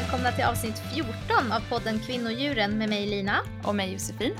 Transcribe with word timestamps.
välkomna 0.00 0.32
till 0.32 0.44
avsnitt 0.44 0.82
14 0.94 1.52
av 1.52 1.60
podden 1.68 1.98
Kvinnodjuren 1.98 2.78
med 2.78 2.88
mig 2.88 3.06
Lina. 3.06 3.40
Och 3.64 3.74
mig 3.74 3.92
Josefin. 3.92 4.34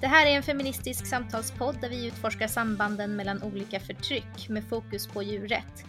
Det 0.00 0.06
här 0.06 0.26
är 0.26 0.30
en 0.30 0.42
feministisk 0.42 1.06
samtalspodd 1.06 1.80
där 1.80 1.88
vi 1.88 2.06
utforskar 2.06 2.46
sambanden 2.46 3.16
mellan 3.16 3.42
olika 3.42 3.80
förtryck 3.80 4.48
med 4.48 4.64
fokus 4.68 5.06
på 5.06 5.22
djurrätt. 5.22 5.84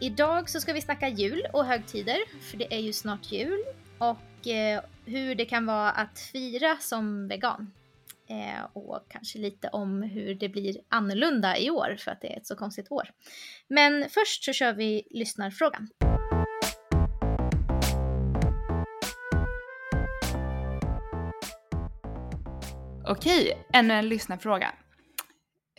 Idag 0.00 0.50
så 0.50 0.60
ska 0.60 0.72
vi 0.72 0.80
snacka 0.80 1.08
jul 1.08 1.42
och 1.52 1.64
högtider, 1.64 2.18
för 2.50 2.56
det 2.56 2.74
är 2.74 2.78
ju 2.78 2.92
snart 2.92 3.32
jul, 3.32 3.64
och 3.98 4.46
eh, 4.46 4.82
hur 5.04 5.34
det 5.34 5.44
kan 5.44 5.66
vara 5.66 5.90
att 5.90 6.18
fira 6.18 6.76
som 6.80 7.28
vegan. 7.28 7.72
Eh, 8.28 8.64
och 8.72 9.06
kanske 9.08 9.38
lite 9.38 9.68
om 9.68 10.02
hur 10.02 10.34
det 10.34 10.48
blir 10.48 10.76
annorlunda 10.88 11.58
i 11.58 11.70
år 11.70 11.96
för 11.98 12.10
att 12.10 12.20
det 12.20 12.32
är 12.32 12.36
ett 12.36 12.46
så 12.46 12.56
konstigt 12.56 12.92
år. 12.92 13.10
Men 13.68 14.06
först 14.10 14.44
så 14.44 14.52
kör 14.52 14.72
vi 14.72 15.02
lyssnarfrågan. 15.10 15.88
Okej, 23.10 23.66
ännu 23.72 23.94
en 23.94 24.08
lyssnarfråga. 24.08 24.74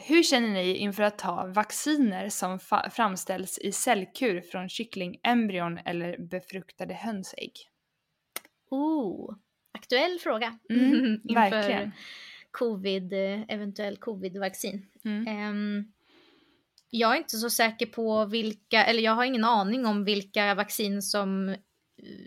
Hur 0.08 0.24
känner 0.24 0.50
ni 0.50 0.76
inför 0.76 1.04
att 1.04 1.18
ta 1.18 1.46
vacciner 1.48 2.30
som 2.30 2.60
framställs 2.92 3.58
i 3.58 3.72
cellkur 3.72 4.42
från 4.42 4.70
kycklingembryon 4.70 5.78
eller 5.78 6.18
befruktade 6.18 6.94
hönsägg? 6.94 7.52
Oh, 8.70 9.36
aktuell 9.72 10.20
fråga. 10.20 10.60
Mm, 10.70 11.22
verkligen. 11.34 11.92
covid, 12.52 13.14
eventuell 13.48 13.98
covidvaccin. 13.98 14.86
Mm. 15.06 15.50
Um, 15.50 15.94
jag 16.90 17.14
är 17.14 17.18
inte 17.18 17.38
så 17.38 17.50
säker 17.50 17.86
på 17.86 18.26
vilka, 18.26 18.86
eller 18.86 19.02
jag 19.02 19.12
har 19.12 19.26
ingen 19.26 19.44
aning 19.44 19.86
om 19.86 20.04
vilka 20.04 20.56
vaccin 20.56 21.02
som, 21.02 21.56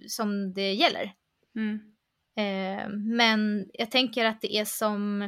som 0.08 0.54
det 0.54 0.72
gäller. 0.72 1.12
Mm. 1.56 1.91
Eh, 2.34 2.88
men 2.88 3.70
jag 3.72 3.90
tänker 3.90 4.24
att 4.24 4.40
det 4.40 4.56
är 4.56 4.64
som 4.64 5.18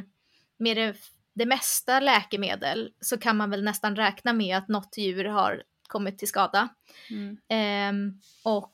med 0.57 0.77
det, 0.77 0.95
det 1.33 1.45
mesta 1.45 1.99
läkemedel 1.99 2.93
så 3.01 3.17
kan 3.17 3.37
man 3.37 3.49
väl 3.49 3.63
nästan 3.63 3.95
räkna 3.95 4.33
med 4.33 4.57
att 4.57 4.67
något 4.67 4.97
djur 4.97 5.25
har 5.25 5.63
kommit 5.87 6.17
till 6.17 6.27
skada. 6.27 6.69
Mm. 7.09 7.37
Eh, 7.47 8.15
och 8.43 8.73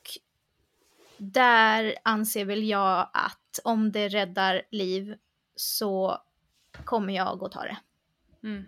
där 1.16 1.94
anser 2.02 2.44
väl 2.44 2.64
jag 2.64 3.10
att 3.12 3.60
om 3.64 3.92
det 3.92 4.08
räddar 4.08 4.62
liv 4.70 5.14
så 5.56 6.18
kommer 6.84 7.14
jag 7.14 7.44
att 7.44 7.52
ta 7.52 7.62
det. 7.62 7.76
Mm. 8.42 8.64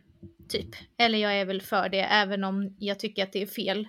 Typ. 0.48 0.68
Eller 0.96 1.18
jag 1.18 1.34
är 1.34 1.44
väl 1.44 1.62
för 1.62 1.88
det 1.88 2.00
även 2.00 2.44
om 2.44 2.76
jag 2.78 2.98
tycker 2.98 3.22
att 3.22 3.32
det 3.32 3.42
är 3.42 3.46
fel 3.46 3.88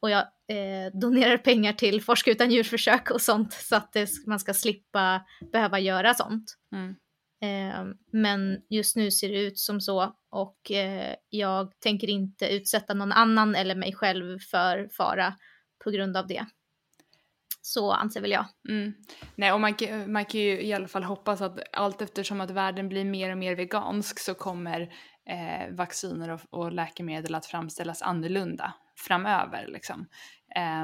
och 0.00 0.10
jag 0.10 0.20
eh, 0.48 0.92
donerar 1.00 1.36
pengar 1.36 1.72
till 1.72 2.02
Forska 2.02 2.30
utan 2.30 2.50
djurförsök 2.50 3.10
och 3.10 3.20
sånt 3.20 3.52
så 3.52 3.76
att 3.76 3.92
det, 3.92 4.10
man 4.26 4.40
ska 4.40 4.54
slippa 4.54 5.24
behöva 5.52 5.78
göra 5.78 6.14
sånt. 6.14 6.56
Mm. 6.72 6.96
Eh, 7.40 7.84
men 8.12 8.62
just 8.70 8.96
nu 8.96 9.10
ser 9.10 9.28
det 9.28 9.40
ut 9.40 9.58
som 9.58 9.80
så 9.80 10.14
och 10.30 10.70
eh, 10.70 11.14
jag 11.28 11.80
tänker 11.80 12.10
inte 12.10 12.48
utsätta 12.48 12.94
någon 12.94 13.12
annan 13.12 13.54
eller 13.54 13.74
mig 13.74 13.94
själv 13.94 14.38
för 14.38 14.88
fara 14.92 15.34
på 15.84 15.90
grund 15.90 16.16
av 16.16 16.26
det. 16.26 16.46
Så 17.62 17.92
anser 17.92 18.20
väl 18.20 18.30
jag. 18.30 18.46
Mm. 18.68 18.94
Nej, 19.34 19.52
och 19.52 19.60
man, 19.60 19.74
man 20.06 20.24
kan 20.24 20.40
ju 20.40 20.62
i 20.62 20.72
alla 20.72 20.88
fall 20.88 21.04
hoppas 21.04 21.40
att 21.40 21.58
allt 21.72 22.02
eftersom 22.02 22.40
att 22.40 22.50
världen 22.50 22.88
blir 22.88 23.04
mer 23.04 23.30
och 23.30 23.38
mer 23.38 23.56
vegansk 23.56 24.18
så 24.18 24.34
kommer 24.34 24.80
eh, 25.30 25.74
vacciner 25.74 26.28
och, 26.28 26.40
och 26.50 26.72
läkemedel 26.72 27.34
att 27.34 27.46
framställas 27.46 28.02
annorlunda 28.02 28.74
framöver. 29.06 29.66
Liksom. 29.68 30.06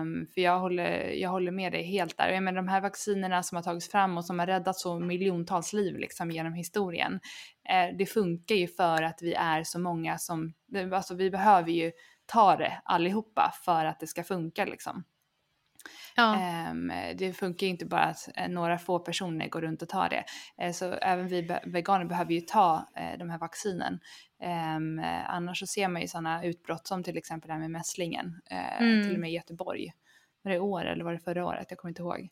Um, 0.00 0.26
för 0.34 0.40
jag 0.40 0.60
håller, 0.60 1.08
jag 1.08 1.30
håller 1.30 1.52
med 1.52 1.72
dig 1.72 1.82
helt 1.82 2.16
där. 2.16 2.28
Jag 2.28 2.42
menar, 2.42 2.56
de 2.56 2.68
här 2.68 2.80
vaccinerna 2.80 3.42
som 3.42 3.56
har 3.56 3.62
tagits 3.62 3.90
fram 3.90 4.16
och 4.16 4.24
som 4.24 4.38
har 4.38 4.46
räddat 4.46 4.76
så 4.76 4.98
miljontals 4.98 5.72
liv 5.72 5.96
liksom, 5.96 6.30
genom 6.30 6.54
historien. 6.54 7.20
eh, 7.68 7.96
det 7.98 8.06
funkar 8.06 8.54
ju 8.54 8.68
för 8.68 9.02
att 9.02 9.18
vi 9.22 9.34
är 9.34 9.62
så 9.62 9.78
många 9.78 10.18
som, 10.18 10.54
alltså 10.92 11.14
vi 11.14 11.30
behöver 11.30 11.70
ju 11.70 11.92
ta 12.26 12.56
det 12.56 12.80
allihopa 12.84 13.52
för 13.64 13.84
att 13.84 14.00
det 14.00 14.06
ska 14.06 14.24
funka 14.24 14.64
liksom. 14.64 15.04
Ja. 16.16 16.38
Um, 16.70 16.92
det 17.16 17.32
funkar 17.32 17.66
ju 17.66 17.70
inte 17.70 17.86
bara 17.86 18.04
att 18.04 18.28
uh, 18.40 18.48
några 18.48 18.78
få 18.78 18.98
personer 18.98 19.48
går 19.48 19.60
runt 19.60 19.82
och 19.82 19.88
tar 19.88 20.08
det. 20.08 20.24
Uh, 20.64 20.72
så 20.72 20.92
även 20.92 21.28
vi 21.28 21.58
veganer 21.64 22.04
behöver 22.04 22.32
ju 22.32 22.40
ta 22.40 22.88
uh, 23.00 23.18
de 23.18 23.30
här 23.30 23.38
vaccinen. 23.38 24.00
Um, 24.76 25.02
annars 25.26 25.58
så 25.58 25.66
ser 25.66 25.88
man 25.88 26.02
ju 26.02 26.08
sådana 26.08 26.44
utbrott 26.44 26.86
som 26.86 27.02
till 27.02 27.16
exempel 27.16 27.48
det 27.48 27.52
här 27.52 27.60
med 27.60 27.70
mässlingen, 27.70 28.40
mm. 28.50 29.02
till 29.02 29.14
och 29.14 29.20
med 29.20 29.30
i 29.30 29.34
Göteborg. 29.34 29.92
Var 30.42 30.50
det 30.50 30.56
i 30.56 30.60
år 30.60 30.84
eller 30.84 31.04
var 31.04 31.12
det 31.12 31.18
förra 31.18 31.46
året? 31.46 31.66
Jag 31.68 31.78
kommer 31.78 31.90
inte 31.90 32.02
ihåg. 32.02 32.28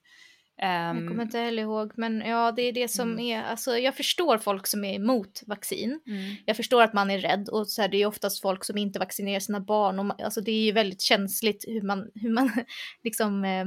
Jag 0.57 0.95
kommer 0.95 1.11
ehm, 1.13 1.21
inte 1.21 1.39
heller 1.39 1.63
ihåg, 1.63 1.93
men 1.95 2.21
ja, 2.21 2.53
det 2.53 2.63
är 2.63 2.73
det 2.73 2.89
som 2.89 3.11
mm. 3.13 3.25
är, 3.25 3.43
alltså 3.43 3.79
jag 3.79 3.97
förstår 3.97 4.39
folk 4.39 4.67
som 4.67 4.85
är 4.85 4.95
emot 4.95 5.43
vaccin. 5.47 6.01
Mm. 6.07 6.35
Jag 6.47 6.57
förstår 6.57 6.83
att 6.83 6.93
man 6.93 7.11
är 7.11 7.19
rädd 7.19 7.49
och 7.49 7.69
så 7.69 7.83
här, 7.83 7.89
det 7.89 8.03
är 8.03 8.07
oftast 8.07 8.43
folk 8.43 8.65
som 8.65 8.79
inte 8.79 8.99
vaccinerar 8.99 9.41
sina 9.41 9.61
barn 9.61 9.99
och 9.99 10.23
alltså 10.23 10.41
det 10.41 10.51
är 10.51 10.65
ju 10.65 10.73
väldigt 10.73 11.03
känsligt 11.03 11.65
hur 11.69 11.83
man, 11.83 12.11
hur 12.15 12.31
man 12.31 12.51
liksom 13.03 13.45
eh, 13.45 13.65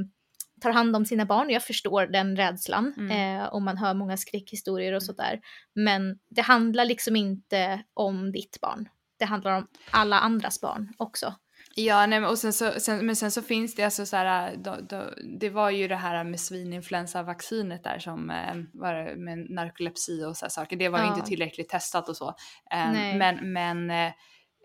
tar 0.60 0.70
hand 0.70 0.96
om 0.96 1.06
sina 1.06 1.26
barn. 1.26 1.50
Jag 1.50 1.62
förstår 1.62 2.06
den 2.06 2.36
rädslan 2.36 2.94
mm. 2.96 3.40
eh, 3.40 3.46
och 3.46 3.62
man 3.62 3.78
hör 3.78 3.94
många 3.94 4.16
skräckhistorier 4.16 4.92
och 4.92 5.02
mm. 5.02 5.06
sådär. 5.06 5.40
Men 5.74 6.18
det 6.30 6.42
handlar 6.42 6.84
liksom 6.84 7.16
inte 7.16 7.82
om 7.94 8.32
ditt 8.32 8.60
barn. 8.60 8.88
Det 9.18 9.24
handlar 9.24 9.56
om 9.56 9.66
alla 9.90 10.20
andras 10.20 10.60
barn 10.60 10.92
också. 10.96 11.34
Ja, 11.78 12.06
nej, 12.06 12.24
och 12.24 12.38
sen 12.38 12.52
så, 12.52 12.72
sen, 12.80 13.06
men 13.06 13.16
sen 13.16 13.30
så 13.30 13.42
finns 13.42 13.74
det 13.74 13.84
alltså 13.84 14.06
så 14.06 14.16
här, 14.16 14.56
då, 14.56 14.76
då, 14.88 15.02
det 15.38 15.50
var 15.50 15.70
ju 15.70 15.88
det 15.88 15.96
här 15.96 16.24
med 16.24 16.40
svininfluensavaccinet 16.40 17.84
där 17.84 17.98
som 17.98 18.30
eh, 18.30 18.54
var 18.72 19.16
med 19.16 19.50
narkolepsi 19.50 20.24
och 20.24 20.36
så 20.36 20.46
saker. 20.48 20.76
Det 20.76 20.88
var 20.88 20.98
ja. 20.98 21.04
ju 21.04 21.14
inte 21.14 21.26
tillräckligt 21.26 21.68
testat 21.68 22.08
och 22.08 22.16
så. 22.16 22.28
Eh, 22.72 23.16
men 23.18 23.52
men 23.52 23.90
eh, 23.90 24.12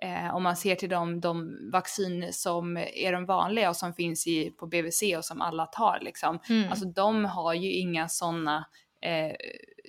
Eh, 0.04 0.36
om 0.36 0.44
man 0.44 0.56
ser 0.56 0.76
till 0.76 0.90
de, 0.90 1.20
de 1.20 1.58
vaccin 1.72 2.34
som 2.34 2.78
är 2.78 3.12
de 3.12 3.26
vanliga 3.26 3.70
och 3.70 3.76
som 3.76 3.94
finns 3.94 4.28
i, 4.28 4.50
på 4.50 4.68
BVC 4.68 5.04
och 5.18 5.26
som 5.26 5.42
alla 5.42 5.66
tar 5.66 6.00
liksom. 6.02 6.40
Mm. 6.50 6.70
Alltså 6.70 6.86
de 6.86 7.26
har 7.26 7.54
ju 7.54 7.72
inga 7.72 8.10
sådana 8.10 8.66
eh, 9.02 9.36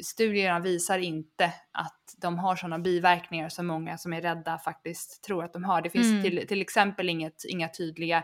studierna 0.04 0.60
visar 0.60 0.98
inte 0.98 1.44
att 1.72 2.14
de 2.22 2.38
har 2.38 2.56
sådana 2.56 2.78
biverkningar 2.78 3.48
som 3.48 3.66
många 3.66 3.98
som 3.98 4.12
är 4.12 4.20
rädda 4.20 4.58
faktiskt 4.58 5.24
tror 5.24 5.44
att 5.44 5.52
de 5.52 5.64
har. 5.64 5.82
Det 5.82 5.90
finns 5.90 6.06
mm. 6.06 6.22
till, 6.22 6.46
till 6.48 6.60
exempel 6.60 7.08
inget, 7.08 7.44
inga 7.48 7.68
tydliga 7.68 8.16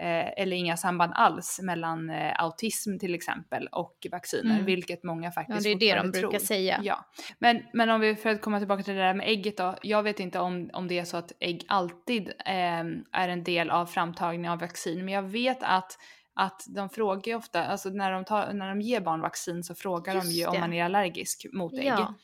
eh, 0.00 0.42
eller 0.42 0.56
inga 0.56 0.76
samband 0.76 1.12
alls 1.14 1.60
mellan 1.62 2.10
eh, 2.10 2.42
autism 2.42 2.98
till 2.98 3.14
exempel 3.14 3.68
och 3.72 4.06
vacciner, 4.10 4.54
mm. 4.54 4.64
vilket 4.64 5.02
många 5.02 5.32
faktiskt 5.32 5.66
Ja, 5.66 5.74
det 5.78 5.86
är 5.86 5.94
det 5.94 6.02
de 6.02 6.10
brukar 6.10 6.28
tror. 6.28 6.46
säga. 6.46 6.80
Ja. 6.82 7.04
Men, 7.38 7.62
men 7.72 7.90
om 7.90 8.00
vi, 8.00 8.16
för 8.16 8.30
att 8.30 8.40
komma 8.40 8.58
tillbaka 8.58 8.82
till 8.82 8.94
det 8.94 9.00
där 9.00 9.14
med 9.14 9.28
ägget 9.28 9.56
då, 9.56 9.76
jag 9.82 10.02
vet 10.02 10.20
inte 10.20 10.38
om, 10.38 10.70
om 10.72 10.88
det 10.88 10.98
är 10.98 11.04
så 11.04 11.16
att 11.16 11.32
ägg 11.40 11.64
alltid 11.68 12.28
eh, 12.28 12.84
är 13.12 13.28
en 13.28 13.44
del 13.44 13.70
av 13.70 13.86
framtagning 13.86 14.50
av 14.50 14.58
vaccin, 14.58 15.04
men 15.04 15.14
jag 15.14 15.22
vet 15.22 15.58
att 15.62 15.98
att 16.38 16.64
de 16.68 16.90
frågar 16.90 17.32
ju 17.32 17.34
ofta, 17.34 17.64
alltså 17.64 17.88
när 17.88 18.12
de, 18.12 18.24
tar, 18.24 18.52
när 18.52 18.68
de 18.68 18.80
ger 18.80 19.00
barn 19.00 19.20
vaccin 19.20 19.64
så 19.64 19.74
frågar 19.74 20.14
Just 20.14 20.26
de 20.26 20.32
ju 20.32 20.42
det. 20.42 20.48
om 20.48 20.60
man 20.60 20.72
är 20.72 20.84
allergisk 20.84 21.46
mot 21.52 21.74
ägg. 21.74 21.84
Ja. 21.86 22.14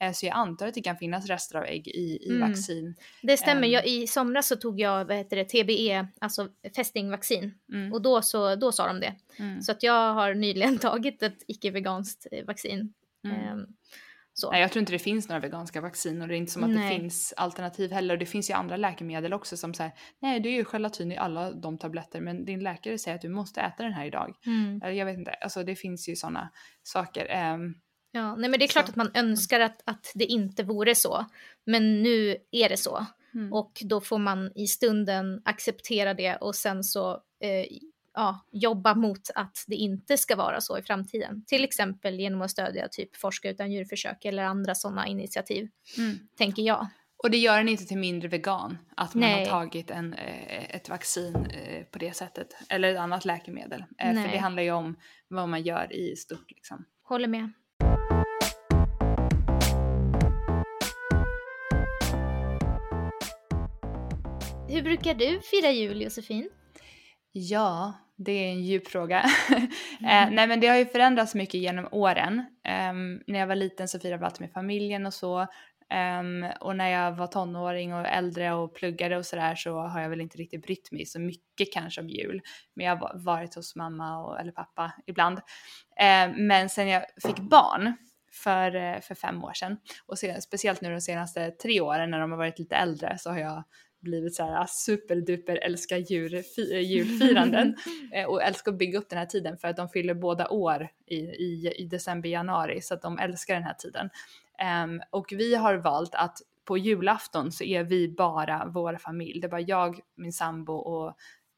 Eh, 0.00 0.12
så 0.12 0.26
jag 0.26 0.36
antar 0.36 0.66
att 0.68 0.74
det 0.74 0.82
kan 0.82 0.96
finnas 0.96 1.26
rester 1.26 1.58
av 1.58 1.64
ägg 1.64 1.88
i, 1.88 2.18
i 2.22 2.30
mm. 2.30 2.50
vaccin. 2.50 2.94
Det 3.22 3.36
stämmer. 3.36 3.68
Jag, 3.68 3.86
I 3.86 4.06
somras 4.06 4.48
så 4.48 4.56
tog 4.56 4.80
jag 4.80 5.04
vad 5.04 5.16
heter 5.16 5.36
det, 5.36 5.44
TBE, 5.44 6.08
alltså 6.20 6.48
fästingvaccin. 6.76 7.54
Mm. 7.72 7.92
Och 7.92 8.02
då, 8.02 8.22
så, 8.22 8.56
då 8.56 8.72
sa 8.72 8.86
de 8.86 9.00
det. 9.00 9.14
Mm. 9.38 9.62
Så 9.62 9.72
att 9.72 9.82
jag 9.82 10.14
har 10.14 10.34
nyligen 10.34 10.78
tagit 10.88 11.22
ett 11.22 11.38
icke-veganskt 11.46 12.26
eh, 12.32 12.44
vaccin. 12.44 12.92
Um, 13.24 13.66
så. 14.34 14.50
Nej, 14.50 14.60
jag 14.60 14.72
tror 14.72 14.80
inte 14.80 14.92
det 14.92 14.98
finns 14.98 15.28
några 15.28 15.40
veganska 15.40 15.80
vaccin 15.80 16.22
och 16.22 16.28
det 16.28 16.34
är 16.34 16.36
inte 16.36 16.52
som 16.52 16.64
att 16.64 16.70
nej. 16.70 16.94
det 16.94 17.00
finns 17.00 17.34
alternativ 17.36 17.92
heller. 17.92 18.14
Och 18.14 18.18
det 18.18 18.26
finns 18.26 18.50
ju 18.50 18.54
andra 18.54 18.76
läkemedel 18.76 19.32
också 19.32 19.56
som 19.56 19.74
säger 19.74 19.92
nej 20.20 20.40
det 20.40 20.48
är 20.48 20.52
ju 20.52 20.64
gelatin 20.64 21.12
i 21.12 21.16
alla 21.16 21.52
de 21.52 21.78
tabletter 21.78 22.20
men 22.20 22.44
din 22.44 22.62
läkare 22.62 22.98
säger 22.98 23.14
att 23.14 23.22
du 23.22 23.28
måste 23.28 23.60
äta 23.60 23.82
den 23.82 23.92
här 23.92 24.06
idag. 24.06 24.34
Mm. 24.46 24.96
Jag 24.96 25.06
vet 25.06 25.18
inte, 25.18 25.30
alltså 25.30 25.62
det 25.64 25.76
finns 25.76 26.08
ju 26.08 26.16
sådana 26.16 26.50
saker. 26.82 27.54
Um, 27.54 27.74
Ja, 28.14 28.36
nej 28.36 28.50
men 28.50 28.58
det 28.58 28.64
är 28.64 28.68
klart 28.68 28.86
så. 28.86 28.90
att 28.90 28.96
man 28.96 29.10
önskar 29.14 29.60
att, 29.60 29.82
att 29.84 30.12
det 30.14 30.24
inte 30.24 30.62
vore 30.62 30.94
så. 30.94 31.26
Men 31.66 32.02
nu 32.02 32.36
är 32.50 32.68
det 32.68 32.76
så. 32.76 33.06
Mm. 33.34 33.52
Och 33.52 33.82
då 33.84 34.00
får 34.00 34.18
man 34.18 34.52
i 34.54 34.66
stunden 34.66 35.42
acceptera 35.44 36.14
det 36.14 36.36
och 36.36 36.54
sen 36.54 36.84
så 36.84 37.12
eh, 37.40 37.66
ja, 38.14 38.46
jobba 38.52 38.94
mot 38.94 39.30
att 39.34 39.64
det 39.66 39.74
inte 39.74 40.18
ska 40.18 40.36
vara 40.36 40.60
så 40.60 40.78
i 40.78 40.82
framtiden. 40.82 41.44
Till 41.46 41.64
exempel 41.64 42.20
genom 42.20 42.42
att 42.42 42.50
stödja 42.50 42.88
typ 42.88 43.16
Forska 43.16 43.50
utan 43.50 43.72
djurförsök 43.72 44.24
eller 44.24 44.42
andra 44.42 44.74
sådana 44.74 45.06
initiativ, 45.06 45.68
mm. 45.98 46.18
tänker 46.36 46.62
jag. 46.62 46.86
Och 47.22 47.30
det 47.30 47.36
gör 47.36 47.58
en 47.58 47.68
inte 47.68 47.84
till 47.84 47.98
mindre 47.98 48.28
vegan 48.28 48.78
att 48.96 49.14
man 49.14 49.20
Nej. 49.20 49.44
har 49.44 49.50
tagit 49.50 49.90
en, 49.90 50.14
eh, 50.14 50.76
ett 50.76 50.88
vaccin 50.88 51.36
eh, 51.36 51.84
på 51.84 51.98
det 51.98 52.16
sättet. 52.16 52.56
Eller 52.68 52.92
ett 52.92 52.98
annat 52.98 53.24
läkemedel. 53.24 53.84
Nej. 53.98 54.24
För 54.24 54.32
det 54.32 54.38
handlar 54.38 54.62
ju 54.62 54.72
om 54.72 54.96
vad 55.28 55.48
man 55.48 55.62
gör 55.62 55.92
i 55.92 56.16
stort. 56.16 56.50
Liksom. 56.50 56.84
Håller 57.02 57.28
med. 57.28 57.52
Hur 64.68 64.82
brukar 64.82 65.14
du 65.14 65.40
fira 65.40 65.70
jul 65.70 66.02
Josefin? 66.02 66.50
Ja, 67.32 67.92
det 68.16 68.32
är 68.32 68.52
en 68.52 68.64
djup 68.64 68.88
fråga. 68.88 69.24
Mm. 70.00 70.28
eh, 70.28 70.34
nej 70.34 70.46
men 70.46 70.60
det 70.60 70.66
har 70.66 70.76
ju 70.76 70.86
förändrats 70.86 71.34
mycket 71.34 71.60
genom 71.60 71.88
åren. 71.90 72.38
Um, 72.90 73.22
när 73.26 73.38
jag 73.38 73.46
var 73.46 73.54
liten 73.54 73.88
så 73.88 74.00
firade 74.00 74.18
vi 74.18 74.24
alltid 74.24 74.40
med 74.40 74.52
familjen 74.52 75.06
och 75.06 75.14
så. 75.14 75.40
Um, 76.20 76.46
och 76.60 76.76
när 76.76 76.88
jag 76.88 77.12
var 77.12 77.26
tonåring 77.26 77.94
och 77.94 78.06
äldre 78.06 78.52
och 78.52 78.74
pluggade 78.74 79.16
och 79.16 79.26
sådär 79.26 79.54
så 79.54 79.80
har 79.80 80.00
jag 80.00 80.10
väl 80.10 80.20
inte 80.20 80.38
riktigt 80.38 80.62
brytt 80.62 80.92
mig 80.92 81.06
så 81.06 81.20
mycket 81.20 81.72
kanske 81.72 82.00
om 82.00 82.08
jul. 82.08 82.40
Men 82.74 82.86
jag 82.86 82.96
har 82.96 83.18
varit 83.18 83.54
hos 83.54 83.76
mamma 83.76 84.18
och, 84.18 84.40
eller 84.40 84.52
pappa 84.52 84.92
ibland. 85.06 85.38
Uh, 85.38 86.36
men 86.36 86.68
sen 86.68 86.88
jag 86.88 87.04
fick 87.22 87.38
barn 87.38 87.96
för, 88.32 88.74
eh, 88.74 89.00
för 89.00 89.14
fem 89.14 89.44
år 89.44 89.52
sedan 89.52 89.76
och 90.06 90.18
sen, 90.18 90.42
speciellt 90.42 90.80
nu 90.80 90.90
de 90.90 91.00
senaste 91.00 91.50
tre 91.50 91.80
åren 91.80 92.10
när 92.10 92.20
de 92.20 92.30
har 92.30 92.38
varit 92.38 92.58
lite 92.58 92.76
äldre 92.76 93.18
så 93.18 93.30
har 93.30 93.38
jag 93.38 93.64
blivit 94.02 94.34
så 94.34 94.42
här 94.44 94.62
ah, 94.62 94.66
superduper 94.66 95.56
älskar 95.56 95.96
djur, 95.96 96.42
julfiranden 96.80 97.76
eh, 98.12 98.26
och 98.26 98.42
älskar 98.42 98.72
att 98.72 98.78
bygga 98.78 98.98
upp 98.98 99.08
den 99.08 99.18
här 99.18 99.26
tiden 99.26 99.58
för 99.58 99.68
att 99.68 99.76
de 99.76 99.88
fyller 99.88 100.14
båda 100.14 100.48
år 100.48 100.88
i, 101.06 101.16
i, 101.16 101.74
i 101.78 101.84
december, 101.84 102.28
januari 102.28 102.80
så 102.80 102.94
att 102.94 103.02
de 103.02 103.18
älskar 103.18 103.54
den 103.54 103.64
här 103.64 103.74
tiden. 103.74 104.10
Um, 104.84 105.02
och 105.10 105.26
vi 105.32 105.54
har 105.54 105.74
valt 105.74 106.14
att 106.14 106.38
på 106.64 106.78
julafton 106.78 107.52
så 107.52 107.64
är 107.64 107.84
vi 107.84 108.08
bara 108.08 108.66
vår 108.74 108.96
familj. 108.96 109.40
Det 109.40 109.46
är 109.46 109.50
bara 109.50 109.60
jag, 109.60 110.00
min 110.16 110.32
sambo 110.32 110.72
och 110.72 111.08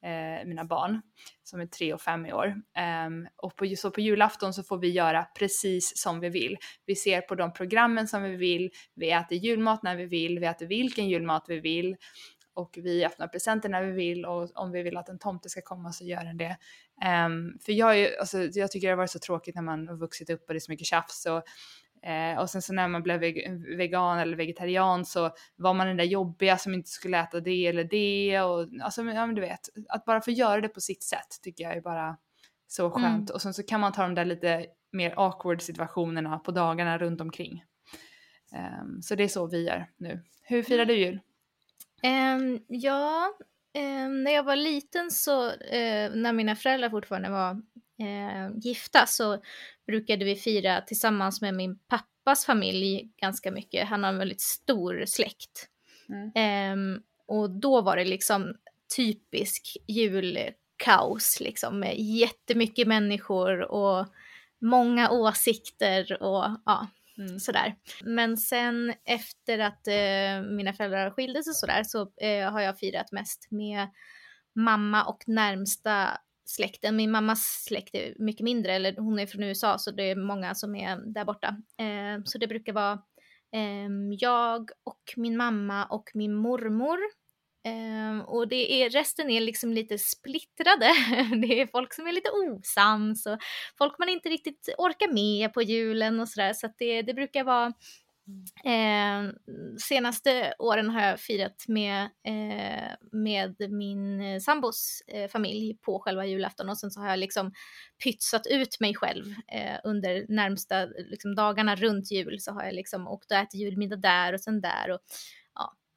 eh, 0.09 0.47
mina 0.47 0.65
barn 0.65 1.03
som 1.43 1.61
är 1.61 1.67
tre 1.67 1.95
och 1.95 2.01
fem 2.01 2.27
i 2.27 2.33
år. 2.33 2.47
Um, 3.07 3.29
och 3.37 3.57
på, 3.57 3.67
så 3.77 3.91
på 3.91 4.01
julafton 4.01 4.55
så 4.55 4.63
får 4.63 4.79
vi 4.79 4.89
göra 4.89 5.27
precis 5.39 6.03
som 6.03 6.21
vi 6.21 6.29
vill. 6.29 6.57
Vi 6.87 6.95
ser 6.97 7.21
på 7.21 7.35
de 7.35 7.53
programmen 7.53 8.09
som 8.09 8.23
vi 8.23 8.37
vill, 8.37 8.71
vi 8.95 9.11
äter 9.11 9.39
julmat 9.39 9.83
när 9.83 9.97
vi 9.97 10.07
vill, 10.07 10.39
vi 10.39 10.47
äter 10.47 10.67
vilken 10.67 11.09
julmat 11.09 11.45
vi 11.49 11.61
vill 11.61 11.97
och 12.55 12.79
vi 12.83 13.05
öppnar 13.05 13.29
presenter 13.29 13.69
när 13.69 13.83
vi 13.83 13.93
vill 13.93 14.25
och 14.25 14.51
om 14.55 14.73
vi 14.73 14.83
vill 14.83 14.97
att 14.97 15.09
en 15.09 15.19
tomte 15.19 15.49
ska 15.49 15.61
komma 15.61 15.93
så 15.93 16.05
gör 16.05 16.25
den 16.25 16.37
det. 16.37 16.57
Um, 17.27 17.59
för 17.65 17.73
jag, 17.73 17.99
är, 17.99 18.21
alltså, 18.21 18.39
jag 18.39 18.71
tycker 18.71 18.87
det 18.87 18.93
har 18.93 18.97
varit 18.97 19.11
så 19.11 19.19
tråkigt 19.19 19.55
när 19.55 19.63
man 19.63 19.89
har 19.89 19.97
vuxit 19.97 20.31
upp 20.31 20.45
och 20.49 20.55
det 20.55 20.59
är 20.59 20.61
så 20.61 20.73
mycket 20.73 20.87
tjafs 20.87 21.27
och 21.27 21.43
Eh, 22.05 22.39
och 22.39 22.51
sen 22.51 22.63
så 22.63 22.73
när 22.73 22.89
man 22.89 23.03
blev 23.03 23.21
vegan 23.77 24.19
eller 24.19 24.37
vegetarian 24.37 25.05
så 25.05 25.31
var 25.57 25.75
man 25.75 25.87
den 25.87 25.97
där 25.97 26.05
jobbiga 26.05 26.59
som 26.59 26.75
inte 26.75 26.91
skulle 26.91 27.19
äta 27.19 27.41
det 27.41 27.67
eller 27.67 27.85
det 27.85 28.41
och 28.41 28.69
alltså 28.83 29.03
ja 29.03 29.27
men 29.27 29.35
du 29.35 29.41
vet, 29.41 29.61
att 29.89 30.05
bara 30.05 30.21
få 30.21 30.31
göra 30.31 30.61
det 30.61 30.69
på 30.69 30.81
sitt 30.81 31.03
sätt 31.03 31.39
tycker 31.43 31.65
jag 31.65 31.77
är 31.77 31.81
bara 31.81 32.17
så 32.67 32.91
skönt 32.91 33.31
mm. 33.31 33.35
och 33.35 33.43
sen 33.43 33.55
så 33.55 33.63
kan 33.63 33.81
man 33.81 33.93
ta 33.93 34.03
de 34.03 34.15
där 34.15 34.25
lite 34.25 34.67
mer 34.93 35.15
awkward 35.17 35.63
situationerna 35.63 36.39
på 36.39 36.51
dagarna 36.51 36.99
runt 36.99 37.21
omkring. 37.21 37.65
Um, 38.83 39.03
så 39.03 39.15
det 39.15 39.25
är 39.25 39.29
så 39.29 39.47
vi 39.47 39.67
gör 39.67 39.87
nu. 39.97 40.23
Hur 40.43 40.63
firar 40.63 40.85
du 40.85 40.95
jul? 40.95 41.21
Um, 42.05 42.61
ja, 42.69 43.33
um, 43.79 44.23
när 44.23 44.31
jag 44.31 44.43
var 44.43 44.57
liten 44.57 45.11
så, 45.11 45.47
uh, 45.49 46.11
när 46.15 46.33
mina 46.33 46.57
föräldrar 46.57 46.91
fortfarande 46.91 47.31
var 47.31 47.53
uh, 48.03 48.59
gifta 48.59 49.07
så 49.07 49.43
brukade 49.87 50.25
vi 50.25 50.37
fira 50.37 50.81
tillsammans 50.81 51.41
med 51.41 51.55
min 51.55 51.79
pappas 51.79 52.47
familj 52.47 53.11
ganska 53.17 53.51
mycket. 53.51 53.89
Han 53.89 54.03
har 54.03 54.11
en 54.11 54.19
väldigt 54.19 54.41
stor 54.41 55.05
släkt. 55.07 55.69
Mm. 56.09 56.73
Um, 56.73 57.03
och 57.27 57.51
då 57.51 57.81
var 57.81 57.97
det 57.97 58.05
liksom 58.05 58.57
typisk 58.97 59.77
julkaos 59.89 61.41
liksom 61.41 61.81
med 61.81 61.99
jättemycket 61.99 62.89
människor 62.89 63.61
och 63.61 64.07
många 64.61 65.11
åsikter 65.11 66.23
och 66.23 66.45
ja, 66.67 66.89
mm. 67.19 67.39
sådär. 67.39 67.77
Men 68.05 68.37
sen 68.37 68.95
efter 69.05 69.59
att 69.59 69.87
eh, 69.87 70.51
mina 70.57 70.73
föräldrar 70.73 71.11
skildes 71.11 71.49
och 71.49 71.57
sådär 71.57 71.83
så 71.85 72.13
eh, 72.17 72.53
har 72.53 72.61
jag 72.61 72.79
firat 72.79 73.13
mest 73.13 73.51
med 73.51 73.89
mamma 74.55 75.05
och 75.05 75.25
närmsta 75.27 76.19
släkten. 76.45 76.97
Min 76.97 77.11
mammas 77.11 77.65
släkt 77.69 77.95
är 77.95 78.15
mycket 78.19 78.45
mindre, 78.45 78.73
eller 78.73 78.97
hon 78.97 79.19
är 79.19 79.27
från 79.27 79.43
USA 79.43 79.79
så 79.79 79.91
det 79.91 80.11
är 80.11 80.17
många 80.17 80.55
som 80.55 80.77
är 80.77 80.97
där 80.97 81.25
borta. 81.25 81.49
Eh, 81.79 82.23
så 82.25 82.39
det 82.39 82.47
brukar 82.47 82.73
vara 82.73 82.93
eh, 83.53 83.89
jag 84.19 84.71
och 84.85 85.15
min 85.17 85.37
mamma 85.37 85.85
och 85.85 86.11
min 86.15 86.35
mormor. 86.35 86.99
Um, 87.67 88.21
och 88.21 88.49
det 88.49 88.73
är, 88.73 88.91
resten 88.91 89.31
är 89.31 89.41
liksom 89.41 89.73
lite 89.73 89.99
splittrade. 89.99 90.87
det 91.47 91.61
är 91.61 91.67
folk 91.67 91.95
som 91.95 92.07
är 92.07 92.13
lite 92.13 92.31
osams 92.31 93.27
och 93.27 93.39
folk 93.79 93.99
man 93.99 94.09
inte 94.09 94.29
riktigt 94.29 94.69
orkar 94.79 95.13
med 95.13 95.53
på 95.53 95.63
julen 95.63 96.21
och 96.21 96.29
sådär. 96.29 96.53
Så 96.53 96.67
att 96.67 96.75
det, 96.79 97.03
det 97.03 97.15
brukar 97.15 97.45
vara 97.45 97.73
Eh, 98.65 99.33
senaste 99.81 100.55
åren 100.59 100.91
har 100.91 101.03
jag 101.03 101.21
firat 101.21 101.65
med, 101.69 102.03
eh, 102.03 102.93
med 103.13 103.57
min 103.71 104.21
eh, 104.21 104.41
sambos 104.41 105.03
eh, 105.07 105.29
familj 105.29 105.79
på 105.83 105.99
själva 105.99 106.27
julafton 106.27 106.69
och 106.69 106.79
sen 106.79 106.91
så 106.91 107.01
har 107.01 107.09
jag 107.09 107.19
liksom 107.19 107.53
pytsat 108.05 108.47
ut 108.47 108.81
mig 108.81 108.95
själv 108.95 109.25
eh, 109.53 109.79
under 109.85 110.27
närmsta 110.29 110.85
liksom, 110.85 111.35
dagarna 111.35 111.77
runt 111.77 112.11
jul 112.11 112.41
så 112.41 112.53
har 112.53 112.65
jag 112.65 112.75
liksom 112.75 113.09
åkt 113.09 113.31
och 113.31 113.37
ätit 113.37 113.61
julmiddag 113.61 113.97
där 113.97 114.33
och 114.33 114.41
sen 114.41 114.61
där 114.61 114.91
och 114.91 115.01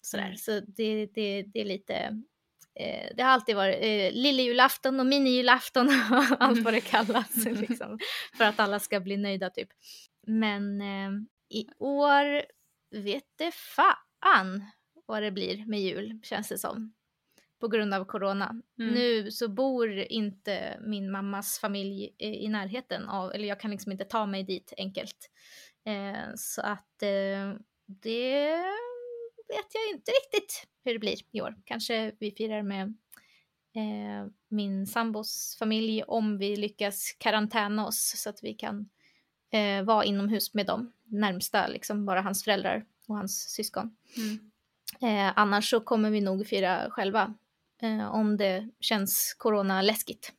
sådär. 0.07 0.25
Mm. 0.25 0.38
Så 0.38 0.59
det, 0.59 1.06
det, 1.06 1.44
det 1.44 1.62
är 1.62 1.65
lite 1.65 1.95
eh, 2.80 3.09
det 3.15 3.24
har 3.24 3.30
alltid 3.30 3.56
varit 3.56 3.77
eh, 3.81 4.12
lillejulafton 4.12 5.00
och 5.00 5.06
minijulafton 5.06 5.88
och 6.12 6.44
allt 6.44 6.63
vad 6.63 6.74
det 6.74 6.81
kallas 6.81 7.36
liksom, 7.45 8.00
för 8.38 8.44
att 8.44 8.59
alla 8.59 8.80
ska 8.80 9.00
bli 9.00 9.18
nöjda 9.18 9.50
typ. 9.50 9.69
Men 10.27 10.81
eh, 10.81 11.12
i 11.50 11.68
år 11.80 12.45
vet 12.92 13.25
det 13.36 13.51
fan 13.56 14.65
vad 15.06 15.24
det 15.24 15.31
blir 15.31 15.65
med 15.65 15.81
jul, 15.81 16.19
känns 16.24 16.50
det 16.50 16.57
som. 16.57 16.94
På 17.60 17.68
grund 17.68 17.94
av 17.94 18.06
corona. 18.06 18.62
Mm. 18.80 18.94
Nu 18.94 19.31
så 19.31 19.48
bor 19.48 19.98
inte 19.98 20.80
min 20.81 21.12
mammas 21.12 21.60
familj 21.60 22.15
i 22.18 22.48
närheten 22.48 23.10
av, 23.10 23.33
eller 23.33 23.48
jag 23.48 23.60
kan 23.60 23.71
liksom 23.71 23.92
inte 23.92 24.06
ta 24.06 24.25
mig 24.25 24.44
dit 24.44 24.74
enkelt. 24.77 25.30
Eh, 25.86 26.33
så 26.36 26.62
att 26.62 27.03
eh, 27.03 27.53
det 27.88 28.63
vet 29.47 29.67
jag 29.73 29.89
inte 29.95 30.11
riktigt 30.11 30.67
hur 30.83 30.94
det 30.94 30.99
blir 30.99 31.17
i 31.31 31.41
år. 31.41 31.55
Kanske 31.65 32.11
vi 32.19 32.31
firar 32.31 32.63
med 32.63 32.83
eh, 33.75 34.31
min 34.49 34.88
sambos 34.88 35.55
familj 35.59 36.03
om 36.03 36.38
vi 36.38 36.55
lyckas 36.55 37.15
karantäna 37.17 37.88
oss 37.88 38.13
så 38.17 38.29
att 38.29 38.39
vi 38.44 38.53
kan 38.53 38.89
eh, 39.51 39.83
vara 39.83 40.05
inomhus 40.05 40.53
med 40.53 40.65
dem 40.65 40.94
närmsta, 41.05 41.67
liksom 41.67 42.05
bara 42.05 42.21
hans 42.21 42.44
föräldrar 42.44 42.85
och 43.07 43.15
hans 43.15 43.49
syskon. 43.49 43.95
Mm. 44.17 44.51
Eh, 45.01 45.33
annars 45.36 45.69
så 45.69 45.79
kommer 45.79 46.10
vi 46.10 46.22
nog 46.22 46.48
fira 46.48 46.88
själva 46.89 47.33
eh, 47.81 48.07
om 48.07 48.38
det 48.38 48.69
känns 48.79 49.36
corona-läskigt. 49.38 50.33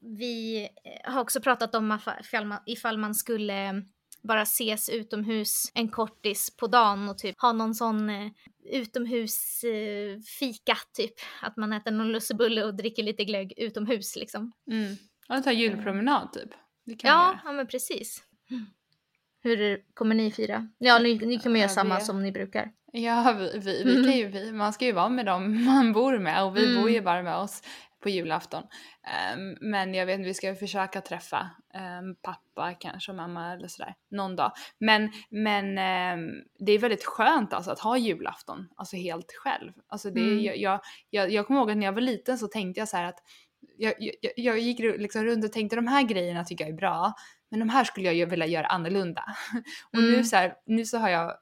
Vi 0.00 0.62
eh, 0.84 1.12
har 1.12 1.20
också 1.20 1.40
pratat 1.40 1.74
om 1.74 1.98
ifall 2.20 2.46
man, 2.46 2.58
ifall 2.66 2.98
man 2.98 3.14
skulle 3.14 3.84
bara 4.22 4.42
ses 4.42 4.88
utomhus 4.88 5.72
en 5.74 5.88
kortis 5.88 6.56
på 6.56 6.66
dagen 6.66 7.08
och 7.08 7.18
typ 7.18 7.40
ha 7.40 7.52
någon 7.52 7.74
sån 7.74 8.10
eh, 8.10 8.30
utomhusfika 8.64 10.72
eh, 10.72 10.78
typ. 10.92 11.14
Att 11.42 11.56
man 11.56 11.72
äter 11.72 11.90
någon 11.90 12.12
lussebulle 12.12 12.64
och 12.64 12.74
dricker 12.74 13.02
lite 13.02 13.24
glögg 13.24 13.52
utomhus 13.56 14.16
liksom. 14.16 14.52
Mm. 14.70 14.96
Och 15.28 15.44
ta 15.44 15.52
julpromenad 15.52 16.32
typ. 16.32 16.50
ja, 16.84 17.38
ja 17.44 17.52
men 17.52 17.66
precis. 17.66 18.22
Hur 19.42 19.82
kommer 19.94 20.14
ni 20.14 20.30
fira? 20.30 20.68
Ja, 20.78 20.98
ni, 20.98 21.18
ni 21.18 21.38
kommer 21.38 21.60
göra 21.60 21.68
samma 21.68 22.00
som 22.00 22.22
ni 22.22 22.32
brukar. 22.32 22.72
Ja, 22.92 23.36
vi, 23.38 23.58
vi, 23.58 23.82
vi 23.84 23.92
mm. 23.92 24.04
kan 24.04 24.18
ju, 24.18 24.26
vi, 24.26 24.52
man 24.52 24.72
ska 24.72 24.84
ju 24.84 24.92
vara 24.92 25.08
med 25.08 25.26
dem 25.26 25.64
man 25.64 25.92
bor 25.92 26.18
med 26.18 26.44
och 26.44 26.56
vi 26.56 26.66
mm. 26.66 26.82
bor 26.82 26.90
ju 26.90 27.00
bara 27.00 27.22
med 27.22 27.36
oss 27.36 27.62
på 28.04 28.10
julafton. 28.10 28.62
Um, 29.34 29.56
men 29.60 29.94
jag 29.94 30.06
vet 30.06 30.18
inte, 30.18 30.28
vi 30.28 30.34
ska 30.34 30.54
försöka 30.54 31.00
träffa 31.00 31.50
um, 32.00 32.16
pappa 32.22 32.74
kanske 32.74 33.12
och 33.12 33.16
mamma 33.16 33.52
eller 33.52 33.68
sådär 33.68 33.94
någon 34.10 34.36
dag. 34.36 34.52
Men, 34.78 35.10
men 35.30 35.64
um, 35.64 36.44
det 36.58 36.72
är 36.72 36.78
väldigt 36.78 37.04
skönt 37.04 37.52
alltså 37.52 37.70
att 37.70 37.80
ha 37.80 37.96
julafton, 37.98 38.68
alltså 38.76 38.96
helt 38.96 39.32
själv. 39.32 39.72
Alltså 39.88 40.10
det, 40.10 40.20
mm. 40.20 40.44
jag, 40.44 40.80
jag, 41.10 41.30
jag, 41.30 41.46
kommer 41.46 41.60
ihåg 41.60 41.70
att 41.70 41.76
när 41.76 41.86
jag 41.86 41.92
var 41.92 42.00
liten 42.00 42.38
så 42.38 42.46
tänkte 42.46 42.80
jag 42.80 42.88
så 42.88 42.96
att 42.96 43.18
jag, 43.76 43.94
jag, 43.98 44.32
jag 44.36 44.58
gick 44.58 44.78
liksom 44.78 45.24
runt 45.24 45.44
och 45.44 45.52
tänkte 45.52 45.76
de 45.76 45.86
här 45.86 46.02
grejerna 46.02 46.44
tycker 46.44 46.64
jag 46.64 46.72
är 46.72 46.76
bra 46.76 47.14
men 47.54 47.58
de 47.60 47.68
här 47.68 47.84
skulle 47.84 48.12
jag 48.12 48.26
vilja 48.26 48.46
göra 48.46 48.66
annorlunda. 48.66 49.24
Och 49.92 49.98
mm. 49.98 50.12
nu, 50.12 50.24
så 50.24 50.36
här, 50.36 50.54
nu 50.66 50.84
så 50.84 50.98
har 50.98 51.08
jag, 51.08 51.36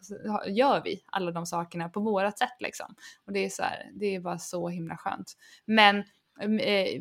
gör 0.49 0.83
vi 0.85 1.05
alla 1.07 1.31
de 1.31 1.47
sakerna 1.47 1.89
på 1.89 2.01
vårat 2.01 2.39
sätt 2.39 2.57
liksom. 2.61 2.95
Och 3.27 3.33
det 3.33 3.45
är 3.45 3.49
så 3.49 3.63
här, 3.63 3.91
det 3.95 4.15
är 4.15 4.21
bara 4.21 4.39
så 4.39 4.69
himla 4.69 4.97
skönt. 4.97 5.33
Men 5.67 6.05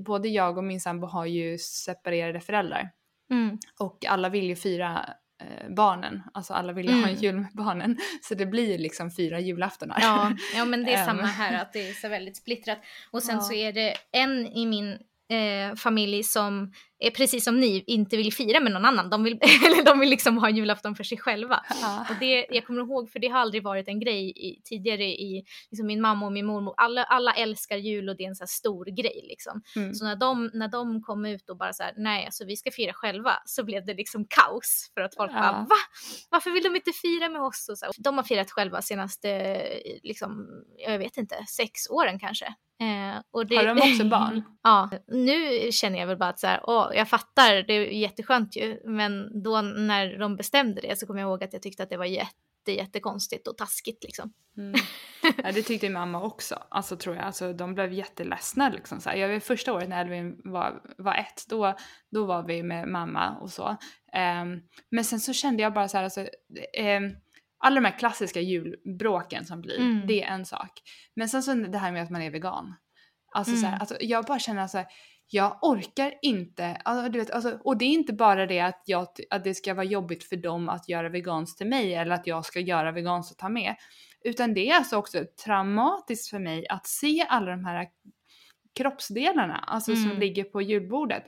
både 0.05 0.29
jag 0.29 0.57
och 0.57 0.63
min 0.63 0.81
sambo 0.81 1.07
har 1.07 1.25
ju 1.25 1.57
separerade 1.57 2.41
föräldrar. 2.41 2.91
Mm. 3.31 3.57
Och 3.79 4.05
alla 4.05 4.29
vill 4.29 4.45
ju 4.45 4.55
fira 4.55 5.09
eh, 5.43 5.69
barnen, 5.75 6.23
alltså 6.33 6.53
alla 6.53 6.73
vill 6.73 6.85
ju 6.85 6.91
mm. 6.91 7.03
ha 7.03 7.09
en 7.09 7.15
jul 7.15 7.35
med 7.35 7.51
barnen. 7.53 7.97
Så 8.21 8.35
det 8.35 8.45
blir 8.45 8.77
liksom 8.77 9.11
fyra 9.11 9.39
julaftonar. 9.39 9.97
Ja, 10.01 10.31
ja 10.55 10.65
men 10.65 10.83
det 10.83 10.93
är 10.93 11.05
samma 11.05 11.25
här 11.25 11.61
att 11.61 11.73
det 11.73 11.89
är 11.89 11.93
så 11.93 12.09
väldigt 12.09 12.37
splittrat. 12.37 12.79
Och 13.11 13.23
sen 13.23 13.35
ja. 13.35 13.41
så 13.41 13.53
är 13.53 13.73
det 13.73 13.95
en 14.11 14.47
i 14.47 14.65
min 14.65 14.91
eh, 15.29 15.75
familj 15.75 16.23
som 16.23 16.73
precis 17.09 17.43
som 17.43 17.59
ni, 17.59 17.83
inte 17.87 18.17
vill 18.17 18.33
fira 18.33 18.59
med 18.59 18.71
någon 18.71 18.85
annan. 18.85 19.09
De 19.09 19.23
vill, 19.23 19.33
eller 19.65 19.85
de 19.85 19.99
vill 19.99 20.09
liksom 20.09 20.37
ha 20.37 20.49
julafton 20.49 20.95
för 20.95 21.03
sig 21.03 21.17
själva. 21.17 21.65
Ja. 21.81 22.05
Och 22.09 22.15
det, 22.19 22.45
jag 22.49 22.65
kommer 22.65 22.81
ihåg, 22.81 23.11
för 23.11 23.19
det 23.19 23.27
har 23.27 23.39
aldrig 23.39 23.63
varit 23.63 23.87
en 23.87 23.99
grej 23.99 24.29
i, 24.35 24.61
tidigare 24.63 25.03
i 25.03 25.43
liksom 25.71 25.87
min 25.87 26.01
mamma 26.01 26.25
och 26.25 26.31
min 26.31 26.45
mormor. 26.45 26.73
Alla, 26.77 27.03
alla 27.03 27.33
älskar 27.33 27.77
jul 27.77 28.09
och 28.09 28.17
det 28.17 28.23
är 28.23 28.27
en 28.27 28.35
så 28.35 28.47
stor 28.47 28.85
grej 28.85 29.25
liksom. 29.29 29.61
Mm. 29.75 29.93
Så 29.93 30.05
när 30.05 30.15
de, 30.15 30.51
när 30.53 30.67
de 30.67 31.01
kom 31.01 31.25
ut 31.25 31.49
och 31.49 31.57
bara 31.57 31.73
så 31.73 31.83
här, 31.83 31.93
nej 31.97 32.25
alltså 32.25 32.45
vi 32.45 32.55
ska 32.55 32.71
fira 32.71 32.93
själva, 32.93 33.33
så 33.45 33.63
blev 33.63 33.85
det 33.85 33.93
liksom 33.93 34.25
kaos. 34.29 34.91
För 34.93 35.01
att 35.01 35.15
folk 35.15 35.31
Ja. 35.31 35.39
bara, 35.41 35.51
va? 35.51 35.75
Varför 36.29 36.51
vill 36.51 36.63
de 36.63 36.75
inte 36.75 36.91
fira 36.91 37.29
med 37.29 37.41
oss? 37.41 37.69
Och 37.69 37.77
så 37.77 37.85
här. 37.85 37.93
De 37.97 38.17
har 38.17 38.23
firat 38.23 38.51
själva 38.51 38.81
senaste, 38.81 39.61
liksom, 40.03 40.47
jag 40.77 40.99
vet 40.99 41.17
inte, 41.17 41.45
sex 41.45 41.89
åren 41.89 42.19
kanske. 42.19 42.45
Eh, 42.81 43.21
och 43.31 43.45
det, 43.45 43.55
Har 43.55 43.65
de 43.65 43.91
också 43.91 44.05
barn? 44.05 44.43
ja, 44.63 44.89
nu 45.07 45.71
känner 45.71 45.99
jag 45.99 46.07
väl 46.07 46.17
bara 46.17 46.29
att 46.29 46.39
så 46.39 46.47
här, 46.47 46.59
åh, 46.63 46.90
jag 46.95 47.09
fattar, 47.09 47.63
det 47.63 47.73
är 47.73 47.85
jätteskönt 47.85 48.55
ju. 48.55 48.81
Men 48.85 49.43
då 49.43 49.61
när 49.61 50.17
de 50.19 50.35
bestämde 50.35 50.81
det 50.81 50.99
så 50.99 51.07
kommer 51.07 51.19
jag 51.19 51.27
ihåg 51.29 51.43
att 51.43 51.53
jag 51.53 51.61
tyckte 51.61 51.83
att 51.83 51.89
det 51.89 51.97
var 51.97 52.05
jätte, 52.05 52.71
jättekonstigt 52.71 53.47
och 53.47 53.57
taskigt 53.57 54.03
liksom. 54.03 54.33
Mm. 54.57 54.73
Ja, 55.43 55.51
det 55.51 55.61
tyckte 55.61 55.89
mamma 55.89 56.21
också, 56.23 56.55
alltså 56.69 56.95
tror 56.97 57.15
jag. 57.15 57.25
Alltså, 57.25 57.53
de 57.53 57.73
blev 57.73 57.93
jätteledsna 57.93 58.69
liksom. 58.69 59.01
Så 59.01 59.09
här. 59.09 59.17
Jag 59.17 59.27
vet 59.27 59.43
första 59.43 59.73
året 59.73 59.89
när 59.89 60.01
Elvin 60.01 60.41
var, 60.43 60.81
var 60.97 61.15
ett, 61.15 61.43
då, 61.49 61.75
då 62.11 62.25
var 62.25 62.43
vi 62.43 62.63
med 62.63 62.87
mamma 62.87 63.37
och 63.37 63.49
så. 63.51 63.77
Ehm, 64.13 64.59
men 64.91 65.05
sen 65.05 65.19
så 65.19 65.33
kände 65.33 65.63
jag 65.63 65.73
bara 65.73 65.87
så 65.87 65.97
här, 65.97 66.03
alltså, 66.03 66.27
ehm, 66.77 67.11
alla 67.63 67.75
de 67.75 67.85
här 67.85 67.99
klassiska 67.99 68.41
julbråken 68.41 69.45
som 69.45 69.61
blir, 69.61 69.79
Mm. 69.79 70.07
det 70.07 70.23
är 70.23 70.27
en 70.27 70.45
sak. 70.45 70.71
Men 71.15 71.29
sen 71.29 71.43
så 71.43 71.53
det 71.53 71.77
här 71.77 71.91
med 71.91 72.03
att 72.03 72.09
man 72.09 72.21
är 72.21 72.31
vegan. 72.31 72.75
Alltså, 73.35 73.55
så 73.55 73.61
här, 73.61 73.67
Mm. 73.67 73.79
alltså 73.79 73.97
jag 73.99 74.25
bara 74.25 74.39
känner 74.39 74.67
så 74.67 74.77
här, 74.77 74.87
jag 75.33 75.57
orkar 75.61 76.13
inte, 76.21 76.65
alltså, 76.85 77.09
du 77.11 77.19
vet, 77.19 77.31
alltså, 77.31 77.59
och 77.63 77.77
det 77.77 77.85
är 77.85 77.89
inte 77.89 78.13
bara 78.13 78.45
det 78.45 78.59
att, 78.59 78.83
jag, 78.85 79.07
att 79.29 79.43
det 79.43 79.55
ska 79.55 79.73
vara 79.73 79.85
jobbigt 79.85 80.23
för 80.23 80.35
dem 80.35 80.69
att 80.69 80.89
göra 80.89 81.09
veganskt 81.09 81.57
till 81.57 81.67
mig 81.67 81.93
eller 81.95 82.15
att 82.15 82.27
jag 82.27 82.45
ska 82.45 82.59
göra 82.59 82.91
veganskt 82.91 83.31
och 83.31 83.37
ta 83.37 83.49
med. 83.49 83.75
Utan 84.23 84.53
det 84.53 84.69
är 84.69 84.75
alltså 84.75 84.97
också 84.97 85.25
traumatiskt 85.45 86.29
för 86.29 86.39
mig 86.39 86.67
att 86.67 86.87
se 86.87 87.25
alla 87.29 87.51
de 87.51 87.65
här 87.65 87.87
kroppsdelarna 88.75 89.55
alltså, 89.57 89.95
som 89.95 90.05
Mm. 90.05 90.19
ligger 90.19 90.43
på 90.43 90.61
julbordet. 90.61 91.23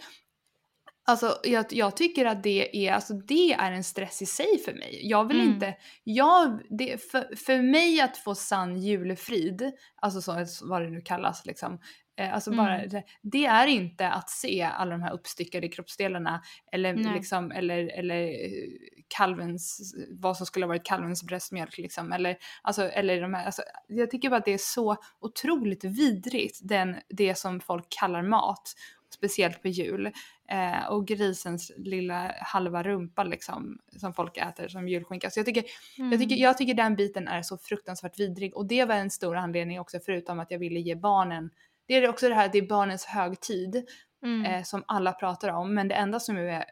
Alltså 1.06 1.40
jag, 1.44 1.66
jag 1.70 1.98
tycker 1.98 2.26
att 2.26 2.44
det 2.44 2.88
är, 2.88 2.94
alltså, 2.94 3.14
det 3.14 3.54
är 3.54 3.72
en 3.72 3.84
stress 3.84 4.22
i 4.22 4.26
sig 4.26 4.60
för 4.66 4.74
mig. 4.74 5.00
Jag 5.04 5.28
vill 5.28 5.40
Mm. 5.42 5.54
inte, 5.54 5.76
jag, 6.04 6.62
det, 6.70 7.12
för, 7.12 7.36
för 7.36 7.62
mig 7.62 8.02
att 8.02 8.18
få 8.18 8.36
sann 8.36 8.78
julefrid, 8.78 9.72
alltså 9.96 10.22
så, 10.22 10.46
vad 10.62 10.82
det 10.82 10.90
nu 10.90 11.02
kallas 11.02 11.46
liksom, 11.46 11.80
alltså 12.18 12.52
bara, 12.52 12.82
Mm. 12.82 13.04
det, 13.22 13.46
är 13.46 13.68
inte 13.68 14.10
att 14.10 14.30
se 14.30 14.62
alla 14.62 14.92
de 14.92 15.02
här 15.02 15.14
uppstyckade 15.14 15.68
kroppsdelarna 15.68 16.42
eller 16.72 16.94
Nej. 16.94 17.14
liksom, 17.14 17.52
eller, 17.52 18.00
eller 18.00 18.24
eh, 18.28 18.60
kalvens, 19.08 19.94
vad 20.12 20.38
som 20.38 20.46
skulle 20.46 20.66
ha 20.66 20.68
varit 20.68 20.86
kalvens 20.86 21.24
bröstmjölk 21.24 21.78
liksom, 21.78 22.12
eller, 22.12 22.38
alltså, 22.62 22.84
eller 22.84 23.22
de 23.22 23.34
här, 23.34 23.46
alltså, 23.46 23.62
jag 23.88 24.12
tycker 24.12 24.30
bara 24.30 24.38
att 24.38 24.46
det 24.46 24.54
är 24.54 24.58
så 24.58 24.96
otroligt 25.20 25.84
vidrigt, 25.84 26.60
den, 26.64 26.96
det 27.10 27.36
som 27.38 27.60
folk 27.60 27.86
kallar 27.90 28.22
mat, 28.22 28.74
speciellt 29.16 29.62
på 29.62 29.68
jul. 29.68 30.12
Eh, 30.50 30.86
och 30.88 31.08
grisens 31.08 31.72
lilla 31.78 32.36
halva 32.42 32.84
rumpa 32.84 33.24
liksom, 33.24 33.80
som 33.98 34.14
folk 34.14 34.38
äter 34.38 34.68
som 34.68 34.88
julskinka. 34.88 35.30
Så 35.30 35.40
jag 35.40 35.46
tycker, 35.46 35.64
Mm. 35.98 36.12
jag, 36.12 36.22
tycker, 36.22 36.36
jag 36.36 36.58
tycker 36.58 36.74
den 36.74 36.96
biten 36.96 37.28
är 37.28 37.42
så 37.42 37.58
fruktansvärt 37.58 38.20
vidrig 38.20 38.58
och 38.58 38.66
det 38.66 38.86
var 38.86 38.96
en 38.96 39.10
stor 39.10 39.36
anledning 39.36 39.80
också 39.80 40.00
förutom 40.06 40.40
att 40.40 40.52
jag 40.52 40.60
ville 40.60 40.80
ge 40.80 40.96
barnen, 40.96 41.50
det 41.88 41.94
är 41.94 42.10
också 42.10 42.30
det 42.30 42.36
här 42.36 42.46
att 42.46 42.52
det 42.52 42.58
är 42.58 42.68
barnens 42.68 43.06
högtid 43.06 43.86
Mm. 44.24 44.46
eh, 44.46 44.64
som 44.64 44.84
alla 44.88 45.14
pratar 45.14 45.50
om 45.50 45.74
men 45.74 45.88
det 45.88 45.96
enda 45.96 46.20
som 46.20 46.38
är 46.38 46.66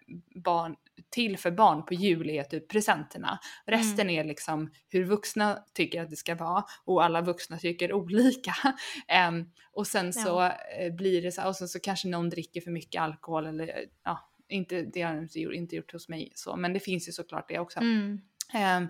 barn, 0.44 0.76
till 1.10 1.38
för 1.38 1.52
barn 1.52 1.86
på 1.86 1.94
jul 1.94 2.30
är 2.30 2.44
typ 2.44 2.68
presenterna. 2.68 3.40
Resten 3.66 4.10
är 4.10 4.24
liksom 4.24 4.72
hur 4.90 5.04
vuxna 5.04 5.60
tycker 5.74 6.02
att 6.02 6.10
det 6.10 6.16
ska 6.16 6.36
vara 6.36 6.64
och 6.86 7.04
alla 7.04 7.22
vuxna 7.22 7.58
tycker 7.58 7.94
olika. 7.94 8.54
Em, 9.08 9.46
och 9.72 9.88
sen 9.88 10.14
så 10.14 10.42
eh, 10.44 10.94
blir 10.98 11.22
det 11.22 11.32
så 11.32 11.48
och 11.48 11.56
sen 11.56 11.68
så 11.68 11.80
kanske 11.80 12.08
någon 12.08 12.30
dricker 12.30 12.62
för 12.62 12.72
mycket 12.72 13.02
alkohol 13.02 13.48
eller 13.48 13.68
eh, 13.68 13.84
ja, 14.04 14.30
inte, 14.50 14.82
det 14.82 15.02
har 15.02 15.18
inte 15.18 15.40
gjort, 15.40 15.54
inte 15.54 15.76
gjort 15.76 15.94
hos 15.94 16.10
mig 16.10 16.32
så 16.36 16.56
men 16.56 16.74
det 16.74 16.80
finns 16.80 17.08
ju 17.08 17.12
såklart 17.12 17.50
det 17.50 17.60
också. 17.60 17.80
Mm. 17.80 18.22
Ehm, 18.54 18.88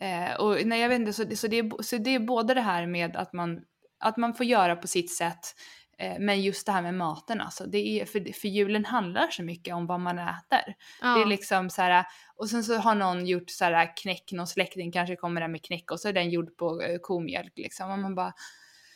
eh, 0.00 0.34
och 0.34 0.66
nej, 0.66 0.80
jag 0.80 0.88
vet 0.88 1.00
inte, 1.00 1.12
så, 1.12 1.36
så, 1.36 1.46
det 1.48 1.58
är, 1.58 1.82
så 1.82 1.96
det 1.96 2.14
är 2.14 2.20
både 2.20 2.54
det 2.54 2.60
här 2.60 2.86
med 2.86 3.16
att 3.16 3.32
man, 3.32 3.60
att 4.02 4.16
man 4.16 4.34
får 4.34 4.46
göra 4.46 4.76
på 4.76 4.86
sitt 4.86 5.16
sätt, 5.16 5.54
eh, 5.98 6.16
men 6.18 6.42
just 6.42 6.66
det 6.66 6.72
här 6.72 6.82
med 6.82 6.94
maten 6.94 7.40
alltså. 7.40 7.66
Det 7.66 7.78
är, 7.78 8.04
för, 8.06 8.32
för 8.40 8.48
julen 8.48 8.84
handlar 8.84 9.28
så 9.28 9.42
mycket 9.42 9.74
om 9.74 9.86
vad 9.86 10.00
man 10.00 10.18
äter. 10.18 10.74
Ja. 11.00 11.08
Det 11.14 11.22
är 11.22 11.26
liksom 11.26 11.70
så 11.70 11.82
här, 11.82 12.04
och 12.36 12.48
sen 12.50 12.64
så 12.64 12.76
har 12.76 12.94
någon 12.94 13.26
gjort 13.26 13.50
så 13.50 13.64
här 13.64 13.96
knäck, 13.96 14.32
någon 14.32 14.46
släkting 14.46 14.92
kanske 14.92 15.16
kommer 15.16 15.40
där 15.40 15.48
med 15.48 15.62
knäck 15.64 15.90
och 15.90 16.00
så 16.00 16.08
är 16.08 16.12
den 16.12 16.30
gjord 16.30 16.56
på 16.56 16.82
eh, 16.82 16.98
komjölk 17.02 17.52
liksom. 17.56 17.90
Och 17.90 17.98
man 17.98 18.14
bara, 18.14 18.32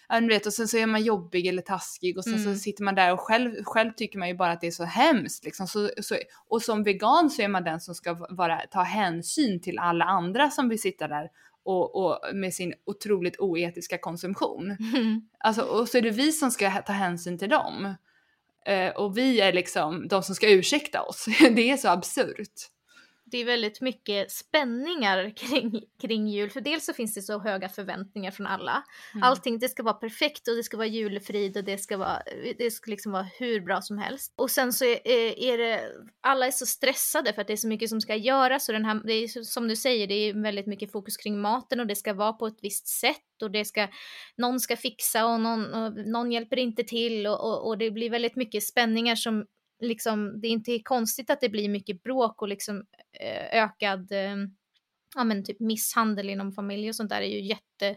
ja, 0.09 0.21
du 0.21 0.29
vet, 0.29 0.47
och 0.47 0.53
sen 0.53 0.69
så 0.69 0.77
är 0.77 0.87
man 0.87 1.03
jobbig 1.03 1.47
eller 1.47 1.63
taskig 1.63 2.19
och 2.19 2.25
sen 2.25 2.35
Mm. 2.35 2.55
så 2.55 2.61
sitter 2.61 2.85
man 2.85 2.95
där 2.95 3.13
och 3.13 3.21
själv, 3.21 3.65
själv 3.65 3.93
tycker 3.97 4.19
man 4.19 4.29
ju 4.29 4.35
bara 4.35 4.53
att 4.53 4.61
det 4.61 4.67
är 4.67 4.71
så 4.71 4.85
hemskt 4.85 5.45
liksom. 5.45 5.67
Så, 5.67 5.91
så, 6.03 6.17
och 6.49 6.63
som 6.63 6.83
vegan 6.83 7.31
så 7.31 7.43
är 7.43 7.49
man 7.49 7.65
den 7.65 7.81
som 7.81 7.95
ska 7.95 8.27
vara, 8.31 8.61
ta 8.71 8.83
hänsyn 8.83 9.61
till 9.61 9.79
alla 9.79 10.05
andra 10.05 10.51
som 10.51 10.69
vill 10.69 10.81
sitta 10.81 11.09
där 11.09 11.29
och, 11.67 12.05
och 12.05 12.37
med 12.37 12.55
sin 12.55 12.75
otroligt 12.87 13.41
oetiska 13.41 13.99
konsumtion. 13.99 14.77
Alltså, 15.39 15.63
och 15.63 15.89
så 15.89 15.99
är 15.99 16.03
det 16.03 16.11
vi 16.11 16.33
som 16.33 16.51
ska 16.51 16.71
ta 16.71 16.93
hänsyn 16.93 17.39
till 17.39 17.49
dem. 17.49 17.95
Eh, 18.67 18.91
och 18.91 19.19
vi 19.19 19.41
är 19.41 19.53
liksom 19.53 20.09
de 20.09 20.23
som 20.23 20.35
ska 20.35 20.51
ursäkta 20.51 21.03
oss. 21.03 21.27
det 21.51 21.71
är 21.71 21.77
så 21.77 21.89
absurt. 21.89 22.71
Det 23.37 23.41
är 23.41 23.45
väldigt 23.45 23.81
mycket 23.81 24.31
spänningar 24.31 25.31
kring, 25.37 25.85
kring 26.01 26.29
jul. 26.29 26.51
För 26.51 26.61
dels 26.61 26.85
så 26.85 26.93
finns 26.93 27.15
det 27.15 27.23
så 27.23 27.39
höga 27.39 27.69
förväntningar 27.69 28.31
från 28.31 28.47
alla. 28.47 28.85
Mm. 29.15 29.23
Allting, 29.23 29.59
det 29.59 29.69
ska 29.69 29.83
vara 29.83 29.95
perfekt 29.95 30.49
och 30.49 30.57
det 30.57 30.63
ska 30.63 30.77
vara 30.77 30.87
julefrid 30.87 31.57
och 31.57 31.65
det 31.65 31.79
ska 31.79 31.97
vara, 31.97 32.23
det 32.59 32.71
ska 32.71 32.91
liksom 32.91 33.13
vara 33.13 33.27
hur 33.39 33.61
bra 33.61 33.81
som 33.83 33.99
helst. 33.99 34.35
Och 34.37 34.51
sen 34.51 34.73
så 34.73 34.85
är, 34.85 35.39
är 35.39 35.59
det, 35.59 35.81
alla 36.21 36.47
är 36.47 36.51
så 36.51 36.67
stressade 36.67 37.33
för 37.33 37.41
att 37.41 37.47
det 37.47 37.53
är 37.53 37.57
så 37.57 37.69
mycket 37.69 37.91
som 37.91 38.01
ska 38.01 38.17
göras 38.17 38.69
och 38.69 38.73
den 38.73 38.85
här, 38.85 39.01
det 39.05 39.13
är 39.13 39.43
som 39.45 39.69
du 39.69 39.77
säger, 39.77 40.07
det 40.07 40.15
är 40.15 40.43
väldigt 40.43 40.67
mycket 40.67 40.93
fokus 40.93 41.17
kring 41.17 41.41
maten 41.41 41.81
och 41.81 41.87
det 41.87 41.97
ska 41.97 42.15
vara 42.15 42.33
på 42.33 42.47
ett 42.47 42.59
visst 42.63 42.89
sätt 42.89 43.43
och 43.43 43.51
det 43.51 43.65
ska, 43.65 43.89
någon 44.37 44.61
ska 44.61 44.77
fixa 44.77 45.27
och 45.27 45.41
någon, 45.41 45.75
och 45.75 45.93
någon 46.07 46.33
hjälper 46.33 46.59
inte 46.59 46.85
till 46.85 47.27
och, 47.27 47.45
och, 47.45 47.69
och 47.69 47.79
det 47.79 47.91
blir 47.91 48.11
väldigt 48.11 48.37
mycket 48.37 48.63
spänningar 48.63 49.15
som 49.15 49.47
liksom, 49.81 50.41
det 50.41 50.49
är 50.49 50.51
inte 50.51 50.79
konstigt 50.79 51.31
att 51.31 51.41
det 51.41 51.49
blir 51.49 51.69
mycket 51.69 52.03
bråk 52.03 52.43
och 52.43 52.49
liksom 52.49 52.87
eh, 53.21 53.63
ökad 53.63 54.13
eh, 54.13 54.37
ja, 55.15 55.25
men 55.25 55.45
typ 55.45 55.61
misshandel 55.61 56.31
inom 56.31 56.53
familj 56.53 56.89
och 56.89 56.97
sånt 56.97 57.11
där 57.11 57.23
är 57.23 57.27
ju 57.27 57.41
jätte 57.41 57.97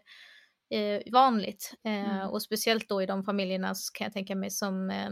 eh, 0.70 1.12
vanligt. 1.12 1.74
Eh, 1.86 1.92
Mm. 2.20 2.30
Och 2.30 2.42
speciellt 2.42 2.90
då 2.90 3.02
i 3.02 3.06
de 3.06 3.24
familjerna 3.24 3.76
så 3.76 3.94
kan 3.94 4.06
jag 4.06 4.14
tänka 4.14 4.36
mig 4.36 4.50
som 4.52 4.90
eh, 4.90 5.10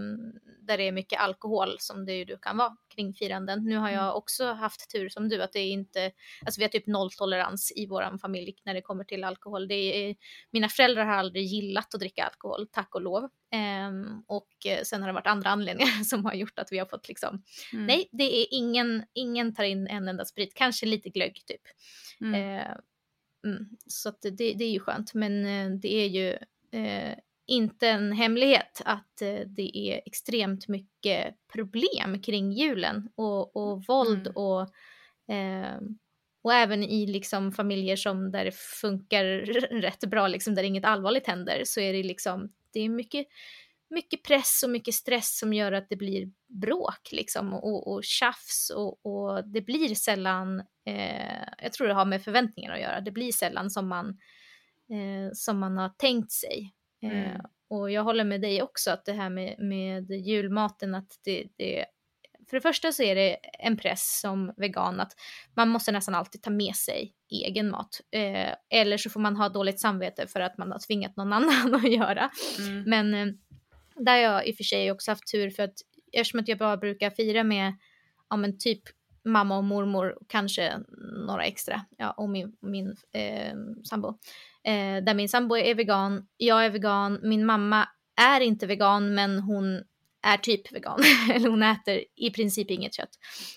där 0.62 0.78
det 0.78 0.84
är 0.88 0.92
mycket 0.92 1.20
alkohol 1.20 1.76
som 1.80 2.06
det 2.06 2.14
ju 2.14 2.26
du 2.26 2.38
kan 2.38 2.58
vara 2.58 2.76
kring 2.96 3.14
firanden. 3.14 3.64
Nu 3.64 3.76
har 3.78 3.90
jag 3.90 4.04
Mm. 4.04 4.16
också 4.16 4.46
haft 4.54 4.92
tur 4.92 5.10
som 5.10 5.30
du 5.30 5.44
att 5.44 5.54
det 5.54 5.60
är 5.60 5.72
inte, 5.72 6.12
alltså 6.46 6.60
vi 6.60 6.64
har 6.64 6.70
typ 6.70 6.88
nolltolerans 6.88 7.72
i 7.76 7.86
våran 7.88 8.20
familj 8.20 8.56
när 8.66 8.74
det 8.74 8.82
kommer 8.82 9.04
till 9.04 9.24
alkohol. 9.24 9.68
Det 9.68 9.76
är, 10.10 10.16
mina 10.52 10.70
föräldrar 10.70 11.06
har 11.06 11.14
aldrig 11.14 11.46
gillat 11.46 11.94
att 11.94 12.00
dricka 12.00 12.24
alkohol, 12.26 12.68
tack 12.72 12.96
och 12.96 13.02
lov. 13.02 13.30
Ehm, 13.52 14.24
och 14.28 14.48
eh, 14.66 14.82
sen 14.84 15.02
har 15.02 15.08
det 15.10 15.14
varit 15.14 15.28
andra 15.28 15.50
anledningar 15.50 15.88
som 16.04 16.26
har 16.26 16.34
gjort 16.34 16.60
att 16.60 16.72
vi 16.72 16.80
har 16.80 16.86
fått 16.86 17.08
liksom, 17.08 17.44
Mm. 17.74 17.86
nej 17.86 18.10
det 18.12 18.24
är 18.42 18.46
ingen, 18.52 19.04
ingen 19.14 19.56
tar 19.56 19.64
in 19.64 19.88
en 19.88 20.08
enda 20.08 20.26
sprit, 20.26 20.54
kanske 20.56 20.86
lite 20.86 21.10
glögg 21.10 21.34
typ. 21.46 21.62
Mm. 22.22 22.78
Mm, 23.48 23.68
så 23.88 24.12
det, 24.22 24.30
det 24.54 24.63
är 24.63 24.72
ju 24.72 24.80
skönt, 24.80 25.13
men 25.13 25.46
eh, 25.46 25.80
det 25.80 25.94
är 25.94 26.08
ju 26.08 26.30
eh, 26.82 27.18
inte 27.48 27.88
en 27.89 28.12
hemlighet 28.12 28.82
att 28.86 29.22
eh, 29.22 29.39
det 29.48 29.77
är 29.77 30.01
extremt 30.06 30.68
mycket 30.68 31.36
problem 31.54 32.22
kring 32.22 32.51
julen 32.51 33.10
och, 33.16 33.56
och 33.56 33.84
våld 33.88 34.27
Mm. 34.27 34.36
och, 34.36 34.62
eh, 35.34 35.80
och 36.42 36.54
även 36.54 36.84
i 36.84 37.08
liksom 37.08 37.51
familjer 37.51 37.96
som 37.96 38.32
där 38.32 38.46
det 38.46 38.56
funkar 38.56 39.24
rätt 39.82 40.00
bra, 40.00 40.27
liksom 40.27 40.56
där 40.56 40.63
inget 40.63 40.86
allvarligt 40.86 41.27
händer, 41.27 41.62
så 41.66 41.80
är 41.80 41.94
det 41.94 42.04
liksom, 42.04 42.54
det 42.74 42.80
är 42.80 42.89
mycket 42.89 43.27
mycket 43.89 44.24
press 44.24 44.62
och 44.63 44.70
mycket 44.70 44.94
stress 44.94 45.39
som 45.39 45.53
gör 45.53 45.72
att 45.72 45.89
det 45.89 45.96
blir 45.96 46.32
bråk 46.48 47.10
liksom 47.12 47.53
och, 47.53 47.94
och 47.94 48.03
tjafs 48.03 48.70
och, 48.75 49.06
och 49.06 49.48
det 49.48 49.62
blir 49.62 49.96
sällan, 49.96 50.60
eh, 50.86 51.44
jag 51.63 51.74
tror 51.74 51.88
det 51.88 51.94
har 51.94 52.06
med 52.06 52.24
förväntningar 52.24 52.74
att 52.74 52.82
göra, 52.82 53.01
det 53.01 53.12
blir 53.12 53.32
sällan 53.32 53.70
som 53.70 53.88
man, 53.88 54.08
eh, 54.89 55.32
som 55.34 55.60
man 55.60 55.77
har 55.77 55.89
tänkt 55.89 56.32
sig. 56.32 56.74
Eh, 57.03 57.10
Mm. 57.10 57.41
och 57.70 57.91
jag 57.91 58.03
håller 58.03 58.24
med 58.24 58.41
dig 58.41 58.62
också 58.62 58.91
att 58.91 59.06
det 59.06 59.13
här 59.13 59.29
med, 59.29 59.60
med 59.60 60.12
julmaten 60.12 60.96
att 60.96 61.20
det, 61.24 61.48
det 61.58 61.86
för 62.50 62.58
det 62.58 62.62
första 62.62 62.91
så 62.91 63.03
är 63.03 63.15
det 63.15 63.38
en 63.60 63.77
press 63.77 64.20
som 64.22 64.53
vegan 64.58 65.00
att 65.00 65.12
man 65.56 65.70
måste 65.70 65.91
nästan 65.91 66.15
alltid 66.15 66.41
ta 66.41 66.50
med 66.50 66.75
sig 66.75 67.13
egen 67.29 67.70
mat. 67.70 68.01
Eh, 68.12 68.53
eller 68.70 68.98
så 68.98 69.10
får 69.10 69.20
man 69.20 69.36
ha 69.36 69.50
dåligt 69.50 69.79
samvete 69.79 70.27
för 70.27 70.39
att 70.39 70.58
man 70.58 70.72
har 70.72 70.79
tvingat 70.79 71.15
någon 71.15 71.34
annan 71.34 71.75
att 71.75 71.91
göra. 71.91 72.29
Mm. 72.60 72.84
Men, 72.84 73.13
eh, 73.13 73.34
där 74.00 74.12
har 74.12 74.34
jag 74.34 74.48
i 74.48 74.51
och 74.51 74.56
för 74.56 74.63
sig 74.63 74.92
också 74.92 75.12
haft 75.12 75.32
tur 75.32 75.50
för 75.50 75.63
att 75.63 75.75
eftersom 76.12 76.39
att 76.39 76.48
jag 76.48 76.58
bara 76.58 76.77
brukar 76.77 77.10
fira 77.10 77.44
med 77.44 77.74
ja, 78.30 78.38
men 78.38 78.58
typ 78.58 78.82
mamma 79.25 79.58
och 79.58 79.63
mormor 79.63 80.18
och 80.22 80.30
kanske 80.30 80.74
några 81.27 81.44
extra, 81.46 81.86
ja, 81.98 82.12
och 82.12 82.30
min, 82.30 82.56
min 82.62 82.96
eh, 83.13 83.54
sambo. 83.89 84.08
Eh, 84.63 85.04
där 85.04 85.13
min 85.13 85.30
sambo 85.30 85.58
är 85.58 85.75
vegan, 85.75 86.27
jag 86.38 86.66
är 86.66 86.70
vegan, 86.70 87.20
min 87.24 87.46
mamma 87.46 87.88
är 88.22 88.42
inte 88.42 88.68
vegan 88.68 89.16
men 89.16 89.39
hon 89.39 89.84
är 90.22 90.38
typ 90.38 90.72
vegan. 90.72 91.00
Eller 91.34 91.50
hon 91.50 91.63
äter 91.63 92.04
i 92.16 92.32
princip 92.32 92.72
inget 92.72 92.94
kött. 92.94 93.10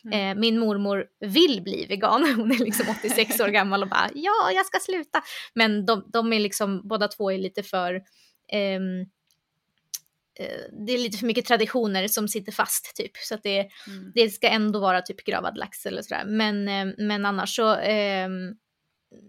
Mm. 0.05 0.37
Eh, 0.37 0.41
min 0.41 0.59
mormor 0.59 1.07
vill 1.21 1.63
bli 1.63 1.87
vegan. 1.87 2.35
Hon 2.37 2.53
är 2.53 2.59
liksom 2.59 2.87
86 3.01 3.41
år 3.41 3.49
gammal 3.49 3.83
och 3.83 3.89
bara 3.89 4.11
ja, 4.15 4.51
jag 4.55 4.67
ska 4.67 4.79
sluta. 4.79 5.23
Men 5.55 5.87
de, 5.87 6.05
de 6.13 6.33
är 6.33 6.41
liksom, 6.41 6.89
båda 6.89 7.09
två 7.09 7.33
är 7.33 7.39
lite 7.39 7.63
för 7.63 7.95
eh, 8.53 8.81
det 10.87 10.93
är 10.93 10.99
lite 10.99 11.19
för 11.19 11.27
mycket 11.27 11.47
traditioner 11.47 12.09
som 12.09 12.29
sitter 12.29 12.53
fast 12.53 12.97
typ. 12.97 13.17
Så 13.17 13.35
att 13.35 13.43
det, 13.43 13.59
mm. 13.87 14.13
det 14.15 14.31
ska 14.31 14.49
ändå 14.49 14.79
vara 14.81 15.03
typ 15.03 15.25
gravad 15.25 15.57
lax 15.57 15.87
eller 15.87 16.03
sådär. 16.03 16.25
Men, 16.25 16.69
eh, 16.69 16.95
men 16.99 17.27
annars 17.27 17.57
så 17.57 17.77
eh, 17.77 18.29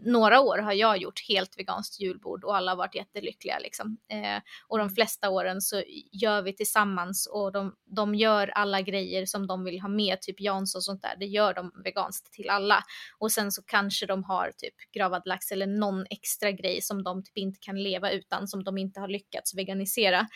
några 0.06 0.40
år 0.40 0.58
har 0.58 0.74
jag 0.74 0.98
gjort 0.98 1.28
helt 1.30 1.60
veganskt 1.60 2.00
julbord 2.00 2.44
och 2.44 2.56
alla 2.56 2.72
har 2.72 2.76
varit 2.76 2.96
jättelyckliga 2.96 3.60
liksom. 3.60 3.98
Eh, 4.12 4.42
och 4.68 4.78
de 4.78 4.90
flesta 4.90 5.30
åren 5.30 5.62
så 5.62 5.84
gör 6.12 6.42
vi 6.42 6.56
tillsammans 6.56 7.28
och 7.28 7.52
de, 7.52 7.76
de 7.86 8.16
gör 8.16 8.48
alla 8.48 8.82
grejer 8.82 9.26
som 9.26 9.48
de 9.48 9.64
vill 9.64 9.82
ha 9.82 9.90
med, 9.90 10.22
typ 10.22 10.42
Jans 10.42 10.76
och 10.76 10.84
sånt 10.84 11.02
där, 11.02 11.16
det 11.20 11.26
gör 11.26 11.54
de 11.54 11.72
veganskt 11.84 12.34
till 12.34 12.50
alla. 12.50 12.84
Och 13.20 13.32
sen 13.32 13.52
så 13.52 13.62
kanske 13.66 14.06
de 14.06 14.24
har 14.24 14.52
typ 14.58 14.76
gravad 14.94 15.22
lax 15.26 15.52
eller 15.52 15.68
någon 15.68 16.06
extra 16.10 16.52
grej 16.52 16.82
som 16.82 17.04
de 17.04 17.24
typ 17.24 17.38
inte 17.38 17.60
kan 17.62 17.84
leva 17.84 18.12
utan, 18.12 18.48
som 18.48 18.64
de 18.64 18.78
inte 18.78 19.00
har 19.00 19.08
lyckats 19.08 19.56
veganisera. 19.56 20.28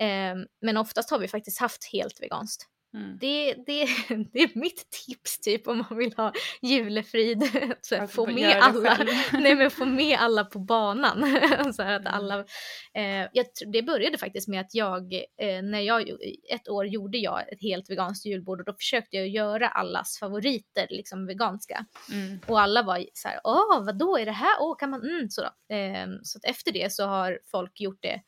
Eh, 0.00 0.36
men 0.62 0.76
oftast 0.76 1.10
har 1.10 1.18
vi 1.18 1.28
faktiskt 1.28 1.60
haft 1.60 1.92
helt 1.92 2.22
veganskt. 2.22 2.66
Mm. 2.94 3.18
Det, 3.20 3.54
det, 3.54 3.86
det 4.32 4.42
är 4.42 4.58
mitt 4.58 4.90
tips 4.90 5.40
typ 5.40 5.68
om 5.68 5.84
man 5.88 5.98
vill 5.98 6.14
ha 6.16 6.32
julefrid. 6.62 7.42
Så 7.80 8.06
få, 8.06 8.26
med 8.26 8.56
alla, 8.60 8.98
nej, 9.32 9.54
men 9.54 9.70
få 9.70 9.84
med 9.84 10.18
alla 10.18 10.44
på 10.44 10.58
banan. 10.58 11.20
så 11.74 11.82
att 11.82 12.00
mm. 12.00 12.06
alla, 12.06 12.38
eh, 12.94 13.28
jag, 13.32 13.46
det 13.72 13.82
började 13.82 14.18
faktiskt 14.18 14.48
med 14.48 14.60
att 14.60 14.74
jag, 14.74 15.14
eh, 15.14 15.62
när 15.62 15.80
jag, 15.80 16.08
ett 16.52 16.68
år 16.68 16.86
gjorde 16.86 17.18
jag 17.18 17.52
ett 17.52 17.62
helt 17.62 17.90
veganskt 17.90 18.26
julbord 18.26 18.60
och 18.60 18.66
då 18.66 18.74
försökte 18.74 19.16
jag 19.16 19.28
göra 19.28 19.68
allas 19.68 20.18
favoriter 20.18 20.86
liksom 20.90 21.26
veganska. 21.26 21.84
Mm. 22.12 22.40
Och 22.46 22.60
alla 22.60 22.82
var 22.82 23.04
så 23.12 23.28
här, 23.28 23.40
åh 23.44 23.84
vadå 23.84 24.18
är 24.18 24.24
det 24.24 24.32
här, 24.32 24.56
åh 24.60 24.76
kan 24.78 24.90
man, 24.90 25.00
mm, 25.02 25.30
så 25.30 25.40
då. 25.40 25.74
Eh, 25.74 26.06
så 26.22 26.38
att 26.38 26.44
efter 26.44 26.72
det 26.72 26.92
så 26.92 27.06
har 27.06 27.40
folk 27.50 27.80
gjort 27.80 28.02
det 28.02 28.20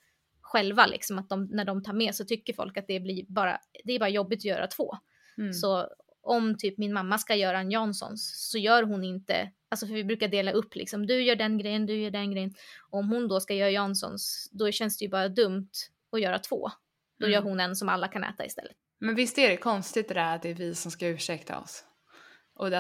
själva 0.53 0.87
liksom 0.87 1.19
att 1.19 1.29
de, 1.29 1.45
när 1.45 1.65
de 1.65 1.83
tar 1.83 1.93
med 1.93 2.15
så 2.15 2.25
tycker 2.25 2.53
folk 2.53 2.77
att 2.77 2.87
det 2.87 3.01
blir 3.01 3.25
bara, 3.29 3.59
det 3.85 3.93
är 3.93 3.99
bara 3.99 4.09
jobbigt 4.09 4.41
att 4.41 4.45
göra 4.45 4.67
två. 4.67 4.97
Mm. 5.39 5.53
Så 5.53 5.89
om 6.23 6.57
typ 6.59 6.79
min 6.79 6.93
mamma 6.93 7.19
ska 7.19 7.35
göra 7.35 7.59
en 7.59 7.71
Janssons 7.71 8.51
så 8.51 8.59
gör 8.59 8.83
hon 8.83 9.05
inte, 9.05 9.51
alltså 9.69 9.87
för 9.87 9.95
vi 9.95 10.05
brukar 10.05 10.29
dela 10.29 10.53
upp 10.53 10.75
liksom, 10.75 11.07
du 11.07 11.23
gör 11.23 11.37
den 11.37 11.59
grejen, 11.59 11.87
du 11.87 12.01
gör 12.01 12.11
den 12.11 12.31
grejen. 12.31 12.55
Om 12.91 13.09
hon 13.11 13.29
då 13.29 13.41
ska 13.41 13.55
göra 13.55 13.71
Janssons, 13.71 14.49
då 14.53 14.71
känns 14.71 14.99
det 14.99 15.05
ju 15.05 15.11
bara 15.11 15.29
dumt 15.29 15.71
att 16.13 16.21
göra 16.21 16.39
två. 16.39 16.71
Då 17.19 17.27
mm. 17.27 17.35
gör 17.35 17.43
hon 17.43 17.61
en 17.61 17.77
som 17.77 17.89
alla 17.89 18.09
kan 18.09 18.25
äta 18.25 18.47
istället. 18.47 18.77
Men 18.99 19.15
visst 19.15 19.39
är 19.39 19.49
det 19.49 19.57
konstigt 19.57 20.09
det 20.09 20.15
där 20.15 20.35
att 20.35 20.43
det 20.43 20.51
är 20.51 20.55
vi 20.55 20.75
som 20.75 20.91
ska 20.91 21.09
ursäkta 21.09 21.59
oss? 21.59 21.85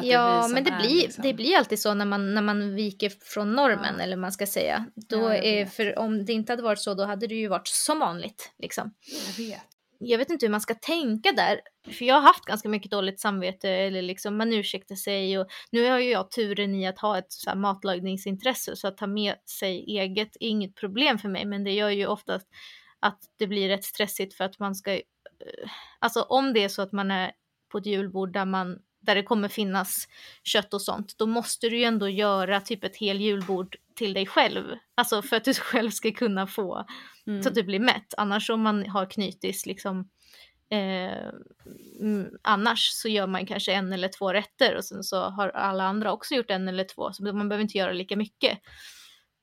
Ja, 0.03 0.49
men 0.49 0.65
det 0.65 0.71
blir, 0.71 1.03
liksom. 1.03 1.23
det 1.23 1.35
blir 1.35 1.57
alltid 1.57 1.79
så 1.79 1.95
när 1.95 2.05
man, 2.05 2.35
när 2.35 2.43
man 2.43 2.75
viker 2.75 3.13
från 3.21 3.53
normen, 3.53 3.95
ja. 3.99 4.03
eller 4.03 4.17
man 4.17 4.33
ska 4.33 4.47
säga. 4.47 4.87
Då 4.95 5.29
är, 5.29 5.67
för 5.67 5.99
om 5.99 6.25
det 6.25 6.33
inte 6.33 6.53
hade 6.53 6.63
varit 6.63 6.81
så, 6.81 6.95
då 6.95 7.05
hade 7.05 7.27
det 7.27 7.35
ju 7.35 7.49
varit 7.49 7.67
som 7.67 7.99
vanligt. 7.99 8.53
Liksom. 8.59 8.95
Jag 9.27 9.45
vet. 9.45 9.63
Jag 10.05 10.19
vet 10.19 10.31
inte 10.31 10.47
hur 10.47 10.51
man 10.51 10.61
ska 10.61 10.75
tänka 10.75 11.33
där, 11.33 11.61
för 11.93 12.05
jag 12.05 12.15
har 12.15 12.23
haft 12.23 12.45
ganska 12.45 12.69
mycket 12.69 12.91
dåligt 12.91 13.21
samvete, 13.21 13.71
eller 13.71 14.03
liksom 14.03 14.37
man 14.37 14.53
ursäktar 14.53 14.95
sig 14.95 15.39
och 15.39 15.47
nu 15.71 15.91
har 15.91 15.99
ju 15.99 16.11
jag 16.11 16.31
turen 16.31 16.75
i 16.75 16.87
att 16.87 16.99
ha 16.99 17.19
ett 17.19 17.33
så 17.33 17.55
matlagningsintresse, 17.55 18.77
så 18.77 18.89
att 18.89 18.97
ta 18.97 19.07
med 19.07 19.35
sig 19.47 19.85
eget 19.99 20.37
är 20.41 20.49
inget 20.49 20.75
problem 20.75 21.19
för 21.19 21.29
mig, 21.29 21.45
men 21.45 21.65
det 21.65 21.73
gör 21.73 21.91
ju 21.91 22.07
ofta 22.07 22.41
att 23.01 23.19
det 23.39 23.47
blir 23.47 23.69
rätt 23.69 23.85
stressigt 23.85 24.35
för 24.35 24.45
att 24.45 24.59
man 24.59 24.75
ska, 24.75 24.93
eh, 24.93 25.01
alltså 25.99 26.23
om 26.23 26.53
det 26.53 26.65
är 26.65 26.69
så 26.69 26.83
att 26.83 26.93
man 26.93 27.11
är 27.11 27.33
på 27.73 27.79
ett 27.79 27.87
julbord 27.87 28.33
där 28.33 28.45
man 28.45 28.79
där 29.03 29.15
det 29.15 29.23
kommer 29.23 29.49
finnas 29.49 30.09
kött 30.45 30.75
och 30.75 30.83
sånt, 30.83 31.19
då 31.19 31.27
måste 31.27 31.69
du 31.69 31.79
ju 31.79 31.85
ändå 31.85 32.09
göra 32.09 32.61
typ 32.61 32.85
ett 32.85 32.97
hel 32.97 33.21
julbord 33.21 33.77
till 33.95 34.15
dig 34.15 34.27
själv. 34.27 34.65
Alltså 34.95 35.23
för 35.23 35.37
att 35.37 35.45
du 35.45 35.55
själv 35.55 35.91
ska 35.91 36.11
kunna 36.11 36.47
få, 36.47 36.87
mm. 37.27 37.43
så 37.43 37.49
att 37.49 37.55
du 37.55 37.63
blir 37.63 37.81
mätt. 37.81 38.15
Annars 38.17 38.51
om 38.51 38.61
man 38.61 38.87
har 38.87 39.07
knytis 39.07 39.67
liksom, 39.67 40.09
eh, 40.71 41.29
mm, 42.01 42.29
annars 42.43 42.91
så 42.93 43.09
gör 43.09 43.27
man 43.27 43.47
kanske 43.47 43.73
en 43.73 43.93
eller 43.93 44.09
två 44.09 44.33
rätter 44.33 44.77
och 44.77 44.85
sen 44.85 45.03
så 45.03 45.21
har 45.21 45.49
alla 45.49 45.85
andra 45.85 46.13
också 46.13 46.35
gjort 46.35 46.51
en 46.51 46.69
eller 46.69 46.85
två, 46.85 47.13
så 47.13 47.23
man 47.23 47.49
behöver 47.49 47.63
inte 47.63 47.79
göra 47.79 47.93
lika 47.93 48.17
mycket. 48.17 48.59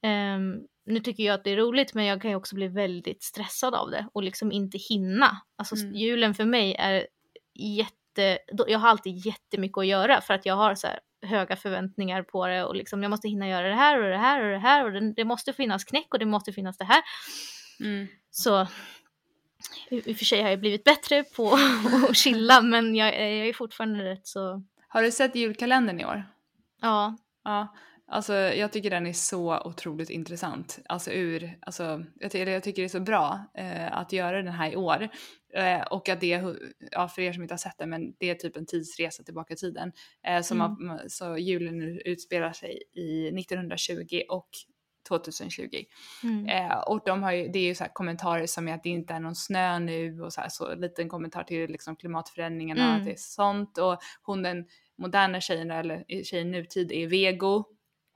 Eh, 0.04 0.39
nu 0.86 1.00
tycker 1.00 1.24
jag 1.24 1.34
att 1.34 1.43
det 1.43 1.52
är 1.52 1.58
roligt 1.58 1.93
men 1.93 2.06
jag 2.06 2.22
kan 2.22 2.32
ju 2.32 2.38
också 2.38 2.56
bli 2.56 2.67
väldigt 2.67 3.24
stressad 3.24 3.76
av 3.76 3.91
det 3.91 4.08
och 4.13 4.24
liksom 4.24 4.52
inte 4.52 4.78
hinna. 4.78 5.41
Alltså 5.56 5.76
mm. 5.76 5.95
julen 5.95 6.34
för 6.34 6.45
mig 6.45 6.76
är 6.80 7.08
jätte 7.56 7.98
jätte, 8.21 8.63
jag 8.67 8.79
har 8.79 8.89
alltid 8.89 9.25
jättemycket 9.25 9.77
att 9.77 9.88
göra 9.88 10.21
för 10.21 10.34
att 10.34 10.45
jag 10.45 10.55
har 10.55 10.75
så 10.75 10.88
höga 11.21 11.55
förväntningar 11.55 12.23
på 12.23 12.47
det 12.47 12.63
och 12.63 12.75
liksom 12.75 13.03
jag 13.03 13.10
måste 13.10 13.27
hinna 13.27 13.47
göra 13.47 13.67
det 13.69 13.75
här 13.75 14.03
och 14.03 14.10
det 14.10 14.17
här 14.17 14.43
och 14.43 14.51
det 14.51 14.58
här 14.60 14.86
och 14.86 14.91
det, 14.91 15.13
det 15.13 15.25
måste 15.25 15.53
finnas 15.53 15.84
knäck 15.84 16.08
och 16.13 16.19
det 16.19 16.25
måste 16.25 16.53
finnas 16.53 16.77
det 16.77 16.86
här. 16.86 17.01
Mm. 17.79 18.08
Så 18.32 18.67
i 19.89 20.13
och 20.13 20.17
för 20.17 20.25
sig 20.25 20.41
har 20.41 20.49
jag 20.49 20.60
blivit 20.60 20.84
bättre 20.84 21.23
på 21.23 21.60
att 22.10 22.17
chilla 22.17 22.62
men 22.62 22.95
jag, 22.95 23.13
jag 23.13 23.47
är 23.47 23.53
fortfarande 23.53 24.03
rätt 24.03 24.27
så... 24.27 24.63
Har 24.88 25.03
du 25.03 25.12
sett 25.12 25.36
julkalendern 25.36 25.99
i 25.99 26.05
år? 26.05 26.23
Ja. 26.82 27.17
Ja, 27.43 27.67
Alltså 28.12 28.34
jag 28.34 28.71
tycker 28.71 28.89
den 28.89 29.08
är 29.08 29.13
så 29.13 29.60
otroligt 29.60 30.10
intressant. 30.10 30.79
Alltså 30.86 31.12
ur, 31.12 31.58
alltså 31.62 32.03
jag, 32.19 32.36
jag 32.36 32.63
tycker 32.63 32.82
det 32.82 32.86
är 32.86 32.89
så 32.89 32.99
bra 32.99 33.39
eh, 33.53 33.97
att 33.97 34.13
göra 34.13 34.41
den 34.41 34.53
här 34.53 34.71
i 34.71 34.75
år. 34.75 35.10
Eh, 35.53 35.81
och 35.81 36.09
att 36.09 36.21
det, 36.21 36.43
ja 36.91 37.07
för 37.07 37.21
er 37.21 37.33
som 37.33 37.43
inte 37.43 37.53
har 37.53 37.59
sett 37.59 37.77
den, 37.77 37.89
men 37.89 38.13
det 38.19 38.29
är 38.29 38.35
typ 38.35 38.57
en 38.57 38.65
tidsresa 38.65 39.23
tillbaka 39.23 39.53
i 39.53 39.57
tiden. 39.57 39.91
Eh, 40.27 40.41
som 40.41 40.62
mm. 40.62 40.89
har, 40.89 41.07
så 41.07 41.38
julen 41.38 41.99
utspelar 42.05 42.53
sig 42.53 42.83
i 42.93 43.27
1920 43.27 44.21
och 44.29 44.49
2020. 45.07 45.83
Mm. 46.23 46.45
Eh, 46.47 46.77
och 46.77 47.01
de 47.05 47.23
har 47.23 47.31
ju, 47.31 47.47
det 47.47 47.59
är 47.59 47.63
ju 47.63 47.75
så 47.75 47.85
kommentarer 47.93 48.47
som 48.47 48.67
är 48.67 48.73
att 48.73 48.83
det 48.83 48.89
inte 48.89 49.13
är 49.13 49.19
någon 49.19 49.35
snö 49.35 49.79
nu 49.79 50.21
och 50.21 50.33
så 50.33 50.41
här 50.41 50.49
så 50.49 50.75
liten 50.75 51.09
kommentar 51.09 51.43
till 51.43 51.71
liksom 51.71 51.95
klimatförändringarna 51.95 52.83
mm. 52.83 52.97
att 52.97 53.05
det 53.05 53.12
är 53.12 53.15
sånt 53.17 53.77
och 53.77 53.97
hon 54.21 54.43
den 54.43 54.65
moderna 54.97 55.41
tjejen 55.41 55.71
eller 55.71 56.23
tjejen 56.23 56.51
nutid 56.51 56.91
är 56.91 57.07
vego 57.07 57.65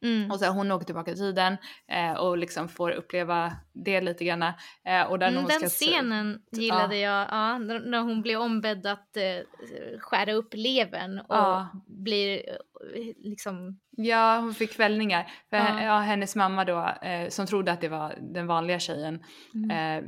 Mm. 0.03 0.31
Och 0.31 0.39
så 0.39 0.45
hon 0.45 0.71
åker 0.71 0.85
tillbaka 0.85 1.11
i 1.11 1.15
tiden 1.15 1.57
eh, 1.87 2.13
och 2.13 2.37
liksom 2.37 2.69
får 2.69 2.91
uppleva 2.91 3.53
det 3.73 4.01
lite 4.01 4.25
grann. 4.25 4.43
Eh, 4.43 5.03
och 5.09 5.19
där 5.19 5.27
mm, 5.27 5.45
den 5.45 5.59
ska, 5.59 5.69
scenen 5.69 6.41
gillade 6.51 6.97
ja. 6.97 7.19
jag, 7.19 7.27
ja, 7.31 7.57
när 7.57 8.01
hon 8.01 8.21
blir 8.21 8.37
ombedd 8.37 8.87
att 8.87 9.17
eh, 9.17 9.99
skära 9.99 10.33
upp 10.33 10.53
levern 10.53 11.19
och 11.19 11.35
ja. 11.35 11.67
blir 11.87 12.49
eh, 12.49 13.13
liksom... 13.17 13.79
Ja, 13.97 14.39
hon 14.39 14.53
fick 14.53 14.71
kvällningar. 14.71 15.31
För 15.49 15.57
ja. 15.57 15.83
ja 15.83 15.99
hennes 15.99 16.35
mamma 16.35 16.65
då, 16.65 17.07
eh, 17.07 17.29
som 17.29 17.45
trodde 17.45 17.71
att 17.71 17.81
det 17.81 17.89
var 17.89 18.15
den 18.33 18.47
vanliga 18.47 18.79
tjejen, 18.79 19.23
mm. 19.55 19.71
Eh, 19.71 20.03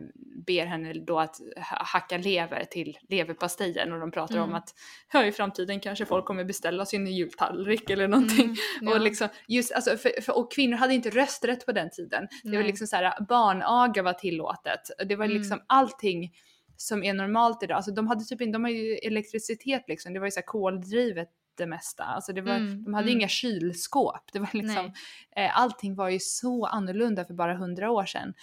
ber 0.46 0.66
henne 0.66 0.94
då 0.94 1.20
att 1.20 1.36
hacka 1.62 2.18
lever 2.18 2.64
till 2.64 2.98
leverpastejen 3.10 3.94
och 3.94 4.00
de 4.00 4.12
pratar 4.12 4.36
mm. 4.36 4.50
om 4.50 4.56
att 4.56 4.70
ja, 5.14 5.26
i 5.26 5.32
framtiden 5.32 5.80
kanske 5.80 6.06
folk 6.06 6.26
kommer 6.26 6.44
beställa 6.44 6.86
sin 6.86 7.08
jultallrik 7.08 7.90
eller 7.90 8.08
någonting. 8.08 8.46
Mm, 8.46 8.56
ja. 8.82 8.96
Och, 8.96 9.02
liksom, 9.02 9.28
just, 9.48 9.72
alltså, 9.72 9.98
för, 9.98 10.22
för, 10.22 10.38
och 10.38 10.54
kvinnor 10.54 10.78
hade 10.78 10.94
inte 10.94 11.10
rösträtt 11.10 11.66
på 11.66 11.72
den 11.72 11.90
tiden. 11.90 12.28
Nej. 12.44 12.52
Det 12.52 12.58
var 12.58 12.64
liksom 12.64 12.88
så 12.88 12.96
här, 12.96 13.26
barnaga 13.28 14.04
var 14.04 14.14
tillåtet. 14.14 14.82
Det 15.06 15.16
var 15.16 15.26
mm. 15.26 15.38
liksom 15.38 15.62
allting 15.68 16.32
som 16.78 17.04
är 17.04 17.14
normalt 17.14 17.64
idag. 17.64 17.76
Alltså 17.76 17.92
de 17.92 18.08
hade 18.08 18.26
typ 18.26 18.42
inte, 18.42 18.56
de 18.56 18.64
har 18.64 18.72
ju 18.72 18.96
elektricitet 18.96 19.84
liksom, 19.88 20.14
det 20.14 20.20
var 20.20 20.28
ju 20.28 20.32
så 20.32 20.40
här 20.40 20.46
koldrivet 20.46 21.30
det 21.58 21.66
mesta. 21.66 22.04
Alltså 22.04 22.34
det 22.34 22.42
var, 22.42 22.56
mm, 22.56 22.84
de 22.84 22.94
hade 22.94 23.08
mm. 23.08 23.20
inga 23.20 23.28
kylskåp. 23.28 24.30
Det 24.34 24.40
var 24.40 24.50
liksom, 24.54 24.94
eh, 25.36 25.60
allting 25.60 25.96
var 25.96 26.10
ju 26.10 26.20
så 26.20 26.66
annorlunda 26.66 27.26
för 27.26 27.34
bara 27.34 27.58
hundra 27.58 27.92
år 27.92 28.06
sedan. 28.06 28.34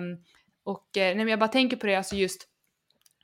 Um, 0.00 0.24
och 0.64 0.96
eh, 0.96 1.16
när 1.16 1.26
jag 1.26 1.38
bara 1.38 1.48
tänker 1.48 1.76
på 1.76 1.86
det, 1.86 1.94
alltså 1.94 2.16
just 2.16 2.48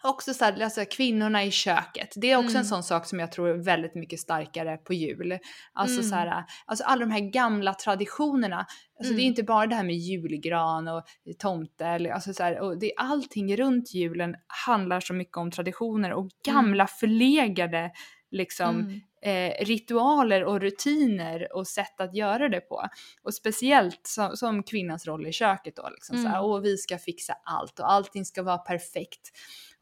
också 0.05 0.35
så 0.35 0.45
här, 0.45 0.63
alltså 0.63 0.85
kvinnorna 0.91 1.45
i 1.45 1.51
köket. 1.51 2.13
Det 2.17 2.31
är 2.31 2.37
också 2.37 2.51
mm. 2.51 2.61
en 2.61 2.65
sån 2.65 2.83
sak 2.83 3.07
som 3.07 3.21
jag 3.21 3.33
tror 3.33 3.49
är 3.49 3.55
väldigt 3.55 3.95
mycket 3.95 4.21
starkare 4.21 4.77
på 4.77 4.95
jul. 4.95 5.39
Alltså 5.73 6.01
mm. 6.01 6.11
så 6.11 6.15
här, 6.15 6.45
alltså 6.67 6.85
alla 6.85 7.01
de 7.01 7.11
här 7.11 7.31
gamla 7.31 7.75
traditionerna. 7.75 8.59
Alltså 8.99 9.13
mm. 9.13 9.17
det 9.17 9.23
är 9.23 9.25
mm. 9.25 9.29
inte 9.29 9.43
bara 9.43 9.67
det 9.67 9.75
här 9.75 9.85
med 9.85 9.97
julgran 9.97 10.89
och 10.89 11.05
tomte 11.39 11.87
eller 11.87 12.11
alltså 12.11 12.35
så 12.35 12.43
här, 12.43 12.61
och 12.61 12.79
det 12.79 12.87
är 12.87 13.01
allting 13.01 13.57
runt 13.57 13.95
julen 13.95 14.37
handlar 14.67 15.01
så 15.01 15.15
mycket 15.15 15.37
om 15.37 15.51
traditioner 15.51 16.13
och 16.13 16.31
gamla 16.47 16.85
mm. 16.85 16.89
förlegade 17.01 17.91
liksom 18.31 19.01
eh, 19.25 19.65
ritualer 19.65 20.45
och 20.45 20.61
rutiner 20.61 21.57
och 21.57 21.67
sätt 21.67 22.01
att 22.01 22.15
göra 22.15 22.49
det 22.49 22.61
på. 22.61 22.89
Och 23.23 23.35
speciellt 23.35 24.07
som, 24.07 24.37
som 24.37 24.63
kvinnans 24.63 25.07
roll 25.07 25.27
i 25.27 25.33
köket 25.33 25.77
då, 25.77 25.89
liksom 25.91 26.17
mm. 26.17 26.25
så 26.25 26.37
här, 26.37 26.45
och 26.45 26.65
vi 26.65 26.77
ska 26.77 26.99
fixa 26.99 27.35
allt 27.45 27.81
och 27.81 27.93
allting 27.93 28.25
ska 28.25 28.43
vara 28.43 28.59
perfekt 28.59 29.31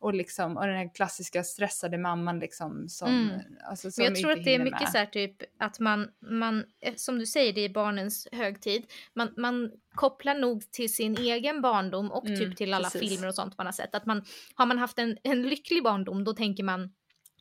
och, 0.03 0.15
liksom, 0.15 0.57
och 0.57 0.67
den 0.67 0.77
här 0.77 0.95
klassiska 0.95 1.45
stressade 1.45 1.99
mamman 1.99 2.39
liksom 2.39 2.89
som, 2.89 3.09
mm. 3.09 3.41
alltså, 3.71 3.91
som 3.91 4.05
Men 4.05 4.15
jag 4.15 4.23
tror 4.23 4.33
att 4.33 4.45
det 4.45 4.55
är 4.55 4.59
mycket 4.59 4.81
med. 4.81 4.89
så 4.89 4.99
här 4.99 5.07
typ 5.07 5.37
att 5.59 5.79
man, 5.81 6.09
man, 6.31 6.65
eh, 6.81 6.95
som 6.97 7.19
du 7.19 7.27
säger 7.27 7.53
det 7.53 7.61
är 7.61 7.69
barnens 7.69 8.29
högtid, 8.33 8.85
man, 9.15 9.35
man 9.37 9.71
kopplar 9.95 10.35
nog 10.35 10.71
till 10.71 10.95
sin 10.95 11.17
egen 11.17 11.61
barndom 11.61 12.13
och 12.13 12.27
typ 12.27 12.37
mm, 12.37 12.51
typ 12.51 12.57
till 12.57 12.75
alla 12.75 12.91
precis. 12.91 13.11
filmer 13.11 13.29
och 13.29 13.35
sånt 13.35 13.59
man 13.59 13.67
har 13.67 13.73
sett. 13.73 13.95
Att 13.95 14.07
man, 14.07 14.25
har 14.55 14.67
man 14.67 14.79
haft 14.79 14.99
en, 14.99 15.19
en 15.23 15.43
lycklig 15.43 15.83
barndom 15.83 16.25
då 16.25 16.33
tänker 16.33 16.65
man 16.65 16.91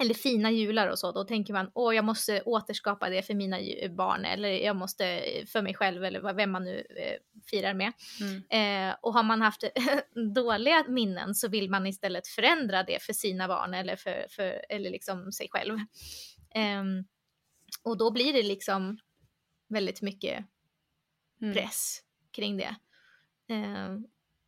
eller 0.02 0.14
fina 0.14 0.52
jular 0.52 0.88
och 0.88 1.00
så, 1.00 1.12
då 1.12 1.24
tänker 1.24 1.54
man 1.54 1.72
åh 1.74 1.96
jag 1.96 2.06
måste 2.06 2.42
återskapa 2.42 3.10
det 3.10 3.22
för 3.22 3.34
mina 3.34 3.58
barn 3.90 4.26
eller 4.26 4.50
jag 4.50 4.76
måste 4.76 5.24
för 5.48 5.62
mig 5.62 5.74
själv 5.74 6.04
eller 6.04 6.34
vem 6.34 6.52
man 6.52 6.64
nu 6.64 6.86
eh, 6.98 7.42
firar 7.46 7.74
med. 7.74 7.94
Mm. 8.20 8.90
Eh, 8.90 8.96
och 9.02 9.14
har 9.14 9.24
man 9.24 9.42
haft 9.42 9.64
dåliga 10.36 10.86
minnen 10.88 11.36
så 11.36 11.48
vill 11.48 11.70
man 11.70 11.88
istället 11.88 12.28
förändra 12.28 12.84
det 12.84 13.04
för 13.04 13.14
sina 13.14 13.48
barn 13.48 13.74
eller 13.74 13.96
för, 13.96 14.26
för 14.30 14.66
eller 14.70 14.90
liksom 14.90 15.32
sig 15.32 15.48
själv. 15.52 15.76
Eh, 16.56 16.84
och 17.84 17.98
då 17.98 18.12
blir 18.12 18.34
det 18.34 18.44
liksom 18.44 18.98
väldigt 19.68 20.02
mycket 20.02 20.46
mm. 21.42 21.54
press 21.54 22.02
mm. 22.02 22.32
kring 22.32 22.58
det. 22.58 22.76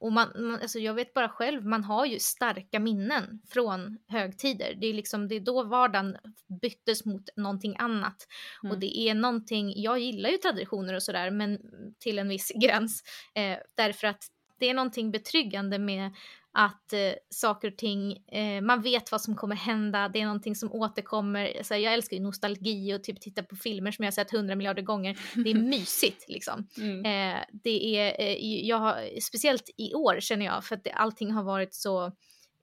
Och 0.03 0.11
man, 0.11 0.31
man, 0.35 0.59
alltså 0.61 0.79
jag 0.79 0.93
vet 0.93 1.13
bara 1.13 1.29
själv, 1.29 1.65
man 1.65 1.83
har 1.83 2.05
ju 2.05 2.19
starka 2.19 2.79
minnen 2.79 3.41
från 3.49 3.97
högtider. 4.07 4.75
Det 4.81 4.87
är 4.87 4.93
liksom, 4.93 5.27
det 5.27 5.35
är 5.35 5.39
då 5.39 5.63
vardagen 5.63 6.17
byttes 6.61 7.05
mot 7.05 7.29
någonting 7.35 7.75
annat. 7.79 8.27
Mm. 8.63 8.71
Och 8.71 8.79
det 8.79 8.99
är 8.99 9.13
någonting, 9.13 9.73
jag 9.75 9.99
gillar 9.99 10.29
ju 10.29 10.37
traditioner 10.37 10.93
och 10.93 11.03
sådär, 11.03 11.31
men 11.31 11.59
till 11.99 12.19
en 12.19 12.29
viss 12.29 12.51
gräns. 12.61 13.03
Eh, 13.35 13.57
därför 13.75 14.07
att 14.07 14.23
det 14.59 14.69
är 14.69 14.73
någonting 14.73 15.11
betryggande 15.11 15.79
med 15.79 16.11
att 16.55 16.93
eh, 16.93 17.13
saker 17.29 17.71
och 17.71 17.77
ting, 17.77 18.17
eh, 18.27 18.61
man 18.61 18.81
vet 18.81 19.11
vad 19.11 19.21
som 19.21 19.35
kommer 19.35 19.55
hända, 19.55 20.09
det 20.09 20.21
är 20.21 20.25
någonting 20.25 20.55
som 20.55 20.71
återkommer. 20.71 21.63
Så 21.63 21.73
jag 21.73 21.93
älskar 21.93 22.17
ju 22.17 22.23
nostalgi 22.23 22.93
och 22.93 23.03
typ 23.03 23.21
titta 23.21 23.43
på 23.43 23.55
filmer 23.55 23.91
som 23.91 24.03
jag 24.03 24.07
har 24.07 24.13
sett 24.13 24.31
hundra 24.31 24.55
miljarder 24.55 24.81
gånger. 24.81 25.17
Det 25.35 25.51
är 25.51 25.55
mysigt 25.69 26.29
liksom. 26.29 26.67
Mm. 26.77 27.05
Eh, 27.05 27.41
det 27.63 27.97
är, 27.97 28.21
eh, 28.21 28.65
jag 28.67 28.77
har, 28.77 29.19
speciellt 29.21 29.69
i 29.77 29.93
år 29.93 30.19
känner 30.19 30.45
jag, 30.45 30.65
för 30.65 30.75
att 30.75 30.83
det, 30.83 30.91
allting 30.91 31.31
har 31.31 31.43
varit 31.43 31.73
så 31.73 32.05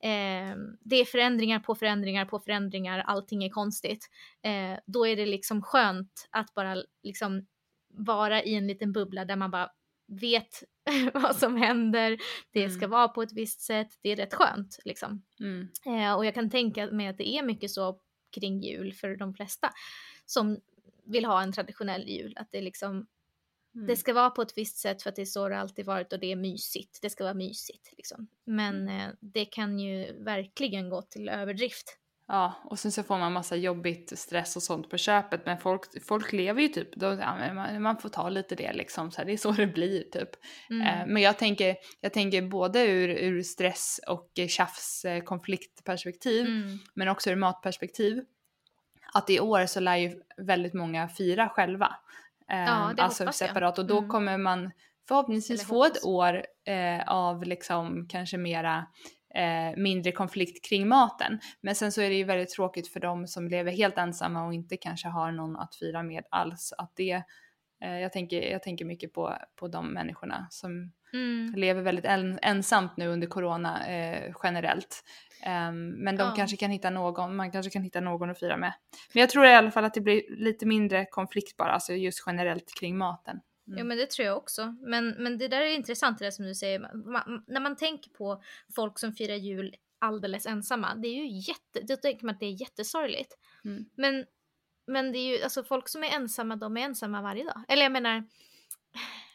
eh, 0.03 0.57
det 0.81 0.97
är 0.97 1.05
förändringar 1.05 1.61
på 1.61 1.75
förändringar 1.75 2.25
på 2.25 2.41
förändringar, 2.41 2.99
allting 2.99 3.45
är 3.45 3.51
konstigt. 3.51 4.11
Eh, 4.43 4.79
då 4.87 5.07
är 5.07 5.17
det 5.17 5.27
liksom 5.27 5.63
skönt 5.63 6.29
att 6.31 6.55
bara 6.55 6.77
liksom 7.03 7.47
vara 7.93 8.43
i 8.43 8.55
en 8.55 8.67
liten 8.67 8.93
bubbla 8.93 9.25
där 9.25 9.37
man 9.37 9.51
bara 9.51 9.71
vet 10.11 10.63
vad 11.15 11.37
som 11.37 11.57
händer, 11.57 12.19
det 12.53 12.65
mm. 12.65 12.77
ska 12.77 12.89
vara 12.89 13.09
på 13.09 13.23
ett 13.23 13.33
visst 13.33 13.61
sätt, 13.61 13.89
det 14.03 14.13
är 14.13 14.17
rätt 14.17 14.35
skönt 14.35 14.79
liksom. 14.85 15.23
Mm. 15.41 15.69
Eh, 15.87 16.15
och 16.15 16.27
jag 16.27 16.35
kan 16.35 16.51
tänka 16.51 16.87
mig 16.87 17.09
att 17.09 17.19
det 17.19 17.29
är 17.29 17.43
mycket 17.43 17.71
så 17.71 18.01
kring 18.35 18.61
jul 18.61 18.93
för 18.93 19.17
de 19.17 19.35
flesta 19.35 19.71
som 20.27 20.61
vill 21.05 21.25
ha 21.25 21.43
en 21.43 21.53
traditionell 21.53 22.09
jul, 22.09 22.33
att 22.37 22.49
det 22.53 22.61
liksom 22.61 23.07
mm. 23.75 23.87
det 23.87 23.97
ska 23.97 24.13
vara 24.13 24.31
på 24.31 24.43
ett 24.43 24.59
visst 24.59 24.79
sätt 24.79 25.03
för 25.03 25.11
att 25.11 25.17
det 25.17 25.23
är 25.23 25.27
så 25.27 25.49
det 25.49 25.59
alltid 25.59 25.87
varit 25.87 26.13
och 26.13 26.21
det 26.21 26.33
är 26.33 26.37
mysigt, 26.37 26.99
det 27.03 27.11
ska 27.11 27.25
vara 27.25 27.35
mysigt 27.35 27.93
liksom. 27.97 28.29
Men 28.45 28.89
mm. 28.89 29.01
eh, 29.01 29.15
det 29.21 29.45
kan 29.45 29.79
ju 29.79 30.23
verkligen 30.25 30.89
gå 30.91 31.03
till 31.03 31.29
överdrift. 31.29 32.00
Ja, 32.33 32.55
och 32.65 32.79
sen 32.79 32.93
så 32.93 33.03
får 33.03 33.19
man 33.19 33.33
massa 33.33 33.57
jobbigt 33.57 34.19
stress 34.19 34.57
och 34.57 34.63
sånt 34.63 34.91
på 34.91 34.97
köpet. 34.97 35.47
Men 35.47 35.59
folk, 35.59 36.05
folk 36.07 36.33
lever 36.33 36.63
ju 36.63 36.69
typ, 36.69 36.97
då, 36.97 37.07
ja, 37.07 37.55
man, 37.55 37.83
man, 37.83 37.99
får 37.99 38.09
ta 38.09 38.29
lite 38.29 38.55
det 38.55 38.73
liksom. 38.73 39.11
Så 39.11 39.19
här, 39.19 39.25
det 39.25 39.33
är 39.33 39.37
så 39.37 39.53
det 39.57 39.67
blir 39.67 40.03
typ. 40.03 40.29
Mm. 40.71 40.87
Eh, 40.87 41.07
men 41.07 41.23
jag 41.23 41.39
tänker, 41.39 41.77
jag 42.01 42.13
tänker 42.13 42.43
både 42.43 42.87
ur, 42.87 43.09
ur 43.09 43.43
stress 43.43 44.01
och 44.07 44.31
tjafs 44.49 45.05
eh, 45.05 45.23
konfliktperspektiv. 45.23 46.47
Mm. 46.47 46.79
Men 46.95 47.09
också 47.09 47.31
ur 47.31 47.37
matperspektiv. 47.37 48.25
Att 49.15 49.31
i 49.31 49.41
år 49.41 49.67
så 49.67 49.81
lär 49.81 49.97
ju 49.97 50.23
väldigt 50.37 50.75
många 50.75 51.09
fira 51.09 51.49
själva. 51.49 51.97
Eh, 52.51 52.59
ja, 52.59 52.93
det 52.97 53.03
alltså 53.03 53.33
separat. 53.33 53.77
Jag. 53.77 53.85
Och 53.85 53.89
då 53.89 53.99
mm. 53.99 54.11
kommer 54.11 54.39
man 54.39 54.71
förhoppningsvis 55.09 55.67
få 55.67 55.85
ett 55.85 56.05
år 56.05 56.45
eh, 56.65 57.09
av 57.09 57.45
liksom 57.45 58.09
kanske 58.09 58.37
mera 58.37 58.87
eh, 59.35 59.77
mindre 59.77 60.13
konflikt 60.13 60.65
kring 60.65 60.89
maten. 60.89 61.41
Men 61.61 61.75
sen 61.75 61.93
så 61.93 62.01
är 62.01 62.11
det 62.11 62.17
ju 62.17 62.25
väldigt 62.25 62.51
tråkigt 62.51 62.89
för 62.89 63.01
de 63.01 63.27
som 63.27 63.49
lever 63.49 63.73
helt 63.73 63.99
ensamma 63.99 64.47
och 64.47 64.55
inte 64.55 64.77
kanske 64.77 65.09
har 65.09 65.33
någon 65.33 65.57
att 65.57 65.75
fira 65.75 66.03
med 66.03 66.25
alls. 66.31 66.73
Att 66.79 66.93
det, 66.97 67.23
eh, 67.83 67.99
jag, 67.99 68.13
tänker, 68.13 68.43
jag 68.53 68.63
tänker 68.63 68.85
mycket 68.85 69.13
på, 69.13 69.37
på 69.57 69.69
de 69.69 69.93
människorna 69.93 70.47
som 70.51 70.93
mm. 71.13 71.55
lever 71.57 71.83
väldigt 71.83 72.05
en, 72.05 72.39
ensamt 72.43 72.97
nu 72.97 73.09
under 73.09 73.27
corona 73.27 73.87
eh, 73.87 74.35
generellt. 74.43 75.05
Um, 75.47 75.91
men 75.91 76.17
de 76.17 76.23
ja. 76.23 76.35
kanske 76.37 76.57
kan 76.57 76.71
hitta 76.71 76.91
någon, 76.91 77.37
man 77.37 77.53
kanske 77.53 77.71
kan 77.71 77.83
hitta 77.83 78.01
någon 78.01 78.31
att 78.31 78.39
fira 78.39 78.57
med. 78.57 78.73
Men 79.13 79.21
jag 79.21 79.31
tror 79.31 79.47
i 79.47 79.55
alla 79.55 79.71
fall 79.71 79.85
att 79.85 79.95
det 79.95 80.01
blir 80.01 80.23
lite 80.29 80.67
mindre 80.67 81.07
konflikt 81.07 81.57
bara, 81.57 81.73
alltså 81.73 81.93
just 81.93 82.23
generellt 82.27 82.75
kring 82.81 82.99
maten. 82.99 83.41
Mm. 83.71 83.79
Ja 83.79 83.85
men 83.85 83.99
det 83.99 84.11
tror 84.11 84.27
jag 84.27 84.37
också. 84.37 84.77
Men, 84.81 85.09
men 85.09 85.39
det 85.39 85.49
där 85.49 85.61
är 85.61 85.75
intressant 85.75 86.19
det 86.19 86.33
som 86.33 86.47
du 86.47 86.55
säger. 86.55 86.79
Man, 86.95 87.45
när 87.47 87.61
man 87.61 87.77
tänker 87.77 88.11
på 88.11 88.43
folk 88.75 88.99
som 88.99 89.13
firar 89.13 89.35
jul 89.35 89.75
alldeles 89.99 90.47
ensamma, 90.47 90.95
det 90.95 91.09
är 91.09 91.15
ju 91.15 91.39
jätte, 91.39 91.81
då 91.89 91.97
tänker 91.97 92.27
man 92.27 92.35
att 92.35 92.41
det 92.41 92.47
är 92.47 92.61
jättesorgligt. 92.61 93.39
Mm. 93.65 93.85
Men, 93.97 94.27
men 94.87 95.13
det 95.13 95.19
är 95.19 95.37
ju, 95.37 95.43
alltså 95.43 95.65
folk 95.65 95.89
som 95.89 96.05
är 96.05 96.09
ensamma, 96.09 96.57
de 96.57 96.77
är 96.77 96.81
ensamma 96.81 97.23
varje 97.23 97.45
dag. 97.45 97.63
Eller 97.69 97.83
jag 97.83 97.93
menar, 97.93 98.25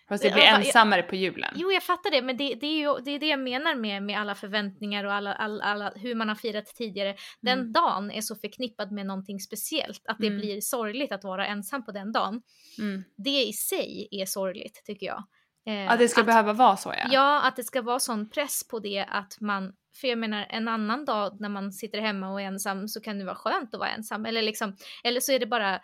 Fast 0.10 0.24
det 0.24 0.32
blir 0.32 0.44
ensammare 0.44 1.04
på 1.04 1.16
julen. 1.16 1.54
Jo, 1.56 1.72
jag 1.72 1.84
fattar 1.84 2.12
det, 2.12 2.22
men 2.22 2.38
det, 2.38 2.56
det, 2.56 2.68
är 2.68 2.80
ju 2.80 3.04
det, 3.06 3.12
är 3.12 3.20
det 3.20 3.28
jag 3.28 3.40
menar 3.40 3.76
med, 3.76 4.04
med 4.04 4.20
alla 4.20 4.36
förväntningar 4.36 5.04
och 5.04 5.14
alla, 5.14 5.34
alla, 5.34 5.64
alla, 5.64 5.92
hur 5.96 6.16
man 6.16 6.28
har 6.28 6.36
firat 6.36 6.66
tidigare. 6.66 7.16
Den 7.42 7.60
mm. 7.60 7.74
dagen 7.74 8.12
är 8.12 8.22
så 8.22 8.36
förknippad 8.36 8.92
med 8.92 9.06
någonting 9.06 9.40
speciellt 9.40 10.02
att 10.08 10.18
det 10.20 10.28
mm. 10.28 10.40
blir 10.40 10.62
sorgligt 10.62 11.12
att 11.12 11.24
vara 11.24 11.48
ensam 11.48 11.86
på 11.86 11.92
den 11.92 12.12
dagen. 12.12 12.42
Mm. 12.80 13.04
Det 13.18 13.44
i 13.44 13.54
sig 13.54 14.08
är 14.12 14.26
sorgligt 14.26 14.82
tycker 14.86 15.06
jag. 15.06 15.24
Eh, 15.68 15.92
att 15.92 16.00
det 16.00 16.08
ska 16.08 16.22
att, 16.22 16.28
behöva 16.28 16.54
vara 16.54 16.78
så 16.78 16.94
ja. 16.98 17.08
Ja, 17.12 17.48
att 17.48 17.56
det 17.56 17.64
ska 17.64 17.82
vara 17.82 18.00
sån 18.00 18.30
press 18.30 18.68
på 18.68 18.80
det 18.80 19.06
att 19.10 19.38
man 19.42 19.74
för 19.96 20.08
jag 20.08 20.18
menar 20.18 20.46
en 20.50 20.68
annan 20.68 21.06
dag 21.06 21.38
när 21.40 21.50
man 21.50 21.72
sitter 21.72 22.02
hemma 22.02 22.32
och 22.32 22.42
är 22.42 22.46
ensam 22.46 22.88
så 22.88 23.02
kan 23.02 23.20
det 23.20 23.26
vara 23.26 23.36
skönt 23.36 23.74
att 23.74 23.80
vara 23.80 23.90
ensam. 23.90 24.26
Eller, 24.26 24.42
liksom, 24.42 24.76
eller 25.04 25.20
så 25.20 25.32
är 25.32 25.40
det 25.40 25.46
bara 25.46 25.82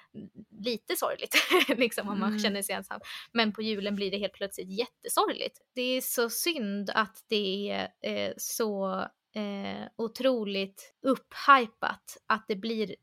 lite 0.60 0.96
sorgligt 0.96 1.36
liksom, 1.80 2.10
om 2.10 2.20
man 2.20 2.30
mm. 2.30 2.40
känner 2.40 2.62
sig 2.62 2.76
ensam. 2.76 3.02
Men 3.32 3.54
på 3.54 3.62
julen 3.62 3.96
blir 3.96 4.12
det 4.12 4.18
helt 4.18 4.34
plötsligt 4.34 4.80
jättesorgligt. 4.80 5.58
Det 5.76 5.82
är 5.82 6.02
så 6.02 6.30
synd 6.30 6.90
att 6.94 7.26
det 7.30 7.70
är 7.70 7.88
eh, 8.02 8.34
så 8.38 9.00
eh, 9.36 9.88
otroligt 9.96 10.94
upphypat 11.02 12.18
att 12.28 12.46
det 12.48 12.56
blir 12.56 12.96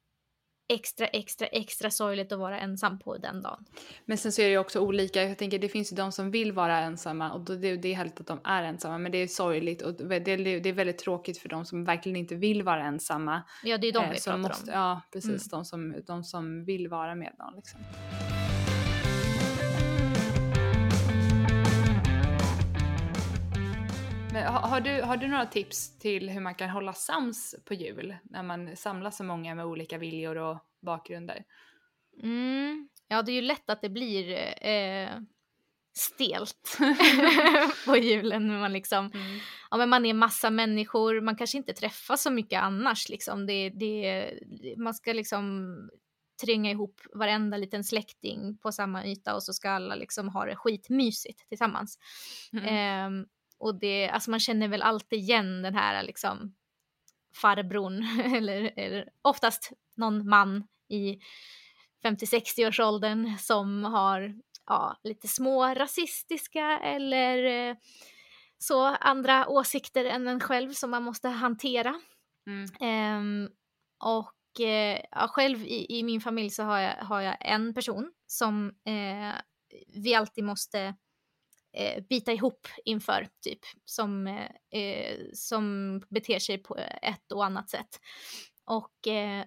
extra, 0.68 1.06
extra, 1.06 1.46
extra 1.46 1.90
sorgligt 1.90 2.32
att 2.32 2.38
vara 2.38 2.60
ensam 2.60 2.98
på 2.98 3.16
den 3.16 3.42
dagen. 3.42 3.64
Men 4.04 4.18
sen 4.18 4.32
så 4.32 4.42
är 4.42 4.44
det 4.44 4.50
ju 4.50 4.58
också 4.58 4.80
olika. 4.80 5.22
Jag 5.22 5.38
tänker 5.38 5.58
det 5.58 5.68
finns 5.68 5.92
ju 5.92 5.96
de 5.96 6.12
som 6.12 6.30
vill 6.30 6.52
vara 6.52 6.78
ensamma 6.78 7.32
och 7.32 7.40
det, 7.40 7.76
det 7.76 7.88
är 7.88 7.94
härligt 7.94 8.20
att 8.20 8.26
de 8.26 8.40
är 8.44 8.62
ensamma 8.62 8.98
men 8.98 9.12
det 9.12 9.18
är 9.18 9.26
sorgligt 9.26 9.82
och 9.82 9.94
det, 9.94 10.18
det 10.18 10.68
är 10.68 10.72
väldigt 10.72 10.98
tråkigt 10.98 11.38
för 11.38 11.48
de 11.48 11.64
som 11.64 11.84
verkligen 11.84 12.16
inte 12.16 12.34
vill 12.34 12.62
vara 12.62 12.84
ensamma. 12.84 13.42
Ja, 13.64 13.78
det 13.78 13.88
är 13.88 13.92
de 13.92 14.04
eh, 14.04 14.10
vi 14.10 14.16
pratar 14.16 14.38
måste, 14.38 14.72
om. 14.72 14.78
Ja, 14.78 15.02
precis. 15.12 15.28
Mm. 15.30 15.48
De, 15.50 15.64
som, 15.64 15.94
de 16.06 16.24
som 16.24 16.64
vill 16.64 16.88
vara 16.88 17.14
med 17.14 17.34
någon 17.38 17.54
liksom. 17.56 17.80
Men 24.32 24.46
har, 24.46 24.60
har, 24.60 24.80
du, 24.80 25.02
har 25.02 25.16
du 25.16 25.28
några 25.28 25.46
tips 25.46 25.98
till 25.98 26.30
hur 26.30 26.40
man 26.40 26.54
kan 26.54 26.70
hålla 26.70 26.92
sams 26.92 27.54
på 27.64 27.74
jul 27.74 28.16
när 28.22 28.42
man 28.42 28.76
samlas 28.76 29.16
så 29.16 29.24
många 29.24 29.54
med 29.54 29.66
olika 29.66 29.98
viljor 29.98 30.36
och 30.36 30.58
bakgrunder? 30.80 31.44
Mm. 32.22 32.88
Ja, 33.08 33.22
det 33.22 33.32
är 33.32 33.34
ju 33.34 33.42
lätt 33.42 33.70
att 33.70 33.82
det 33.82 33.88
blir 33.88 34.38
eh, 34.66 35.08
stelt 35.98 36.78
på 37.86 37.96
julen 37.96 38.48
när 38.48 38.60
man 38.60 38.72
liksom, 38.72 39.10
mm. 39.14 39.38
ja 39.70 39.76
men 39.76 39.88
man 39.88 40.06
är 40.06 40.14
massa 40.14 40.50
människor, 40.50 41.20
man 41.20 41.36
kanske 41.36 41.58
inte 41.58 41.72
träffas 41.72 42.22
så 42.22 42.30
mycket 42.30 42.62
annars 42.62 43.08
liksom. 43.08 43.46
Det, 43.46 43.70
det, 43.70 44.30
man 44.76 44.94
ska 44.94 45.12
liksom 45.12 45.74
tränga 46.44 46.70
ihop 46.70 47.00
varenda 47.14 47.56
liten 47.56 47.84
släkting 47.84 48.58
på 48.58 48.72
samma 48.72 49.06
yta 49.06 49.34
och 49.34 49.42
så 49.42 49.52
ska 49.52 49.70
alla 49.70 49.94
liksom 49.94 50.28
ha 50.28 50.44
det 50.44 50.56
skitmysigt 50.56 51.48
tillsammans. 51.48 51.98
Mm. 52.52 52.64
Eh, 52.64 53.26
och 53.58 53.80
det, 53.80 54.08
alltså 54.08 54.30
man 54.30 54.40
känner 54.40 54.68
väl 54.68 54.82
alltid 54.82 55.18
igen 55.18 55.62
den 55.62 55.74
här 55.74 56.02
liksom 56.02 56.54
farbrorn 57.34 58.02
eller, 58.36 58.72
eller 58.76 59.08
oftast 59.22 59.72
någon 59.96 60.28
man 60.28 60.66
i 60.88 61.18
50-60 62.04 62.68
års 62.68 62.80
åldern 62.80 63.38
som 63.38 63.84
har 63.84 64.34
ja, 64.66 64.96
lite 65.04 65.28
små 65.28 65.74
rasistiska 65.74 66.78
eller 66.78 67.44
eh, 67.44 67.76
så 68.58 68.84
andra 68.84 69.48
åsikter 69.48 70.04
än 70.04 70.28
en 70.28 70.40
själv 70.40 70.72
som 70.72 70.90
man 70.90 71.02
måste 71.02 71.28
hantera. 71.28 71.94
Mm. 72.46 73.18
Um, 73.18 73.50
och 74.04 74.32
och 74.58 74.64
eh, 74.64 75.00
ja, 75.10 75.28
själv 75.28 75.62
i, 75.62 75.98
i, 75.98 76.02
min 76.02 76.20
familj 76.20 76.50
så 76.50 76.62
har 76.62 76.78
jag, 76.78 76.96
har 76.96 77.20
jag 77.20 77.36
en 77.40 77.74
person 77.74 78.12
som 78.26 78.66
eh, 78.66 79.34
vi 79.94 80.14
alltid 80.14 80.44
måste 80.44 80.94
eh, 81.78 82.02
bita 82.08 82.32
ihop 82.32 82.68
inför, 82.84 83.28
typ, 83.44 83.60
som, 83.84 84.26
eh, 84.26 84.80
eh, 84.80 85.18
som 85.32 86.02
beter 86.10 86.38
sig 86.38 86.58
på 86.58 86.76
ett 87.02 87.32
och 87.32 87.44
annat 87.44 87.70
sätt. 87.70 88.00
Och 88.64 89.08
eh, 89.08 89.44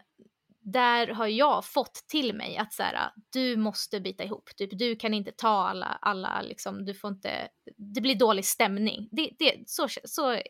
där 0.63 1.07
har 1.07 1.27
jag 1.27 1.65
fått 1.65 1.93
till 2.07 2.35
mig 2.35 2.57
att 2.57 2.73
så 2.73 2.83
här, 2.83 3.11
du 3.33 3.57
måste 3.57 3.99
bita 3.99 4.23
ihop, 4.23 4.49
typ, 4.57 4.69
du 4.79 4.95
kan 4.95 5.13
inte 5.13 5.31
ta 5.31 5.67
alla, 5.67 5.85
alla 5.85 6.41
liksom, 6.41 6.85
du 6.85 6.93
får 6.93 7.11
inte, 7.11 7.49
det 7.77 8.01
blir 8.01 8.15
dålig 8.15 8.45
stämning. 8.45 9.09
Det, 9.11 9.29
det, 9.39 9.63
så 9.65 9.87
så 10.03 10.41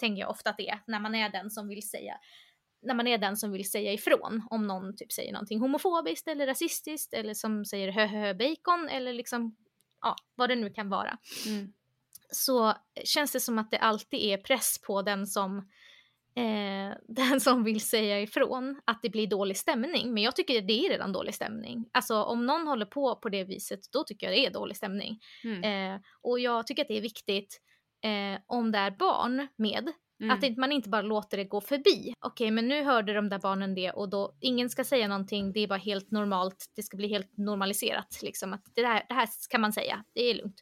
tänker 0.00 0.20
jag 0.20 0.30
ofta 0.30 0.50
att 0.50 0.56
det 0.56 0.68
är 0.68 0.80
när 0.86 1.00
man 1.00 1.14
är 1.14 1.28
den 1.28 1.50
som 1.50 1.68
vill 1.68 1.88
säga 1.88 2.14
när 2.84 2.94
man 2.94 3.06
är 3.06 3.18
den 3.18 3.36
som 3.36 3.52
vill 3.52 3.70
säga 3.70 3.92
ifrån 3.92 4.46
om 4.50 4.66
någon 4.66 4.96
typ 4.96 5.12
säger 5.12 5.32
någonting 5.32 5.60
homofobiskt 5.60 6.28
eller 6.28 6.46
rasistiskt 6.46 7.14
eller 7.14 7.34
som 7.34 7.64
säger 7.64 7.92
hö 7.92 8.06
hö 8.06 8.34
bacon 8.34 8.88
eller 8.88 9.12
liksom 9.12 9.56
ja, 10.02 10.16
vad 10.34 10.48
det 10.48 10.56
nu 10.56 10.70
kan 10.70 10.88
vara. 10.88 11.18
Mm. 11.46 11.72
Så 12.30 12.74
känns 13.04 13.32
det 13.32 13.40
som 13.40 13.58
att 13.58 13.70
det 13.70 13.78
alltid 13.78 14.20
är 14.20 14.36
press 14.36 14.80
på 14.86 15.02
den 15.02 15.26
som 15.26 15.58
eh, 16.36 16.96
den 17.08 17.40
som 17.40 17.64
vill 17.64 17.80
säga 17.80 18.20
ifrån 18.20 18.80
att 18.84 19.02
det 19.02 19.10
blir 19.10 19.26
dålig 19.26 19.56
stämning. 19.56 20.14
Men 20.14 20.22
jag 20.22 20.36
tycker 20.36 20.62
det 20.62 20.86
är 20.86 20.90
redan 20.90 21.12
dålig 21.12 21.34
stämning. 21.34 21.88
Alltså 21.92 22.22
om 22.22 22.46
någon 22.46 22.66
håller 22.66 22.86
på 22.86 23.16
på 23.16 23.28
det 23.28 23.44
viset 23.44 23.80
då 23.92 24.04
tycker 24.04 24.26
jag 24.26 24.36
det 24.36 24.46
är 24.46 24.50
dålig 24.50 24.76
stämning. 24.76 25.20
Mm. 25.44 25.94
Eh, 25.94 26.00
och 26.22 26.40
jag 26.40 26.66
tycker 26.66 26.82
att 26.82 26.88
det 26.88 26.96
är 26.96 27.02
viktigt 27.02 27.60
eh, 28.04 28.40
om 28.46 28.72
det 28.72 28.78
är 28.78 28.90
barn 28.90 29.48
med 29.56 29.92
Mm. 30.20 30.36
Att 30.36 30.56
man 30.56 30.72
inte 30.72 30.88
bara 30.88 31.02
låter 31.02 31.36
det 31.36 31.44
gå 31.44 31.60
förbi. 31.60 32.14
Okej, 32.20 32.44
okay, 32.44 32.50
men 32.50 32.68
nu 32.68 32.84
hörde 32.84 33.14
de 33.14 33.28
där 33.28 33.38
barnen 33.38 33.74
det 33.74 33.90
och 33.90 34.10
då, 34.10 34.36
ingen 34.40 34.70
ska 34.70 34.84
säga 34.84 35.08
någonting, 35.08 35.52
det 35.52 35.60
är 35.60 35.68
bara 35.68 35.78
helt 35.78 36.10
normalt, 36.10 36.66
det 36.76 36.82
ska 36.82 36.96
bli 36.96 37.08
helt 37.08 37.38
normaliserat. 37.38 38.22
Liksom, 38.22 38.52
att 38.52 38.62
det, 38.74 38.86
här, 38.86 39.04
det 39.08 39.14
här 39.14 39.28
kan 39.50 39.60
man 39.60 39.72
säga, 39.72 40.04
det 40.14 40.20
är 40.20 40.34
lugnt. 40.34 40.60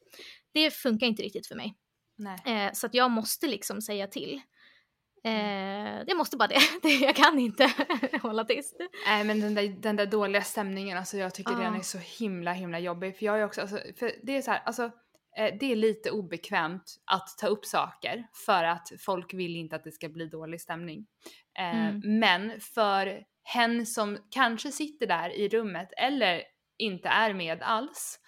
Det 0.52 0.70
funkar 0.70 1.06
inte 1.06 1.22
riktigt 1.22 1.46
för 1.46 1.54
mig. 1.54 1.74
Eh, 2.46 2.72
så 2.72 2.86
att 2.86 2.94
jag 2.94 3.10
måste 3.10 3.46
liksom 3.46 3.82
säga 3.82 4.06
till. 4.06 4.40
Eh, 5.24 6.02
jag 6.06 6.16
måste 6.16 6.36
bara 6.36 6.48
det. 6.82 6.88
jag 6.88 7.16
kan 7.16 7.38
inte 7.38 7.72
hålla 8.22 8.44
tyst. 8.44 8.76
Nej 9.06 9.24
men 9.24 9.40
den 9.40 9.54
där, 9.54 9.68
den 9.68 9.96
där 9.96 10.06
dåliga 10.06 10.42
stämningen, 10.42 10.98
alltså 10.98 11.16
jag 11.16 11.34
tycker 11.34 11.52
ah. 11.52 11.58
den 11.58 11.74
är 11.74 11.80
så 11.80 11.98
himla 11.98 12.52
himla 12.52 12.78
jobbig. 12.78 13.16
För 13.16 13.26
jag 13.26 13.40
är 13.40 13.44
också, 13.44 13.60
alltså, 13.60 13.78
för 13.96 14.12
det 14.22 14.36
är 14.36 14.42
så 14.42 14.50
här, 14.50 14.62
alltså 14.64 14.90
det 15.36 15.72
är 15.72 15.76
lite 15.76 16.10
obekvämt 16.10 16.96
att 17.04 17.38
ta 17.38 17.46
upp 17.46 17.64
saker 17.64 18.26
för 18.46 18.64
att 18.64 18.92
folk 18.98 19.34
vill 19.34 19.56
inte 19.56 19.76
att 19.76 19.84
det 19.84 19.92
ska 19.92 20.08
bli 20.08 20.26
dålig 20.26 20.60
stämning. 20.60 21.06
Eh, 21.58 21.88
mm. 21.88 22.18
Men 22.18 22.60
för 22.60 23.22
hen 23.42 23.86
som 23.86 24.18
kanske 24.30 24.72
sitter 24.72 25.06
där 25.06 25.30
i 25.30 25.48
rummet 25.48 25.88
eller 25.96 26.42
inte 26.78 27.08
är 27.08 27.34
med 27.34 27.62
alls. 27.62 28.18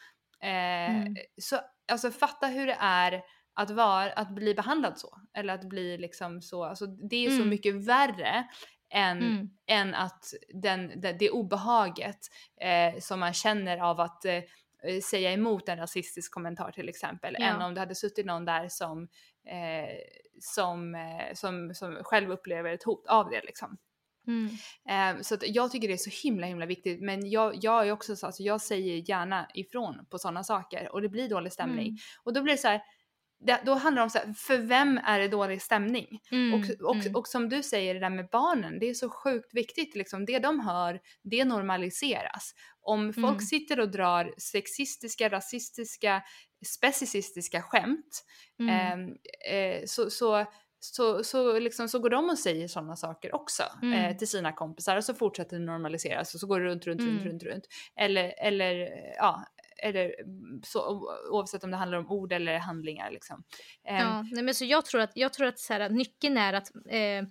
Eh, 0.43 0.97
mm. 0.97 1.17
Så 1.41 1.61
alltså 1.93 2.11
fatta 2.11 2.47
hur 2.47 2.67
det 2.67 2.77
är 2.81 3.23
att, 3.55 3.71
vara, 3.71 4.13
att 4.13 4.35
bli 4.35 4.55
behandlad 4.55 4.99
så. 4.99 5.19
Eller 5.37 5.55
att 5.55 5.69
bli 5.69 5.99
liksom 5.99 6.43
så, 6.43 6.65
alltså 6.65 6.87
det 6.87 7.17
är 7.17 7.27
mm. 7.27 7.39
så 7.39 7.45
mycket 7.45 7.75
värre 7.75 8.49
än, 8.95 9.23
mm. 9.23 9.49
än 9.67 9.95
att 9.95 10.25
den, 10.63 11.01
det, 11.01 11.13
det 11.13 11.31
obehaget 11.31 12.19
eh, 12.61 13.01
som 13.01 13.21
man 13.21 13.33
känner 13.33 13.79
av 13.79 14.01
att 14.01 14.25
eh, 14.25 14.35
Eh, 14.35 14.43
säga 15.03 15.33
emot 15.33 15.69
en 15.69 15.79
rasistisk 15.79 16.35
kommentar 16.35 16.73
till 16.73 16.89
exempel 16.89 17.37
ja. 17.39 17.47
än 17.47 17.63
om 17.63 17.75
det 17.75 17.81
hade 17.81 17.95
suttit 17.95 18.27
någon 18.27 18.45
där 18.45 18.69
som, 18.69 19.09
eh, 19.49 19.97
som, 20.41 20.95
eh, 20.95 21.35
som, 21.35 21.75
som 21.75 21.95
själv 22.05 22.31
upplever 22.31 22.73
ett 22.73 22.83
hot 22.83 23.07
av 23.07 23.31
det 23.31 23.43
liksom. 23.45 23.79
Mm. 24.27 24.49
Eh, 24.89 25.23
så 25.23 25.37
jag 25.41 25.71
tycker 25.71 25.89
det 25.89 25.95
är 25.95 26.11
så 26.11 26.29
himla 26.29 26.47
himla 26.47 26.67
viktigt 26.67 27.01
men 27.01 27.31
jag, 27.31 27.55
jag 27.61 27.89
är 27.89 27.93
också 27.93 28.17
så, 28.17 28.27
alltså 28.27 28.43
jag 28.43 28.61
säger 28.61 29.11
gärna 29.11 29.49
ifrån 29.55 30.07
på 30.11 30.19
sådana 30.19 30.45
saker 30.45 30.93
och 30.93 31.03
det 31.03 31.09
blir 31.09 31.29
dålig 31.29 31.53
stämning. 31.53 31.87
Mm. 31.87 31.97
Och 32.23 32.33
då 32.33 32.43
blir 32.43 32.55
det 32.55 32.59
så 32.59 32.69
här, 32.69 32.83
det, 33.47 33.61
då 33.65 33.75
handlar 33.75 34.01
det 34.01 34.05
om 34.05 34.11
så 34.11 34.19
här, 34.19 34.33
för 34.33 34.59
vem 34.59 35.01
är 35.05 35.19
det 35.19 35.29
dålig 35.29 35.63
stämning? 35.63 36.21
Mm, 36.31 36.55
och, 36.55 36.89
och, 36.89 36.97
mm. 36.97 37.15
och 37.15 37.29
som 37.29 37.49
du 37.49 37.63
säger 37.63 37.95
det 37.95 38.01
där 38.01 38.11
med 38.11 38.29
barnen, 38.33 38.79
det 38.79 38.91
är 38.91 38.95
så 38.95 39.11
sjukt 39.11 39.55
viktigt 39.55 39.95
liksom. 39.97 40.25
Det 40.25 40.39
de 40.39 40.61
hör, 40.61 41.01
det 41.23 41.45
normaliseras. 41.45 42.55
Om 42.81 43.13
folk 43.13 43.25
mm. 43.25 43.41
sitter 43.41 43.81
och 43.81 43.91
drar 43.91 44.35
sexistiska, 44.39 45.29
rasistiska, 45.29 46.23
specicistiska 46.67 47.63
skämt 47.63 48.25
eh, 48.69 48.93
eh, 49.55 49.83
så, 49.87 50.11
så 50.11 50.47
så, 50.85 51.25
så, 51.25 51.59
liksom, 51.59 51.89
så 51.89 51.99
går 51.99 52.11
de 52.11 52.31
och 52.31 52.39
säger 52.39 52.69
sådana 52.69 52.97
saker 52.97 53.35
också 53.35 53.63
mm. 53.83 53.93
eh, 53.93 54.17
till 54.17 54.29
sina 54.29 54.53
kompisar 54.53 54.97
och 54.97 55.05
så 55.05 55.15
fortsätter 55.15 55.59
det 55.59 55.65
normaliseras 55.65 56.35
och 56.35 56.41
så 56.41 56.47
går 56.47 56.61
det 56.61 56.67
runt, 56.67 56.87
runt, 56.87 57.01
mm. 57.01 57.15
runt, 57.15 57.25
runt, 57.25 57.43
runt. 57.43 57.65
Eller, 57.97 58.35
eller 58.39 58.89
ja, 59.17 59.45
eller 59.83 60.15
så, 60.65 61.09
oavsett 61.31 61.65
om 61.65 61.71
det 61.71 61.77
handlar 61.77 61.99
om 61.99 62.11
ord 62.11 62.33
eller 62.33 62.59
handlingar. 62.59 63.11
Liksom. 63.11 63.45
Ja, 63.83 64.19
um, 64.19 64.29
nej, 64.33 64.43
men 64.43 64.55
så 64.55 64.65
jag 64.65 64.85
tror 64.85 65.01
att, 65.01 65.11
jag 65.15 65.33
tror 65.33 65.47
att 65.47 65.59
så 65.59 65.73
här, 65.73 65.89
nyckeln 65.89 66.37
är 66.37 66.53
att 66.53 66.71
eh, 66.89 67.25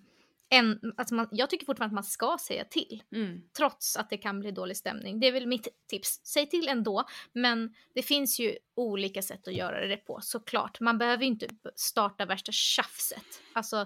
en, 0.54 0.94
alltså 0.98 1.16
man, 1.16 1.28
jag 1.32 1.50
tycker 1.50 1.66
fortfarande 1.66 1.92
att 1.92 1.96
man 1.96 2.04
ska 2.04 2.38
säga 2.42 2.64
till. 2.64 3.04
Mm. 3.16 3.42
Trots 3.58 3.98
att 3.98 4.10
det 4.10 4.18
kan 4.18 4.40
bli 4.40 4.52
dålig 4.52 4.78
stämning. 4.78 5.20
Det 5.20 5.28
är 5.28 5.32
väl 5.32 5.48
mitt 5.48 5.68
tips. 5.88 6.22
Säg 6.24 6.50
till 6.50 6.68
ändå. 6.68 7.04
Men 7.34 7.74
det 7.96 8.02
finns 8.02 8.40
ju 8.40 8.58
olika 8.76 9.22
sätt 9.22 9.48
att 9.48 9.54
göra 9.54 9.88
det 9.88 9.98
på 9.98 10.20
såklart. 10.22 10.80
Man 10.80 10.98
behöver 10.98 11.24
ju 11.24 11.30
inte 11.30 11.48
starta 11.76 12.26
värsta 12.26 12.52
tjafset. 12.52 13.42
Alltså 13.54 13.86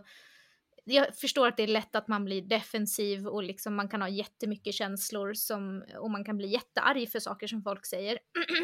jag 0.86 1.16
förstår 1.16 1.48
att 1.48 1.58
det 1.58 1.64
är 1.64 1.68
lätt 1.68 1.96
att 1.96 2.08
man 2.08 2.26
blir 2.26 2.42
defensiv 2.42 3.28
och 3.28 3.44
liksom 3.44 3.76
man 3.76 3.90
kan 3.90 4.02
ha 4.02 4.10
jättemycket 4.10 4.74
känslor 4.74 5.34
som, 5.34 5.86
och 5.98 6.12
man 6.12 6.26
kan 6.26 6.38
bli 6.38 6.48
jättearg 6.48 7.12
för 7.12 7.20
saker 7.20 7.48
som 7.48 7.64
folk 7.64 7.86
säger. 7.86 8.20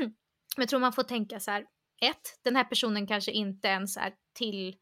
Men 0.57 0.63
jag 0.63 0.69
tror 0.69 0.79
man 0.79 0.93
får 0.93 1.03
tänka 1.03 1.39
så 1.39 1.51
här, 1.51 1.65
ett, 2.01 2.39
den 2.43 2.55
här 2.55 2.63
personen 2.63 3.07
kanske 3.07 3.31
inte 3.31 3.67
ens 3.67 3.97
är 3.97 4.13
till, 4.33 4.75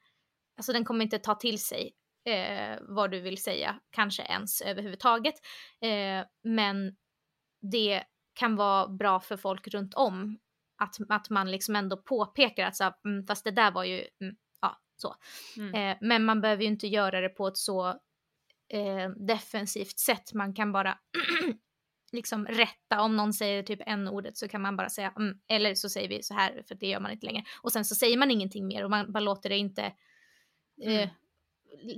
alltså 0.57 0.73
den 0.73 0.85
kommer 0.85 1.03
inte 1.03 1.19
ta 1.19 1.35
till 1.35 1.61
sig 1.61 1.91
eh, 2.25 2.77
vad 2.81 3.11
du 3.11 3.19
vill 3.19 3.43
säga, 3.43 3.79
kanske 3.89 4.23
ens 4.23 4.61
överhuvudtaget. 4.61 5.35
Eh, 5.81 6.25
men 6.43 6.95
det 7.71 8.03
kan 8.33 8.55
vara 8.55 8.87
bra 8.87 9.19
för 9.19 9.37
folk 9.37 9.67
runt 9.67 9.93
om 9.93 10.39
att, 10.77 10.95
att 11.09 11.29
man 11.29 11.51
liksom 11.51 11.75
ändå 11.75 11.97
påpekar 11.97 12.67
att 12.67 12.75
så 12.75 12.83
här, 12.83 12.93
mm, 13.05 13.27
fast 13.27 13.43
det 13.43 13.51
där 13.51 13.71
var 13.71 13.83
ju, 13.83 14.07
mm, 14.21 14.35
så. 15.01 15.15
Mm. 15.57 15.75
Eh, 15.75 15.97
men 16.01 16.25
man 16.25 16.41
behöver 16.41 16.63
ju 16.63 16.69
inte 16.69 16.87
göra 16.87 17.21
det 17.21 17.29
på 17.29 17.47
ett 17.47 17.57
så 17.57 17.87
eh, 18.69 19.09
defensivt 19.17 19.99
sätt. 19.99 20.33
Man 20.33 20.53
kan 20.53 20.71
bara 20.71 20.97
liksom 22.11 22.45
rätta 22.45 23.01
om 23.01 23.17
någon 23.17 23.33
säger 23.33 23.63
typ 23.63 23.79
en 23.85 24.07
ordet 24.07 24.37
så 24.37 24.47
kan 24.47 24.61
man 24.61 24.77
bara 24.77 24.89
säga 24.89 25.13
mm, 25.17 25.39
eller 25.47 25.75
så 25.75 25.89
säger 25.89 26.09
vi 26.09 26.23
så 26.23 26.33
här 26.33 26.63
för 26.67 26.75
det 26.75 26.87
gör 26.87 26.99
man 26.99 27.11
inte 27.11 27.25
längre. 27.25 27.43
Och 27.61 27.71
sen 27.71 27.85
så 27.85 27.95
säger 27.95 28.17
man 28.17 28.31
ingenting 28.31 28.67
mer 28.67 28.83
och 28.83 28.89
man 28.89 29.11
bara 29.11 29.19
låter 29.19 29.49
det 29.49 29.57
inte 29.57 29.83
eh, 30.81 30.95
mm 30.95 31.09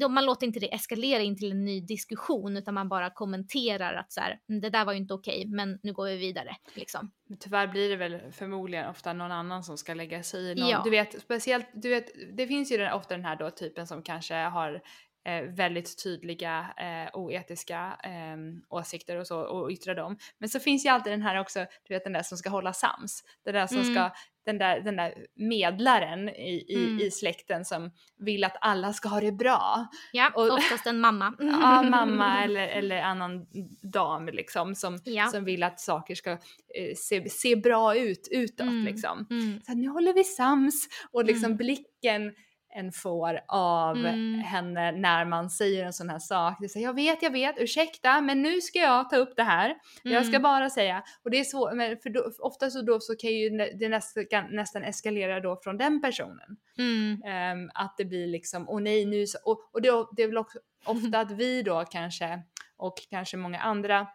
man 0.09 0.25
låter 0.25 0.47
inte 0.47 0.59
det 0.59 0.73
eskalera 0.73 1.21
in 1.21 1.37
till 1.37 1.51
en 1.51 1.65
ny 1.65 1.81
diskussion 1.81 2.57
utan 2.57 2.73
man 2.73 2.89
bara 2.89 3.09
kommenterar 3.09 3.93
att 3.93 4.11
så 4.11 4.21
här, 4.21 4.39
mm, 4.49 4.61
det 4.61 4.69
där 4.69 4.85
var 4.85 4.93
ju 4.93 4.99
inte 4.99 5.13
okej 5.13 5.45
men 5.47 5.79
nu 5.83 5.93
går 5.93 6.05
vi 6.05 6.17
vidare. 6.17 6.55
Liksom. 6.73 7.11
Men 7.29 7.37
tyvärr 7.37 7.67
blir 7.67 7.89
det 7.89 7.95
väl 7.95 8.31
förmodligen 8.31 8.89
ofta 8.89 9.13
någon 9.13 9.31
annan 9.31 9.63
som 9.63 9.77
ska 9.77 9.93
lägga 9.93 10.23
sig 10.23 10.51
i. 10.51 10.55
Någon, 10.55 10.69
ja. 10.69 10.81
Du 10.83 10.89
vet 10.89 11.21
speciellt, 11.21 11.67
du 11.73 11.89
vet, 11.89 12.05
det 12.37 12.47
finns 12.47 12.71
ju 12.71 12.77
den, 12.77 12.93
ofta 12.93 13.15
den 13.15 13.25
här 13.25 13.35
då 13.35 13.49
typen 13.49 13.87
som 13.87 14.03
kanske 14.03 14.35
har 14.35 14.81
eh, 15.25 15.41
väldigt 15.41 16.03
tydliga 16.03 16.73
eh, 16.77 17.19
oetiska 17.19 17.97
eh, 18.03 18.37
åsikter 18.69 19.17
och 19.17 19.27
så 19.27 19.39
och 19.39 19.71
yttra 19.71 19.93
dem. 19.93 20.17
Men 20.37 20.49
så 20.49 20.59
finns 20.59 20.85
ju 20.85 20.89
alltid 20.89 21.13
den 21.13 21.21
här 21.21 21.39
också, 21.39 21.65
du 21.87 21.93
vet 21.93 22.03
den 22.03 22.13
där 22.13 22.23
som 22.23 22.37
ska 22.37 22.49
hålla 22.49 22.73
sams. 22.73 23.23
Den 23.45 23.53
där 23.53 23.67
som 23.67 23.77
mm. 23.77 23.93
ska, 23.93 24.11
den 24.45 24.57
där, 24.57 24.81
den 24.81 24.95
där 24.95 25.13
medlaren 25.35 26.29
i, 26.29 26.65
i, 26.67 26.85
mm. 26.85 26.99
i 26.99 27.11
släkten 27.11 27.65
som 27.65 27.91
vill 28.17 28.43
att 28.43 28.57
alla 28.61 28.93
ska 28.93 29.09
ha 29.09 29.21
det 29.21 29.31
bra. 29.31 29.87
Ja, 30.11 30.31
och, 30.35 30.53
oftast 30.53 30.87
en 30.87 30.99
mamma. 30.99 31.35
ja, 31.39 31.83
mamma 31.83 32.43
eller, 32.43 32.67
eller 32.67 33.01
annan 33.01 33.45
dam 33.81 34.25
liksom 34.25 34.75
som, 34.75 34.99
ja. 35.03 35.27
som 35.27 35.45
vill 35.45 35.63
att 35.63 35.79
saker 35.79 36.15
ska 36.15 36.31
eh, 36.31 36.95
se, 36.95 37.29
se 37.29 37.55
bra 37.55 37.95
ut 37.95 38.27
utåt 38.31 38.61
mm. 38.61 38.85
liksom. 38.85 39.27
Mm. 39.29 39.61
Så 39.65 39.73
nu 39.73 39.87
håller 39.87 40.13
vi 40.13 40.23
sams 40.23 40.87
och 41.11 41.25
liksom 41.25 41.45
mm. 41.45 41.57
blicken 41.57 42.33
en 42.73 42.91
får 42.91 43.39
av 43.47 43.97
mm. 43.97 44.39
henne 44.39 44.91
när 44.91 45.25
man 45.25 45.49
säger 45.49 45.85
en 45.85 45.93
sån 45.93 46.09
här 46.09 46.19
sak. 46.19 46.57
Det 46.59 46.69
säger, 46.69 46.85
jag 46.85 46.93
vet, 46.93 47.23
jag 47.23 47.31
vet, 47.31 47.55
ursäkta, 47.57 48.21
men 48.21 48.41
nu 48.41 48.61
ska 48.61 48.79
jag 48.79 49.09
ta 49.09 49.15
upp 49.15 49.33
det 49.35 49.43
här. 49.43 49.65
Mm. 49.65 50.15
Jag 50.15 50.25
ska 50.25 50.35
mm. 50.35 50.41
bara 50.41 50.69
säga, 50.69 51.03
och 51.23 51.31
det 51.31 51.39
är 51.39 51.43
svårt, 51.43 51.73
men 51.73 51.97
för 51.97 52.09
då, 52.09 52.31
ofta 52.39 52.69
så 52.69 52.81
då 52.81 52.99
så 52.99 53.15
kan 53.15 53.29
ju 53.29 53.49
det 53.49 53.89
nästan, 53.89 54.25
nästan 54.51 54.83
eskalera 54.83 55.39
då 55.39 55.59
från 55.63 55.77
den 55.77 56.01
personen. 56.01 56.57
Mm. 56.77 57.61
Um, 57.61 57.71
att 57.73 57.95
det 57.97 58.05
blir 58.05 58.27
liksom, 58.27 58.69
åh 58.69 58.81
nej 58.81 59.05
nu 59.05 59.27
så, 59.27 59.37
och, 59.45 59.69
och 59.73 59.81
det, 59.81 59.89
det 60.17 60.23
är 60.23 60.27
väl 60.27 60.37
också 60.37 60.59
ofta 60.85 61.19
att 61.19 61.31
vi 61.31 61.63
då 61.63 61.85
kanske, 61.91 62.41
och 62.77 62.95
kanske 63.09 63.37
många 63.37 63.59
andra 63.59 64.07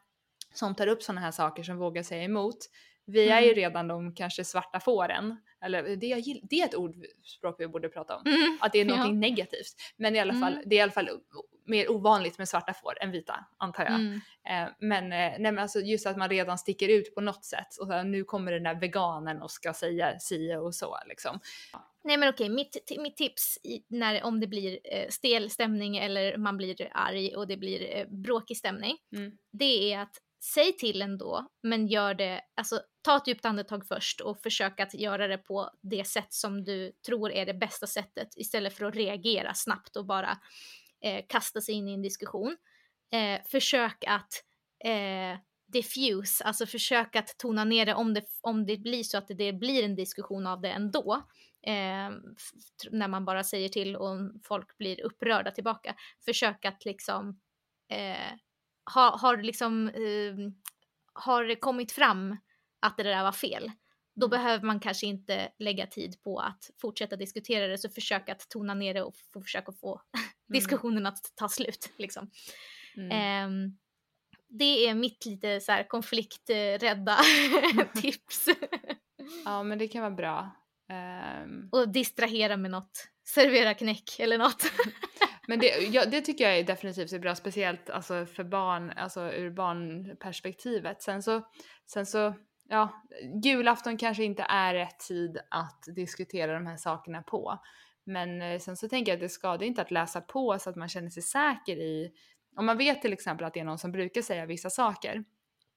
som 0.55 0.75
tar 0.75 0.87
upp 0.87 1.03
sådana 1.03 1.21
här 1.21 1.31
saker 1.31 1.63
som 1.63 1.79
vågar 1.79 2.03
säga 2.03 2.23
emot, 2.23 2.59
vi 3.07 3.29
är 3.29 3.41
ju 3.41 3.47
mm. 3.47 3.57
redan 3.57 3.89
de 3.89 4.15
kanske 4.15 4.45
svarta 4.45 4.81
fåren. 4.81 5.37
Eller 5.67 5.97
det, 5.97 6.07
jag 6.07 6.41
det 6.51 6.61
är 6.61 6.65
ett 6.65 6.75
ordspråk 6.75 7.57
vi 7.59 7.69
borde 7.69 7.89
prata 7.89 8.17
om. 8.17 8.23
Mm. 8.27 8.59
Att 8.61 8.73
det 8.73 8.81
är 8.81 8.85
någonting 8.85 9.15
ja. 9.15 9.21
negativt. 9.21 9.75
Men 9.97 10.17
i 10.17 10.19
alla 10.21 10.35
fall, 10.35 10.53
mm. 10.53 10.65
det 10.67 10.77
är 10.77 10.79
i 10.79 10.83
alla 10.83 10.93
fall 10.93 11.09
mer 11.67 11.91
ovanligt 11.91 12.39
med 12.39 12.49
svarta 12.49 12.75
får 12.75 13.03
än 13.03 13.11
vita 13.11 13.47
antar 13.57 13.85
jag. 13.85 13.95
Mm. 13.95 14.21
Eh, 14.49 14.73
men, 14.79 15.05
eh, 15.05 15.09
nej, 15.39 15.41
men 15.41 15.59
alltså 15.59 15.81
just 15.81 16.07
att 16.07 16.17
man 16.17 16.29
redan 16.29 16.59
sticker 16.59 16.89
ut 16.89 17.15
på 17.15 17.21
något 17.21 17.45
sätt 17.45 17.77
och 17.81 17.87
så, 17.87 17.93
här, 17.93 18.05
nu 18.05 18.25
kommer 18.25 18.53
den 18.53 18.63
där 18.63 18.75
veganen 18.75 19.43
och 19.43 19.51
ska 19.51 19.75
säga 19.75 20.19
si 20.19 20.55
och 20.55 20.75
så 20.75 20.99
liksom. 21.07 21.41
Nej 22.05 22.17
men 22.17 22.29
okej, 22.29 22.49
mitt, 22.49 22.93
mitt 22.99 23.17
tips 23.17 23.59
i, 23.63 23.83
när, 23.89 24.25
om 24.25 24.41
det 24.41 24.47
blir 24.47 24.79
eh, 24.85 25.09
stel 25.09 25.51
stämning 25.51 25.97
eller 25.97 26.37
man 26.37 26.57
blir 26.57 26.89
arg 26.93 27.37
och 27.37 27.47
det 27.47 27.57
blir 27.57 27.97
eh, 27.97 28.07
bråkig 28.09 28.57
stämning, 28.57 28.97
Mm. 29.17 29.33
det 29.53 29.93
är 29.93 30.01
att 30.01 30.17
säg 30.55 30.73
till 30.73 31.03
ändå, 31.03 31.49
men 31.63 31.87
gör 31.87 32.15
det, 32.15 32.41
alltså 32.55 32.81
ta 33.03 33.17
ett 33.17 33.27
djupt 33.27 33.45
andetag 33.45 33.87
först 33.87 34.21
och 34.21 34.39
försök 34.39 34.81
att 34.81 34.95
göra 34.95 35.29
det 35.29 35.39
på 35.39 35.71
det 35.83 36.07
sätt 36.07 36.33
som 36.33 36.65
du 36.65 36.93
tror 37.07 37.31
är 37.31 37.47
det 37.47 37.55
bästa 37.55 37.87
sättet 37.87 38.29
istället 38.37 38.75
för 38.75 38.85
att 38.85 38.95
reagera 38.95 39.55
snabbt 39.55 39.97
och 39.97 40.07
bara 40.07 40.39
eh, 41.01 41.25
kasta 41.29 41.61
sig 41.61 41.75
in 41.75 41.89
i 41.89 41.95
en 41.95 42.03
diskussion. 42.03 42.57
Eh, 43.13 43.41
försök 43.47 44.05
att 44.07 44.45
eh, 44.85 45.39
diffuse, 45.73 46.45
alltså 46.45 46.67
försök 46.67 47.17
att 47.17 47.39
tona 47.39 47.65
ner 47.65 47.87
det 47.87 47.95
om 47.95 48.15
det, 48.15 48.25
om 48.41 48.67
det 48.67 48.77
blir 48.77 49.03
så 49.03 49.19
att 49.19 49.29
det, 49.29 49.35
det 49.35 49.53
blir 49.53 49.85
en 49.85 49.95
diskussion 49.95 50.47
av 50.47 50.61
det 50.61 50.71
ändå. 50.71 51.23
Eh, 51.67 52.11
när 52.91 53.09
man 53.09 53.25
bara 53.25 53.45
säger 53.45 53.69
till 53.69 53.97
och 53.97 54.19
folk 54.45 54.79
blir 54.79 55.01
upprörda 55.01 55.51
tillbaka. 55.51 55.95
Försök 56.25 56.65
att 56.65 56.85
liksom 56.85 57.41
eh, 57.91 58.39
ha, 58.95 59.17
har 59.17 59.37
liksom 59.37 59.89
eh, 59.89 60.53
har 61.13 61.61
kommit 61.61 61.93
fram 61.93 62.37
att 62.81 62.97
det 62.97 63.03
där 63.03 63.23
var 63.23 63.33
fel, 63.33 63.71
då 64.15 64.29
behöver 64.29 64.67
man 64.67 64.81
kanske 64.81 65.07
inte 65.07 65.49
lägga 65.59 65.87
tid 65.87 66.23
på 66.23 66.39
att 66.39 66.71
fortsätta 66.81 67.17
diskutera 67.17 67.67
det, 67.67 67.79
så 67.79 67.89
försök 67.89 68.29
att 68.29 68.49
tona 68.49 68.75
ner 68.75 68.95
det 68.95 69.03
och 69.03 69.17
försöka 69.43 69.73
få 69.73 70.01
diskussionen 70.49 71.07
att 71.07 71.33
ta 71.35 71.49
slut. 71.49 71.93
Liksom. 71.99 72.31
Mm. 72.97 73.11
Ehm, 73.11 73.79
det 74.49 74.89
är 74.89 74.95
mitt 74.95 75.27
lite 75.27 75.61
så 75.61 75.73
här 75.73 75.89
konflikträdda 75.89 77.19
tips. 77.95 78.49
Ja 79.45 79.63
men 79.63 79.79
det 79.79 79.89
kan 79.89 80.03
vara 80.03 80.15
bra. 80.15 80.51
Ehm, 80.89 81.69
och 81.73 81.89
distrahera 81.89 82.57
med 82.57 82.71
något. 82.71 83.09
Servera 83.25 83.75
knäck 83.75 84.19
eller 84.19 84.39
något. 84.39 84.63
Men 85.47 85.59
det, 85.59 85.67
ja, 85.67 86.07
det 86.07 86.21
tycker 86.21 86.45
jag 86.45 86.59
är 86.59 86.65
definitivt 86.65 87.13
är 87.13 87.19
bra, 87.19 87.35
speciellt 87.35 87.91
alltså, 87.91 88.27
för 88.27 88.45
barn, 88.45 88.93
alltså 88.97 89.33
ur 89.33 89.51
barnperspektivet. 89.51 91.03
Sen 91.03 91.23
så, 91.23 91.43
sen 91.87 92.07
så, 92.07 92.35
ja, 92.69 93.05
julafton 93.45 93.97
kanske 93.97 94.25
inte 94.25 94.43
är 94.43 94.75
rätt 94.75 94.99
tid 94.99 95.39
att 95.51 95.85
diskutera 95.97 96.55
de 96.55 96.67
här 96.67 96.77
sakerna 96.77 97.23
på. 97.23 97.59
Men 98.05 98.43
eh, 98.43 98.59
sen 98.59 98.77
så 98.77 98.89
tänker 98.89 99.13
jag 99.13 99.17
att 99.17 99.23
det 99.23 99.29
skadar 99.29 99.67
inte 99.67 99.83
att 99.83 99.91
läsa 99.91 100.21
på 100.21 100.59
så 100.59 100.71
att 100.71 100.77
man 100.77 100.89
känner 100.89 101.11
sig 101.11 101.23
säker 101.23 101.77
i, 101.77 102.13
om 102.57 102.67
man 102.67 102.79
vet 102.79 103.03
till 103.03 103.13
exempel 103.13 103.47
att 103.47 103.55
det 103.55 103.61
är 103.61 103.65
någon 103.65 103.79
som 103.79 103.93
brukar 103.93 104.23
säga 104.23 104.47
vissa 104.47 104.71
saker 104.71 105.25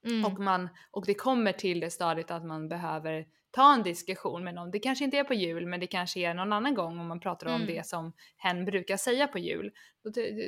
Mm. 0.05 0.25
och, 0.25 0.39
man, 0.39 0.69
och 0.91 1.05
det 1.05 1.13
kommer 1.13 1.51
till 1.51 1.79
det 1.79 1.89
stadiet 1.89 2.31
att 2.31 2.45
man 2.45 2.69
behöver 2.69 3.25
ta 3.51 3.73
en 3.73 3.83
diskussion 3.83 4.43
med 4.43 4.53
någon. 4.55 4.71
Det 4.71 4.79
kanske 4.79 5.05
inte 5.05 5.17
är 5.17 5.23
på 5.23 5.33
jul 5.33 5.65
men 5.65 5.79
det 5.79 5.87
kanske 5.87 6.19
är 6.19 6.33
någon 6.33 6.53
annan 6.53 6.73
gång 6.73 6.99
om 6.99 7.07
man 7.07 7.19
pratar 7.19 7.47
om 7.47 7.53
Mm. 7.61 7.67
det 7.67 7.85
som 7.85 8.13
hen 8.37 8.65
brukar 8.65 8.97
säga 8.97 9.27
på 9.27 9.39
jul. 9.39 9.71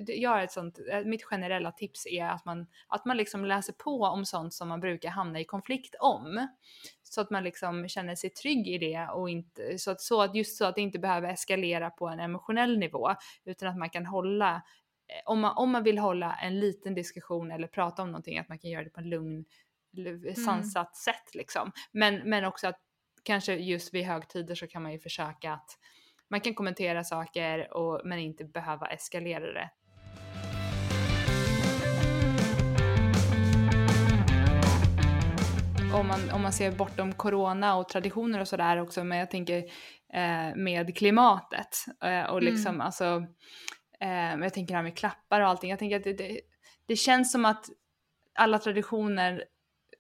Jag 0.07 0.29
har 0.29 0.41
ett 0.41 0.51
sånt, 0.51 0.79
eh, 0.91 0.99
mitt 1.05 1.23
generella 1.23 1.71
tips 1.71 2.07
är 2.07 2.25
att 2.25 2.45
man, 2.45 2.67
att 2.87 3.05
man 3.05 3.17
liksom 3.17 3.45
läser 3.45 3.73
på 3.73 4.01
om 4.01 4.25
sånt 4.25 4.53
som 4.53 4.67
man 4.67 4.79
brukar 4.79 5.09
hamna 5.09 5.39
i 5.39 5.45
konflikt 5.45 5.95
om. 5.99 6.47
Så 7.03 7.21
att 7.21 7.29
man 7.29 7.43
liksom 7.43 7.87
känner 7.87 8.15
sig 8.15 8.29
trygg 8.29 8.67
i 8.67 8.77
det 8.77 9.07
och 9.13 9.29
inte, 9.29 9.77
så 9.77 9.91
att, 9.91 10.01
så 10.01 10.21
att 10.21 10.35
just 10.35 10.57
så 10.57 10.65
att 10.65 10.75
det 10.75 10.81
inte 10.81 10.99
behöver 10.99 11.29
eskalera 11.29 11.89
på 11.89 12.07
en 12.07 12.19
emotionell 12.19 12.77
nivå 12.79 13.15
utan 13.45 13.69
att 13.69 13.77
man 13.77 13.89
kan 13.89 14.05
hålla 14.05 14.55
eh, 14.55 14.61
om 15.25 15.39
man, 15.39 15.57
om 15.57 15.71
man 15.71 15.83
vill 15.83 15.97
hålla 15.97 16.35
en 16.35 16.59
liten 16.59 16.93
diskussion 16.95 17.51
eller 17.51 17.67
prata 17.67 18.01
om 18.03 18.11
någonting, 18.11 18.37
att 18.39 18.49
man 18.49 18.59
kan 18.59 18.69
göra 18.71 18.83
det 18.83 18.89
på 18.89 18.99
en 18.99 19.09
lugn, 19.09 19.45
l- 19.97 20.33
sansat 20.45 20.95
sätt 20.95 21.35
liksom. 21.35 21.71
Men, 21.91 22.15
men 22.29 22.45
också 22.45 22.67
att 22.67 22.79
kanske 23.23 23.55
just 23.55 23.93
vid 23.93 24.05
högtider 24.05 24.55
så 24.55 24.67
kan 24.67 24.83
man 24.83 24.91
ju 24.91 24.99
försöka 24.99 25.53
att 25.53 25.77
man 26.29 26.41
kan 26.41 26.53
kommentera 26.53 27.03
saker 27.03 27.73
och, 27.73 28.01
men 28.05 28.19
inte 28.19 28.45
behöva 28.45 28.87
eskalera 28.87 29.53
det. 29.53 29.69
Om 35.93 36.07
man, 36.07 36.31
om 36.33 36.41
man 36.41 36.53
ser 36.53 36.71
bortom 36.71 37.13
corona 37.13 37.75
och 37.75 37.89
traditioner 37.89 38.39
och 38.39 38.47
sådär 38.47 38.77
också, 38.77 39.03
men 39.03 39.17
jag 39.17 39.31
tänker 39.31 39.57
eh, 40.13 40.55
med 40.55 40.97
klimatet 40.97 41.85
eh, 42.03 42.23
och 42.23 42.43
liksom 42.43 42.81
alltså 42.81 43.25
Eh, 44.01 44.39
jag 44.41 44.53
tänker 44.53 44.73
det 44.73 44.77
här 44.77 44.83
med 44.83 44.97
klappar 44.97 45.41
och 45.41 45.47
allting. 45.47 45.69
Jag 45.69 45.79
tänker 45.79 45.95
att 45.95 46.03
det, 46.03 46.13
det, 46.13 46.39
det 46.85 46.95
känns 46.95 47.31
som 47.31 47.45
att 47.45 47.65
alla 48.35 48.59
traditioner 48.59 49.43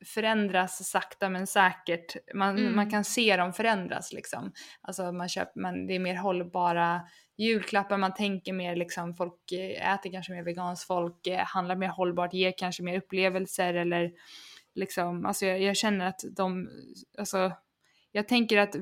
förändras 0.05 0.89
sakta 0.89 1.29
men 1.29 1.47
säkert. 1.47 2.15
Man, 2.33 2.57
Mm. 2.57 2.75
man 2.75 2.89
kan 2.89 3.03
se 3.03 3.37
dem 3.37 3.53
förändras 3.53 4.13
liksom. 4.13 4.51
Alltså 4.81 5.11
man 5.11 5.29
köper, 5.29 5.59
man, 5.61 5.87
det 5.87 5.95
är 5.95 5.99
mer 5.99 6.15
hållbara 6.15 7.01
julklappar, 7.37 7.97
man 7.97 8.13
tänker 8.13 8.53
mer 8.53 8.75
liksom, 8.75 9.13
folk 9.15 9.51
eh, 9.51 9.93
äter 9.93 10.11
kanske 10.11 10.33
mer 10.33 10.43
veganskt, 10.43 10.87
folk 10.87 11.27
eh, 11.27 11.39
handlar 11.39 11.75
mer 11.75 11.87
hållbart, 11.87 12.33
ger 12.33 12.53
kanske 12.57 12.83
mer 12.83 12.97
upplevelser 12.97 13.73
eller 13.73 14.11
liksom, 14.75 15.25
alltså 15.25 15.45
jag, 15.45 15.61
jag 15.61 15.77
känner 15.77 16.05
att 16.05 16.21
de, 16.35 16.69
alltså 17.17 17.51
jag 18.11 18.27
tänker 18.27 18.57
att 18.57 18.75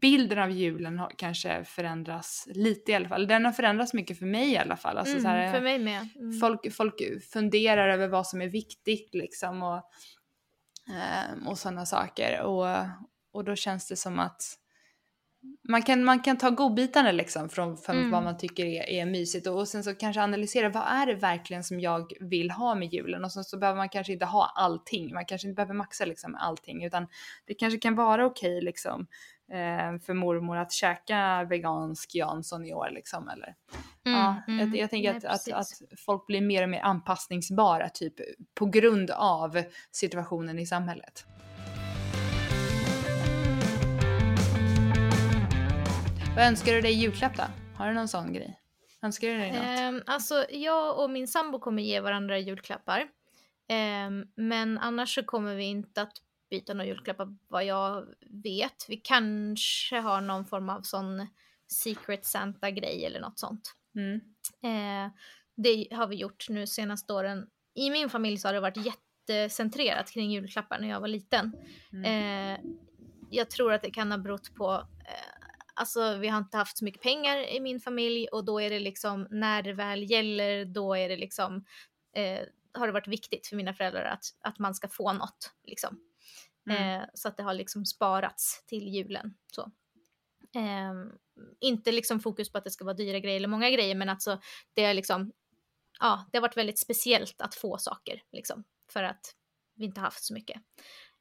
bilden 0.00 0.38
av 0.38 0.50
julen 0.50 0.98
har 0.98 1.10
kanske 1.18 1.64
förändras 1.64 2.48
lite 2.50 2.92
i 2.92 2.94
alla 2.94 3.08
fall. 3.08 3.26
Den 3.26 3.44
har 3.44 3.52
förändrats 3.52 3.94
mycket 3.94 4.18
för 4.18 4.26
mig 4.26 4.52
i 4.52 4.58
alla 4.58 4.76
fall. 4.76 4.98
Alltså, 4.98 5.12
Mm, 5.12 5.22
så 5.22 5.28
här, 5.28 5.52
för 5.52 5.60
mig 5.60 5.78
med. 5.78 6.08
Mm. 6.16 6.38
folk, 6.40 6.72
folk 6.72 6.94
funderar 7.32 7.88
över 7.88 8.08
vad 8.08 8.26
som 8.26 8.42
är 8.42 8.48
viktigt 8.48 9.14
liksom 9.14 9.62
och, 9.62 9.82
ehm, 10.90 11.48
och 11.48 11.58
sådana 11.58 11.86
saker. 11.86 12.40
Och, 12.42 12.66
och 13.32 13.44
då 13.44 13.56
känns 13.56 13.88
det 13.88 13.96
som 13.96 14.18
att 14.18 14.42
man 15.68 15.82
kan, 15.82 16.04
man 16.04 16.20
kan 16.20 16.38
ta 16.38 16.50
godbitarna 16.50 17.12
liksom 17.12 17.48
från, 17.48 17.76
från 17.76 17.96
Mm. 17.96 18.10
vad 18.10 18.22
man 18.22 18.38
tycker 18.38 18.64
är, 18.64 18.90
är 18.90 19.06
mysigt 19.06 19.46
och, 19.46 19.58
och 19.58 19.68
sen 19.68 19.84
så 19.84 19.94
kanske 19.94 20.22
analysera 20.22 20.68
vad 20.68 20.82
är 20.86 21.06
det 21.06 21.14
verkligen 21.14 21.64
som 21.64 21.80
jag 21.80 22.12
vill 22.20 22.50
ha 22.50 22.74
med 22.74 22.92
julen 22.92 23.24
och 23.24 23.32
sen 23.32 23.44
så 23.44 23.58
behöver 23.58 23.76
man 23.76 23.88
kanske 23.88 24.12
inte 24.12 24.24
ha 24.24 24.52
allting, 24.56 25.14
man 25.14 25.24
kanske 25.24 25.48
inte 25.48 25.56
behöver 25.56 25.74
maxa 25.74 26.04
liksom 26.04 26.34
allting 26.34 26.84
utan 26.84 27.06
det 27.46 27.54
kanske 27.54 27.78
kan 27.78 27.94
vara 27.94 28.26
okej 28.26 28.60
liksom 28.60 29.00
eh, 29.00 29.06
för 30.06 30.14
mormor 30.14 30.56
att 30.56 30.72
käka 30.72 31.44
vegansk 31.44 32.14
Jansson 32.14 32.64
i 32.64 32.74
år 32.74 32.90
liksom 32.90 33.28
eller 33.28 33.54
Mm, 34.06 34.18
ja, 34.18 34.42
mm. 34.48 34.68
jag, 34.68 34.82
jag 34.82 34.90
tänker 34.90 35.12
Nej, 35.12 35.26
att, 35.26 35.48
att, 35.48 35.52
att 35.52 36.00
folk 36.06 36.26
blir 36.26 36.40
mer 36.40 36.62
och 36.62 36.68
mer 36.68 36.80
anpassningsbara 36.80 37.88
typ 37.88 38.14
på 38.54 38.66
grund 38.66 39.10
av 39.10 39.62
situationen 39.90 40.58
i 40.58 40.66
samhället. 40.66 41.24
Vad 46.36 46.44
önskar 46.44 46.72
du 46.72 46.80
dig 46.80 46.92
i 46.92 46.94
julklapp 46.94 47.36
då? 47.36 47.42
Har 47.76 47.88
du 47.88 47.94
någon 47.94 48.08
sån 48.08 48.32
grej? 48.32 48.60
Önskar 49.02 49.28
du 49.28 49.36
dig 49.36 49.52
något? 49.52 49.62
Ehm, 49.64 50.02
alltså 50.06 50.46
jag 50.50 50.98
och 50.98 51.10
min 51.10 51.28
sambo 51.28 51.58
kommer 51.58 51.82
ge 51.82 52.00
varandra 52.00 52.38
julklappar. 52.38 53.08
Ehm, 53.68 54.24
men 54.34 54.78
annars 54.78 55.14
så 55.14 55.22
kommer 55.22 55.54
vi 55.54 55.64
inte 55.64 56.02
att 56.02 56.12
byta 56.50 56.74
några 56.74 56.86
julklappar 56.86 57.36
vad 57.48 57.64
jag 57.64 58.06
vet. 58.30 58.86
Vi 58.88 58.96
kanske 58.96 59.98
har 59.98 60.20
någon 60.20 60.46
form 60.46 60.68
av 60.68 60.82
sån 60.82 61.26
Secret 61.68 62.24
Santa-grej 62.26 63.04
eller 63.04 63.20
något 63.20 63.38
sånt. 63.38 63.74
Mm. 63.94 64.20
Eh, 64.62 65.12
det 65.56 65.88
har 65.92 66.06
vi 66.06 66.16
gjort 66.16 66.48
nu 66.48 66.66
senaste 66.66 67.12
åren. 67.12 67.46
I 67.74 67.90
min 67.90 68.10
familj 68.10 68.38
så 68.38 68.48
har 68.48 68.52
det 68.52 68.60
varit 68.60 68.96
jättecentrerat 69.28 70.10
kring 70.10 70.32
julklappar 70.32 70.78
när 70.78 70.88
jag 70.88 71.00
var 71.00 71.08
liten. 71.08 71.52
Mm. 71.92 72.04
Eh, 72.04 72.60
jag 73.30 73.50
tror 73.50 73.72
att 73.72 73.82
det 73.82 73.90
kan 73.90 74.10
ha 74.10 74.18
berott 74.18 74.54
på, 74.54 74.72
eh, 75.04 75.46
alltså 75.74 76.16
vi 76.16 76.28
har 76.28 76.38
inte 76.38 76.56
haft 76.56 76.78
så 76.78 76.84
mycket 76.84 77.02
pengar 77.02 77.56
i 77.56 77.60
min 77.60 77.80
familj 77.80 78.28
och 78.28 78.44
då 78.44 78.60
är 78.60 78.70
det 78.70 78.78
liksom, 78.78 79.26
när 79.30 79.62
det 79.62 79.72
väl 79.72 80.10
gäller, 80.10 80.64
då 80.64 80.96
är 80.96 81.08
det 81.08 81.16
liksom, 81.16 81.64
eh, 82.16 82.40
har 82.74 82.86
det 82.86 82.92
varit 82.92 83.08
viktigt 83.08 83.46
för 83.46 83.56
mina 83.56 83.74
föräldrar 83.74 84.04
att, 84.04 84.24
att 84.40 84.58
man 84.58 84.74
ska 84.74 84.88
få 84.88 85.12
något. 85.12 85.52
Liksom. 85.64 86.00
Mm. 86.70 87.00
Eh, 87.00 87.06
så 87.14 87.28
att 87.28 87.36
det 87.36 87.42
har 87.42 87.54
liksom 87.54 87.84
sparats 87.84 88.64
till 88.66 88.88
julen. 88.88 89.34
Så. 89.52 89.62
Eh, 90.56 90.92
inte 91.60 91.92
liksom 91.92 92.20
fokus 92.20 92.52
på 92.52 92.58
att 92.58 92.64
det 92.64 92.70
ska 92.70 92.84
vara 92.84 92.94
dyra 92.94 93.18
grejer 93.18 93.36
eller 93.36 93.48
många 93.48 93.70
grejer, 93.70 93.94
men 93.94 94.08
alltså 94.08 94.40
det 94.74 94.84
är 94.84 94.94
liksom, 94.94 95.32
ja, 96.00 96.28
det 96.32 96.38
har 96.38 96.42
varit 96.42 96.56
väldigt 96.56 96.78
speciellt 96.78 97.40
att 97.40 97.54
få 97.54 97.78
saker 97.78 98.22
liksom, 98.32 98.64
för 98.92 99.02
att 99.02 99.34
vi 99.74 99.84
inte 99.84 100.00
haft 100.00 100.24
så 100.24 100.34
mycket. 100.34 100.62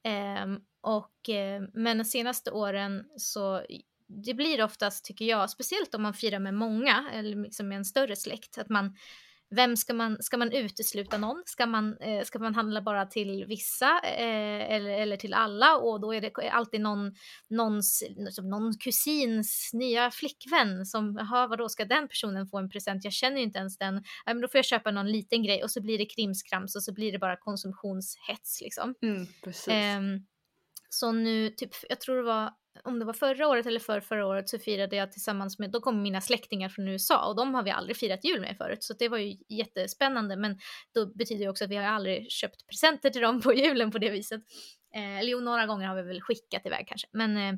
Eh, 0.04 0.46
och, 0.82 1.30
eh, 1.30 1.62
men 1.74 1.98
de 1.98 2.06
senaste 2.06 2.52
åren 2.52 3.06
så 3.18 3.66
det 4.08 4.34
blir 4.34 4.64
oftast, 4.64 5.06
tycker 5.06 5.26
jag, 5.26 5.50
speciellt 5.50 5.96
om 5.96 6.02
man 6.02 6.14
firar 6.14 6.39
med 6.39 6.54
många 6.54 7.10
eller 7.14 7.36
liksom 7.36 7.68
med 7.68 7.78
en 7.78 7.86
större 7.86 8.16
släkt, 8.16 8.58
att 8.58 8.70
man 8.70 8.96
vem 9.50 9.78
ska 9.78 9.93
man, 9.93 10.18
ska 10.20 10.38
man 10.38 10.52
utesluta 10.52 11.18
någon? 11.18 11.43
Ska 11.46 11.66
man, 11.66 11.98
eh, 11.98 12.24
ska 12.24 12.39
man 12.39 12.56
handla 12.56 12.82
bara 12.82 13.06
till 13.06 13.46
vissa 13.48 14.00
eh, 14.04 14.74
eller, 14.74 14.89
eller 14.89 15.18
till 15.18 15.34
alla? 15.34 15.78
Och 15.78 16.02
då 16.02 16.14
är 16.14 16.22
det 16.22 16.50
alltid 16.52 16.82
någon, 16.82 17.14
någons, 17.50 18.04
någon 18.43 18.74
kusins 18.78 19.70
nya 19.74 20.12
flickvän 20.12 20.86
som, 20.86 21.16
jaha 21.20 21.48
vadå 21.48 21.70
ska 21.70 21.86
den 21.86 22.08
personen 22.08 22.48
få 22.48 22.58
en 22.58 22.70
present? 22.70 23.04
Jag 23.04 23.14
känner 23.14 23.38
ju 23.38 23.43
inte 23.43 23.60
ens 23.60 23.78
den. 23.78 24.04
Ja, 24.26 24.34
men 24.34 24.41
då 24.41 24.48
får 24.48 24.58
jag 24.58 24.66
köpa 24.66 24.91
någon 24.91 25.12
liten 25.12 25.43
grej 25.43 25.64
och 25.64 25.72
så 25.72 25.82
blir 25.82 25.98
det 25.98 26.06
krimskrams 26.06 26.76
och 26.76 26.84
så 26.84 26.93
blir 26.93 27.12
det 27.12 27.20
bara 27.20 27.38
konsumtionshets 27.38 28.62
liksom. 28.62 28.96
Mm. 29.02 29.28
Ehm, 29.68 30.26
så 30.89 31.12
nu, 31.12 31.50
typ, 31.50 31.72
jag 31.89 32.00
tror 32.02 32.18
det 32.18 32.24
var 32.24 32.52
om 32.86 33.00
det 33.00 33.06
var 33.06 33.14
förra 33.14 33.48
året 33.48 33.66
eller 33.66 33.80
för 33.80 34.00
förra 34.00 34.26
året 34.26 34.50
så 34.50 34.60
firade 34.60 34.96
jag 34.96 35.12
tillsammans 35.12 35.60
med, 35.60 35.72
då 35.72 35.82
kom 35.82 36.02
mina 36.02 36.22
släktingar 36.22 36.70
från 36.70 36.88
USA 36.88 37.28
och 37.28 37.36
de 37.36 37.54
har 37.54 37.64
vi 37.64 37.72
aldrig 37.72 37.98
firat 37.98 38.26
jul 38.26 38.42
med 38.42 38.58
förut 38.58 38.84
så 38.84 38.94
det 38.94 39.10
var 39.10 39.18
ju 39.18 39.38
jättespännande 39.50 40.36
men 40.36 40.60
då 40.94 41.06
betyder 41.06 41.46
det 41.46 41.50
också 41.50 41.64
att 41.64 41.72
vi 41.72 41.76
har 41.76 41.84
aldrig 41.84 42.32
köpt 42.32 42.68
presenter 42.68 43.10
till 43.10 43.22
dem 43.22 43.42
på 43.42 43.54
julen 43.54 43.92
på 43.92 43.98
det 43.98 44.10
viset. 44.10 44.42
Eh, 44.96 45.20
eller 45.20 45.32
jo, 45.32 45.40
några 45.40 45.66
gånger 45.66 45.88
har 45.88 45.96
vi 45.96 46.02
väl 46.02 46.22
skickat 46.22 46.66
iväg 46.66 46.88
kanske 46.88 47.08
men 47.12 47.38
eh, 47.38 47.54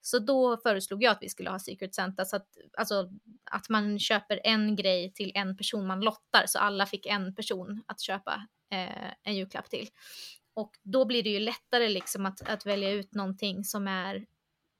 så 0.00 0.18
då 0.18 0.56
föreslog 0.56 1.02
jag 1.02 1.12
att 1.12 1.22
vi 1.22 1.28
skulle 1.28 1.50
ha 1.50 1.58
Secret 1.58 1.94
Santa 1.94 2.24
så 2.24 2.36
att, 2.36 2.48
alltså, 2.78 3.10
att 3.50 3.68
man 3.68 3.98
köper 3.98 4.40
en 4.44 4.76
grej 4.76 5.12
till 5.12 5.32
en 5.34 5.56
person 5.56 5.86
man 5.86 6.00
lottar 6.00 6.46
så 6.46 6.58
alla 6.58 6.86
fick 6.86 7.06
en 7.06 7.34
person 7.34 7.84
att 7.86 8.00
köpa 8.00 8.46
eh, 8.72 9.12
en 9.22 9.36
julklapp 9.36 9.70
till. 9.70 9.88
Och 10.54 10.72
då 10.82 11.04
blir 11.04 11.22
det 11.22 11.30
ju 11.30 11.40
lättare 11.40 11.88
liksom 11.88 12.26
att, 12.26 12.48
att 12.48 12.66
välja 12.66 12.90
ut 12.90 13.14
någonting 13.14 13.64
som 13.64 13.88
är 13.88 14.26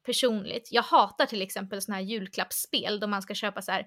personligt. 0.05 0.69
Jag 0.71 0.83
hatar 0.83 1.27
till 1.27 1.43
exempel 1.43 1.83
såna 1.83 1.97
här 1.97 2.05
julklappsspel 2.05 3.01
då 3.01 3.07
man 3.07 3.23
ska 3.23 3.35
köpa 3.35 3.63
så 3.63 3.73
här 3.73 3.87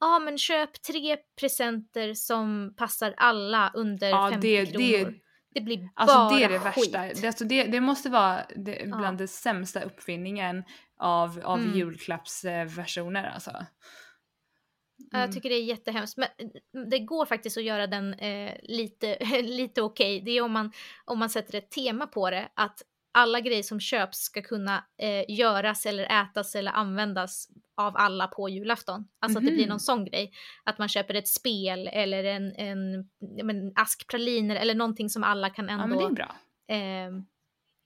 ja 0.00 0.06
ah, 0.06 0.18
men 0.18 0.38
köp 0.38 0.82
tre 0.82 1.16
presenter 1.40 2.14
som 2.14 2.74
passar 2.76 3.14
alla 3.16 3.70
under 3.74 4.08
ja, 4.08 4.30
50 4.30 4.48
det, 4.48 4.66
kronor. 4.66 5.10
Det, 5.10 5.14
det 5.54 5.60
blir 5.60 5.88
alltså 5.94 6.16
bara 6.16 6.36
det 6.36 6.44
är 6.44 6.48
det 6.48 6.58
skit. 6.58 6.94
värsta. 6.94 7.20
Det, 7.20 7.26
alltså 7.26 7.44
det, 7.44 7.64
det 7.64 7.80
måste 7.80 8.10
vara 8.10 8.46
det, 8.56 8.86
bland 8.86 9.14
ja. 9.14 9.18
den 9.18 9.28
sämsta 9.28 9.82
uppfinningen 9.82 10.64
av, 10.98 11.40
av 11.44 11.58
mm. 11.58 11.76
julklappsversioner 11.76 13.24
alltså. 13.24 13.50
Mm. 13.50 15.20
Jag 15.20 15.32
tycker 15.32 15.48
det 15.48 15.54
är 15.54 15.64
jättehemskt. 15.64 16.16
Men 16.16 16.28
mm, 16.74 16.90
det 16.90 16.98
går 16.98 17.26
faktiskt 17.26 17.58
att 17.58 17.64
göra 17.64 17.86
den 17.86 18.14
eh, 18.14 18.52
lite, 18.62 19.18
lite 19.42 19.82
okej. 19.82 20.16
Okay. 20.16 20.24
Det 20.24 20.38
är 20.38 20.42
om 20.42 20.52
man, 20.52 20.72
om 21.04 21.18
man 21.18 21.30
sätter 21.30 21.58
ett 21.58 21.70
tema 21.70 22.06
på 22.06 22.30
det. 22.30 22.48
Att 22.54 22.82
alla 23.14 23.40
grejer 23.40 23.62
som 23.62 23.80
köps 23.80 24.18
ska 24.18 24.42
kunna 24.42 24.84
eh, 24.98 25.24
göras 25.28 25.86
eller 25.86 26.22
ätas 26.22 26.54
eller 26.54 26.72
användas 26.72 27.48
av 27.76 27.96
alla 27.96 28.26
på 28.26 28.48
julafton. 28.48 29.08
Alltså 29.18 29.38
mm 29.38 29.42
-hmm. 29.42 29.46
att 29.46 29.52
det 29.52 29.56
blir 29.56 29.66
någon 29.66 29.74
mhm. 29.74 29.78
sån 29.78 30.04
grej. 30.04 30.32
Att 30.64 30.78
man 30.78 30.88
köper 30.88 31.14
ett 31.14 31.28
spel 31.28 31.88
eller 31.92 32.24
en, 32.24 32.54
en, 32.54 33.08
en 33.50 33.72
ask 33.74 34.06
praliner 34.08 34.56
eller 34.56 34.74
någonting 34.74 35.08
som 35.08 35.24
alla 35.24 35.50
kan 35.50 35.68
ändå... 35.68 35.84
Ja 35.84 35.86
men 35.86 35.98
det 35.98 36.04
är 36.04 36.10
bra. 36.10 36.36
Eh, 36.68 37.10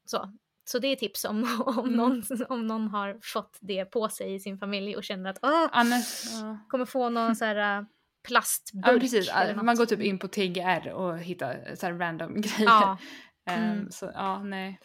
så. 0.05 0.33
så 0.65 0.79
det 0.79 0.89
är 0.89 0.97
tips 0.97 1.25
om, 1.25 1.63
om, 1.67 1.79
mm. 1.79 1.93
någon, 1.93 2.23
om 2.49 2.67
någon 2.67 2.89
har 2.89 3.19
fått 3.23 3.59
det 3.61 3.85
på 3.85 4.09
sig 4.09 4.35
i 4.35 4.41
sin 4.41 4.59
familj 4.59 4.97
och 4.97 5.05
känner 5.05 5.31
att 5.31 5.39
åh, 5.43 5.69
Annars, 5.73 6.25
ja. 6.33 6.59
kommer 6.69 6.85
få 6.85 7.09
någon 7.11 7.37
så 7.37 7.45
här 7.45 7.79
äh, 7.79 7.85
plastburk. 8.29 9.27
Ja 9.29 9.63
man 9.63 9.77
går 9.77 9.87
typ 9.87 10.01
in 10.01 10.19
på 10.19 10.29
TGR 10.29 10.93
och 10.93 11.19
hittar 11.19 11.75
så 11.75 11.91
random 11.91 12.35
grejer. 12.41 12.65
Ja. 12.65 12.99
Mm. 13.51 13.79
Um, 13.79 13.91
så 13.91 14.11
ja, 14.15 14.43
nej. 14.43 14.81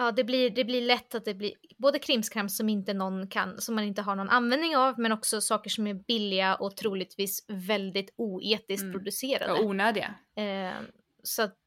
Ja, 0.00 0.12
det 0.12 0.24
blir, 0.24 0.50
det 0.50 0.64
blir 0.64 0.80
lätt 0.80 1.14
att 1.14 1.24
det 1.24 1.34
blir 1.34 1.52
både 1.76 1.98
krimskrams 1.98 2.56
som 2.56 2.68
inte 2.68 2.94
någon 2.94 3.28
kan, 3.28 3.60
som 3.60 3.74
man 3.74 3.84
inte 3.84 4.02
har 4.02 4.16
någon 4.16 4.28
användning 4.28 4.76
av, 4.76 4.98
men 4.98 5.12
också 5.12 5.40
saker 5.40 5.70
som 5.70 5.86
är 5.86 5.94
billiga 5.94 6.54
och 6.54 6.76
troligtvis 6.76 7.44
väldigt 7.48 8.14
oetiskt 8.16 8.82
mm. 8.82 8.92
producerade. 8.92 9.52
Och 9.52 9.64
onödiga. 9.64 10.14
Eh, 10.34 10.80
så 11.22 11.42
att, 11.42 11.58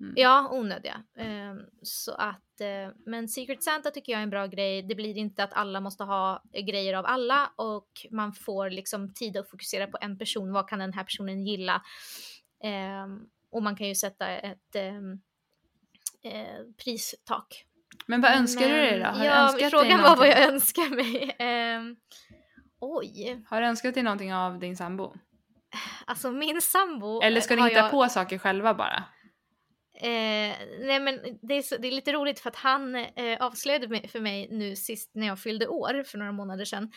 mm. 0.00 0.14
ja, 0.16 0.48
onödiga. 0.52 1.02
Eh, 1.16 1.54
så 1.82 2.12
att, 2.12 2.60
eh, 2.60 2.94
men 3.06 3.28
Secret 3.28 3.62
Santa 3.62 3.90
tycker 3.90 4.12
jag 4.12 4.18
är 4.18 4.22
en 4.22 4.30
bra 4.30 4.46
grej. 4.46 4.82
Det 4.82 4.94
blir 4.94 5.16
inte 5.16 5.44
att 5.44 5.52
alla 5.52 5.80
måste 5.80 6.04
ha 6.04 6.42
grejer 6.52 6.94
av 6.94 7.06
alla 7.06 7.52
och 7.56 8.06
man 8.10 8.32
får 8.32 8.70
liksom 8.70 9.14
tid 9.14 9.36
att 9.36 9.50
fokusera 9.50 9.86
på 9.86 9.98
en 10.00 10.18
person. 10.18 10.52
Vad 10.52 10.68
kan 10.68 10.78
den 10.78 10.92
här 10.92 11.04
personen 11.04 11.46
gilla? 11.46 11.82
Ehm, 12.64 13.26
och 13.50 13.62
man 13.62 13.76
kan 13.76 13.88
ju 13.88 13.94
sätta 13.94 14.28
ett 14.28 14.76
ehm, 14.76 15.20
eh, 16.22 16.64
pristak. 16.84 17.66
Men 18.06 18.20
vad 18.20 18.32
önskar 18.32 18.60
Men, 18.60 18.70
du 18.70 18.76
dig 18.76 18.98
då? 18.98 19.06
Har 19.06 19.24
ja, 19.24 19.54
du 19.58 19.70
frågan 19.70 20.02
var 20.02 20.16
vad 20.16 20.28
jag 20.28 20.42
önskar 20.42 20.94
mig. 20.96 21.36
Eh, 21.38 21.80
oj. 22.80 23.44
Har 23.48 23.60
du 23.60 23.66
önskat 23.66 23.94
dig 23.94 24.02
någonting 24.02 24.34
av 24.34 24.58
din 24.58 24.76
sambo? 24.76 25.14
Alltså 26.06 26.30
min 26.30 26.60
sambo... 26.60 27.22
Eller 27.22 27.40
ska 27.40 27.56
ni 27.56 27.62
hitta 27.62 27.76
jag... 27.76 27.90
på 27.90 28.08
saker 28.08 28.38
själva 28.38 28.74
bara? 28.74 29.04
Eh, 30.02 30.56
nej 30.80 31.00
men 31.00 31.38
det 31.42 31.54
är, 31.54 31.62
så, 31.62 31.76
det 31.76 31.88
är, 31.88 31.92
lite 31.92 32.12
roligt 32.12 32.40
för 32.40 32.50
att 32.50 32.56
han 32.56 32.94
eh, 32.94 33.36
avslöjade 33.40 34.08
för 34.08 34.20
mig 34.20 34.48
nu 34.50 34.76
sist 34.76 35.10
när 35.14 35.26
jag 35.26 35.38
fyllde 35.38 35.68
år 35.68 36.04
för 36.04 36.18
några 36.18 36.32
månader 36.32 36.64
sedan. 36.64 36.90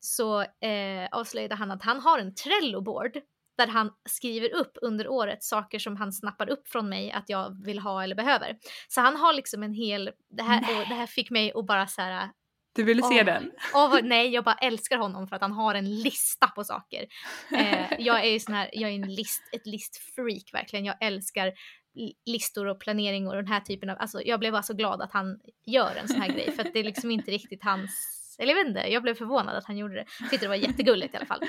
Så 0.00 0.40
eh, 0.40 1.08
avslöjade 1.12 1.54
han 1.54 1.70
att 1.70 1.82
han 1.82 2.00
har 2.00 2.18
en 2.18 2.34
Trello-board 2.34 3.22
där 3.58 3.66
han 3.66 3.90
skriver 4.08 4.54
upp 4.54 4.78
under 4.82 5.08
året 5.08 5.44
saker 5.44 5.78
som 5.78 5.96
han 5.96 6.12
snappar 6.12 6.50
upp 6.50 6.68
från 6.68 6.88
mig 6.88 7.12
att 7.12 7.28
jag 7.28 7.64
vill 7.64 7.78
ha 7.78 8.04
eller 8.04 8.14
behöver. 8.14 8.56
Så 8.88 9.00
han 9.00 9.16
har 9.16 9.32
liksom 9.32 9.62
en 9.62 9.74
hel, 9.74 10.10
det 10.30 10.42
här, 10.42 10.60
det 10.88 10.94
här 10.94 11.06
fick 11.06 11.30
mig 11.30 11.52
att 11.54 11.66
bara 11.66 11.86
så 11.86 12.02
här. 12.02 12.30
Du 12.74 12.84
ville 12.84 13.02
se 13.02 13.22
den? 13.22 13.50
Åh, 13.74 13.98
nej, 14.02 14.28
jag 14.28 14.44
bara 14.44 14.54
älskar 14.60 14.98
honom 14.98 15.28
för 15.28 15.36
att 15.36 15.42
han 15.42 15.52
har 15.52 15.74
en 15.74 16.00
lista 16.00 16.46
på 16.48 16.64
saker. 16.64 17.06
Eh, 17.52 17.92
jag 17.98 18.20
är 18.20 18.30
ju 18.30 18.40
sån 18.40 18.54
här, 18.54 18.70
jag 18.72 18.90
är 18.90 18.94
en 18.94 19.14
list, 19.14 19.42
ett 19.52 19.66
listfreak 19.66 20.54
verkligen. 20.54 20.84
Jag 20.84 20.96
älskar 21.00 21.52
listor 22.26 22.66
och 22.66 22.80
planering 22.80 23.28
och 23.28 23.34
den 23.34 23.46
här 23.46 23.60
typen 23.60 23.90
av, 23.90 23.96
alltså 24.00 24.22
jag 24.22 24.40
blev 24.40 24.52
bara 24.52 24.62
så 24.62 24.74
glad 24.74 25.02
att 25.02 25.12
han 25.12 25.40
gör 25.66 25.96
en 25.96 26.08
sån 26.08 26.20
här 26.20 26.28
grej 26.28 26.52
för 26.52 26.64
att 26.64 26.72
det 26.72 26.80
är 26.80 26.84
liksom 26.84 27.10
inte 27.10 27.30
riktigt 27.30 27.64
hans, 27.64 28.36
eller 28.38 28.52
jag 28.52 28.64
vet 28.64 28.68
inte, 28.68 28.92
jag 28.92 29.02
blev 29.02 29.14
förvånad 29.14 29.56
att 29.56 29.64
han 29.64 29.76
gjorde 29.76 29.94
det. 29.94 30.04
Jag 30.20 30.30
tyckte 30.30 30.46
det 30.46 30.48
var 30.48 30.56
jättegulligt 30.56 31.14
i 31.14 31.16
alla 31.16 31.26
fall. 31.26 31.40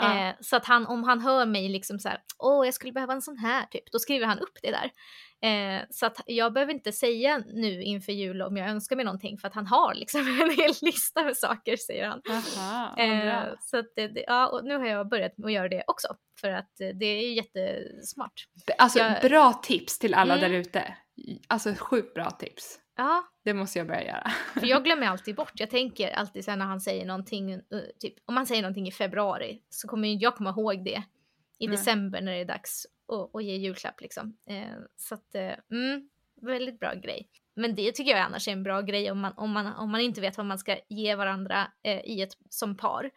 Ja. 0.00 0.28
Eh, 0.28 0.34
så 0.40 0.56
att 0.56 0.64
han, 0.64 0.86
om 0.86 1.04
han 1.04 1.20
hör 1.20 1.46
mig 1.46 1.68
liksom 1.68 1.98
så 1.98 2.08
här, 2.08 2.18
åh 2.38 2.66
jag 2.66 2.74
skulle 2.74 2.92
behöva 2.92 3.12
en 3.12 3.22
sån 3.22 3.38
här 3.38 3.66
typ, 3.66 3.92
då 3.92 3.98
skriver 3.98 4.26
han 4.26 4.38
upp 4.38 4.58
det 4.62 4.70
där. 4.70 4.90
Eh, 5.42 5.82
så 5.90 6.06
att 6.06 6.20
jag 6.26 6.52
behöver 6.52 6.72
inte 6.72 6.92
säga 6.92 7.42
nu 7.46 7.82
inför 7.82 8.12
jul 8.12 8.42
om 8.42 8.56
jag 8.56 8.68
önskar 8.68 8.96
mig 8.96 9.04
någonting 9.04 9.38
för 9.38 9.48
att 9.48 9.54
han 9.54 9.66
har 9.66 9.94
liksom 9.94 10.20
en 10.42 10.50
hel 10.50 10.72
lista 10.82 11.24
med 11.24 11.36
saker 11.36 11.76
säger 11.76 12.06
han. 12.06 12.22
Aha, 12.30 12.96
eh, 12.96 13.54
så 13.60 13.78
att 13.78 13.92
det, 13.96 14.08
det, 14.08 14.24
ja, 14.26 14.46
och 14.46 14.64
nu 14.64 14.76
har 14.76 14.86
jag 14.86 15.08
börjat 15.08 15.32
att 15.44 15.52
göra 15.52 15.68
det 15.68 15.84
också 15.86 16.08
för 16.40 16.50
att 16.50 16.80
eh, 16.80 16.88
det 16.88 17.06
är 17.06 17.32
jättesmart. 17.32 18.44
Alltså 18.78 18.98
jag, 18.98 19.22
bra 19.22 19.52
tips 19.52 19.98
till 19.98 20.14
alla 20.14 20.38
mm. 20.38 20.50
där 20.50 20.58
ute. 20.58 20.94
Alltså 21.48 21.74
sjukt 21.78 22.14
bra 22.14 22.30
tips. 22.30 22.78
Ja. 22.98 23.24
Det 23.44 23.54
måste 23.54 23.78
jag 23.78 23.86
börja 23.86 24.04
göra. 24.04 24.30
För 24.54 24.66
jag 24.66 24.84
glömmer 24.84 25.06
alltid 25.06 25.34
bort. 25.34 25.52
Jag 25.54 25.70
tänker 25.70 26.10
alltid 26.10 26.44
sen 26.44 26.58
när 26.58 26.66
han 26.66 26.80
säger 26.80 27.06
någonting, 27.06 27.50
eh, 27.52 27.60
typ 28.00 28.14
om 28.24 28.36
han 28.36 28.46
säger 28.46 28.62
någonting 28.62 28.88
i 28.88 28.92
februari 28.92 29.62
så 29.68 29.88
kommer 29.88 30.22
jag 30.22 30.36
komma 30.36 30.50
ihåg 30.50 30.84
det 30.84 31.02
i 31.58 31.64
mm. 31.64 31.76
december 31.76 32.20
när 32.20 32.32
det 32.32 32.38
är 32.38 32.44
dags 32.44 32.86
att, 33.12 33.34
att 33.34 33.44
ge 33.44 33.56
julklapp 33.56 34.00
liksom. 34.00 34.36
Eh, 34.50 34.78
så 34.96 35.14
att, 35.14 35.34
eh, 35.34 35.54
mm, 35.70 36.08
väldigt 36.42 36.80
bra 36.80 36.94
grej. 36.94 37.30
Men 37.56 37.74
det 37.74 37.92
tycker 37.92 38.10
jag 38.10 38.20
annars 38.20 38.48
är 38.48 38.52
en 38.52 38.62
bra 38.62 38.80
grej 38.80 39.10
om 39.10 39.20
man, 39.20 39.32
om 39.36 39.50
man, 39.50 39.66
om 39.66 39.92
man 39.92 40.00
inte 40.00 40.20
vet 40.20 40.36
vad 40.36 40.46
man 40.46 40.58
ska 40.58 40.76
ge 40.88 41.14
varandra 41.14 41.72
eh, 41.82 42.00
i 42.04 42.22
ett, 42.22 42.32
som 42.50 42.76
par. 42.76 43.10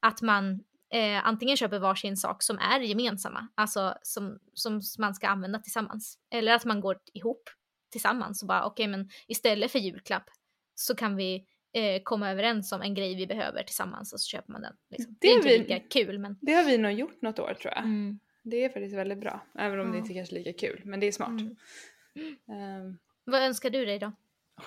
Att 0.00 0.22
man 0.22 0.64
eh, 0.92 1.26
antingen 1.26 1.56
köper 1.56 1.78
varsin 1.78 2.16
sak 2.16 2.42
som 2.42 2.58
är 2.58 2.80
gemensamma, 2.80 3.48
alltså 3.54 3.94
som, 4.02 4.38
som 4.54 4.80
man 4.98 5.14
ska 5.14 5.28
använda 5.28 5.58
tillsammans. 5.58 6.18
Eller 6.30 6.54
att 6.54 6.64
man 6.64 6.80
går 6.80 6.98
ihop 7.14 7.50
tillsammans 7.90 8.42
och 8.42 8.48
bara 8.48 8.64
okej 8.64 8.84
okay, 8.84 8.96
men 8.96 9.08
istället 9.26 9.72
för 9.72 9.78
julklapp 9.78 10.30
så 10.74 10.94
kan 10.94 11.16
vi 11.16 11.46
eh, 11.74 12.02
komma 12.02 12.30
överens 12.30 12.72
om 12.72 12.82
en 12.82 12.94
grej 12.94 13.14
vi 13.14 13.26
behöver 13.26 13.62
tillsammans 13.62 14.12
och 14.12 14.20
så 14.20 14.28
köper 14.28 14.52
man 14.52 14.62
den. 14.62 14.74
Liksom. 14.90 15.16
Det, 15.20 15.26
det, 15.26 15.32
är 15.32 15.36
inte 15.36 15.48
vi, 15.48 15.58
lika 15.58 15.80
kul 15.80 16.18
men. 16.18 16.38
Det 16.40 16.52
har 16.52 16.64
vi 16.64 16.78
nog 16.78 16.92
gjort 16.92 17.22
något 17.22 17.38
år 17.38 17.54
tror 17.54 17.74
jag. 17.74 17.84
Mm. 17.84 18.18
Det 18.42 18.64
är 18.64 18.68
faktiskt 18.68 18.96
väldigt 18.96 19.20
bra. 19.20 19.46
Även 19.58 19.80
om 19.80 19.86
ja. 19.86 19.92
det 19.92 19.98
inte 19.98 20.14
kanske 20.14 20.34
är 20.34 20.38
lika 20.38 20.66
kul. 20.66 20.82
Men 20.84 21.00
det 21.00 21.06
är 21.06 21.12
smart. 21.12 21.28
Mm. 21.28 22.86
Um, 22.86 22.98
Vad 23.24 23.42
önskar 23.42 23.70
du 23.70 23.84
dig 23.84 23.98
då? 23.98 24.12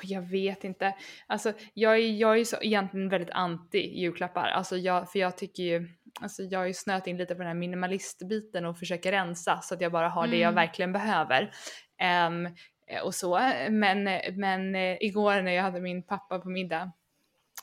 jag 0.03 0.21
vet 0.21 0.63
inte. 0.63 0.95
Alltså 1.27 1.53
jag 1.73 1.93
är, 1.93 2.11
jag 2.11 2.39
är 2.39 2.43
så 2.43 2.57
egentligen 2.61 3.09
väldigt 3.09 3.29
anti 3.29 3.99
julklappar. 3.99 4.47
Alltså 4.47 4.77
jag, 4.77 5.11
för 5.11 5.19
jag 5.19 5.37
tycker 5.37 5.63
ju, 5.63 5.89
alltså 6.21 6.43
jag 6.43 6.59
har 6.59 6.65
ju 6.65 6.73
snöat 6.73 7.07
in 7.07 7.17
lite 7.17 7.35
på 7.35 7.39
den 7.39 7.47
här 7.47 7.53
minimalistbiten 7.55 8.65
och 8.65 8.79
försöker 8.79 9.11
rensa 9.11 9.61
så 9.61 9.73
att 9.73 9.81
jag 9.81 9.91
bara 9.91 10.09
har 10.09 10.23
mm. 10.23 10.31
det 10.31 10.37
jag 10.37 10.51
mm. 10.51 10.55
verkligen 10.55 10.93
behöver. 10.93 11.51
Um, 12.27 12.55
och 13.03 13.15
så. 13.15 13.39
Men, 13.69 14.03
men 14.35 14.75
eh, 14.75 14.97
igår 14.99 15.41
när 15.41 15.51
jag 15.51 15.63
hade 15.63 15.81
min 15.81 16.03
pappa 16.03 16.39
på 16.39 16.49
middag 16.49 16.91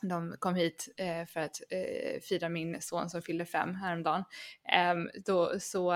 de 0.02 0.36
kom 0.38 0.54
hit 0.54 0.94
eh, 0.96 1.26
för 1.26 1.40
att 1.40 1.60
eh, 1.70 2.20
fira 2.20 2.48
min 2.48 2.80
son 2.80 3.10
som 3.10 3.22
fyllde 3.22 3.44
fem 3.44 3.74
häromdagen. 3.74 4.24
Eh, 4.72 5.20
då, 5.24 5.60
så 5.60 5.92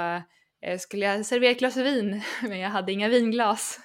eh, 0.62 0.78
skulle 0.78 1.06
jag 1.06 1.26
servera 1.26 1.50
ett 1.50 1.58
glas 1.58 1.76
vin 1.76 2.22
men 2.42 2.58
jag 2.58 2.70
hade 2.70 2.92
inga 2.92 3.08
vinglas. 3.08 3.80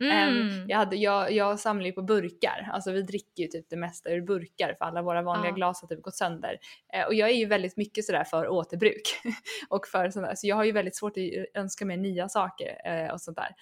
Mm. 0.00 0.28
Um, 0.28 0.66
jag, 0.68 0.78
hade, 0.78 0.96
jag, 0.96 1.32
jag 1.32 1.60
samlar 1.60 1.86
ju 1.86 1.92
på 1.92 2.02
burkar, 2.02 2.70
alltså 2.72 2.90
vi 2.92 3.02
dricker 3.02 3.42
ju 3.42 3.48
typ 3.48 3.70
det 3.70 3.76
mesta 3.76 4.10
ur 4.10 4.20
burkar 4.20 4.74
för 4.78 4.84
alla 4.84 5.02
våra 5.02 5.22
vanliga 5.22 5.50
Ja. 5.50 5.54
glas 5.54 5.80
har 5.80 5.88
typ 5.88 6.02
gått 6.02 6.16
sönder. 6.16 6.58
Eh, 6.92 7.06
och 7.06 7.14
jag 7.14 7.30
är 7.30 7.34
ju 7.34 7.46
väldigt 7.46 7.76
mycket 7.76 8.04
sådär 8.04 8.24
för 8.24 8.48
återbruk 8.48 9.02
och 9.68 9.86
för 9.86 10.10
sådär, 10.10 10.34
så 10.34 10.46
jag 10.46 10.56
har 10.56 10.64
ju 10.64 10.72
väldigt 10.72 10.96
svårt 10.96 11.16
att 11.16 11.60
önska 11.62 11.84
mig 11.84 11.96
nya 11.96 12.28
saker 12.28 12.80
eh, 12.84 13.12
och 13.12 13.20
sånt 13.20 13.36
där. 13.36 13.54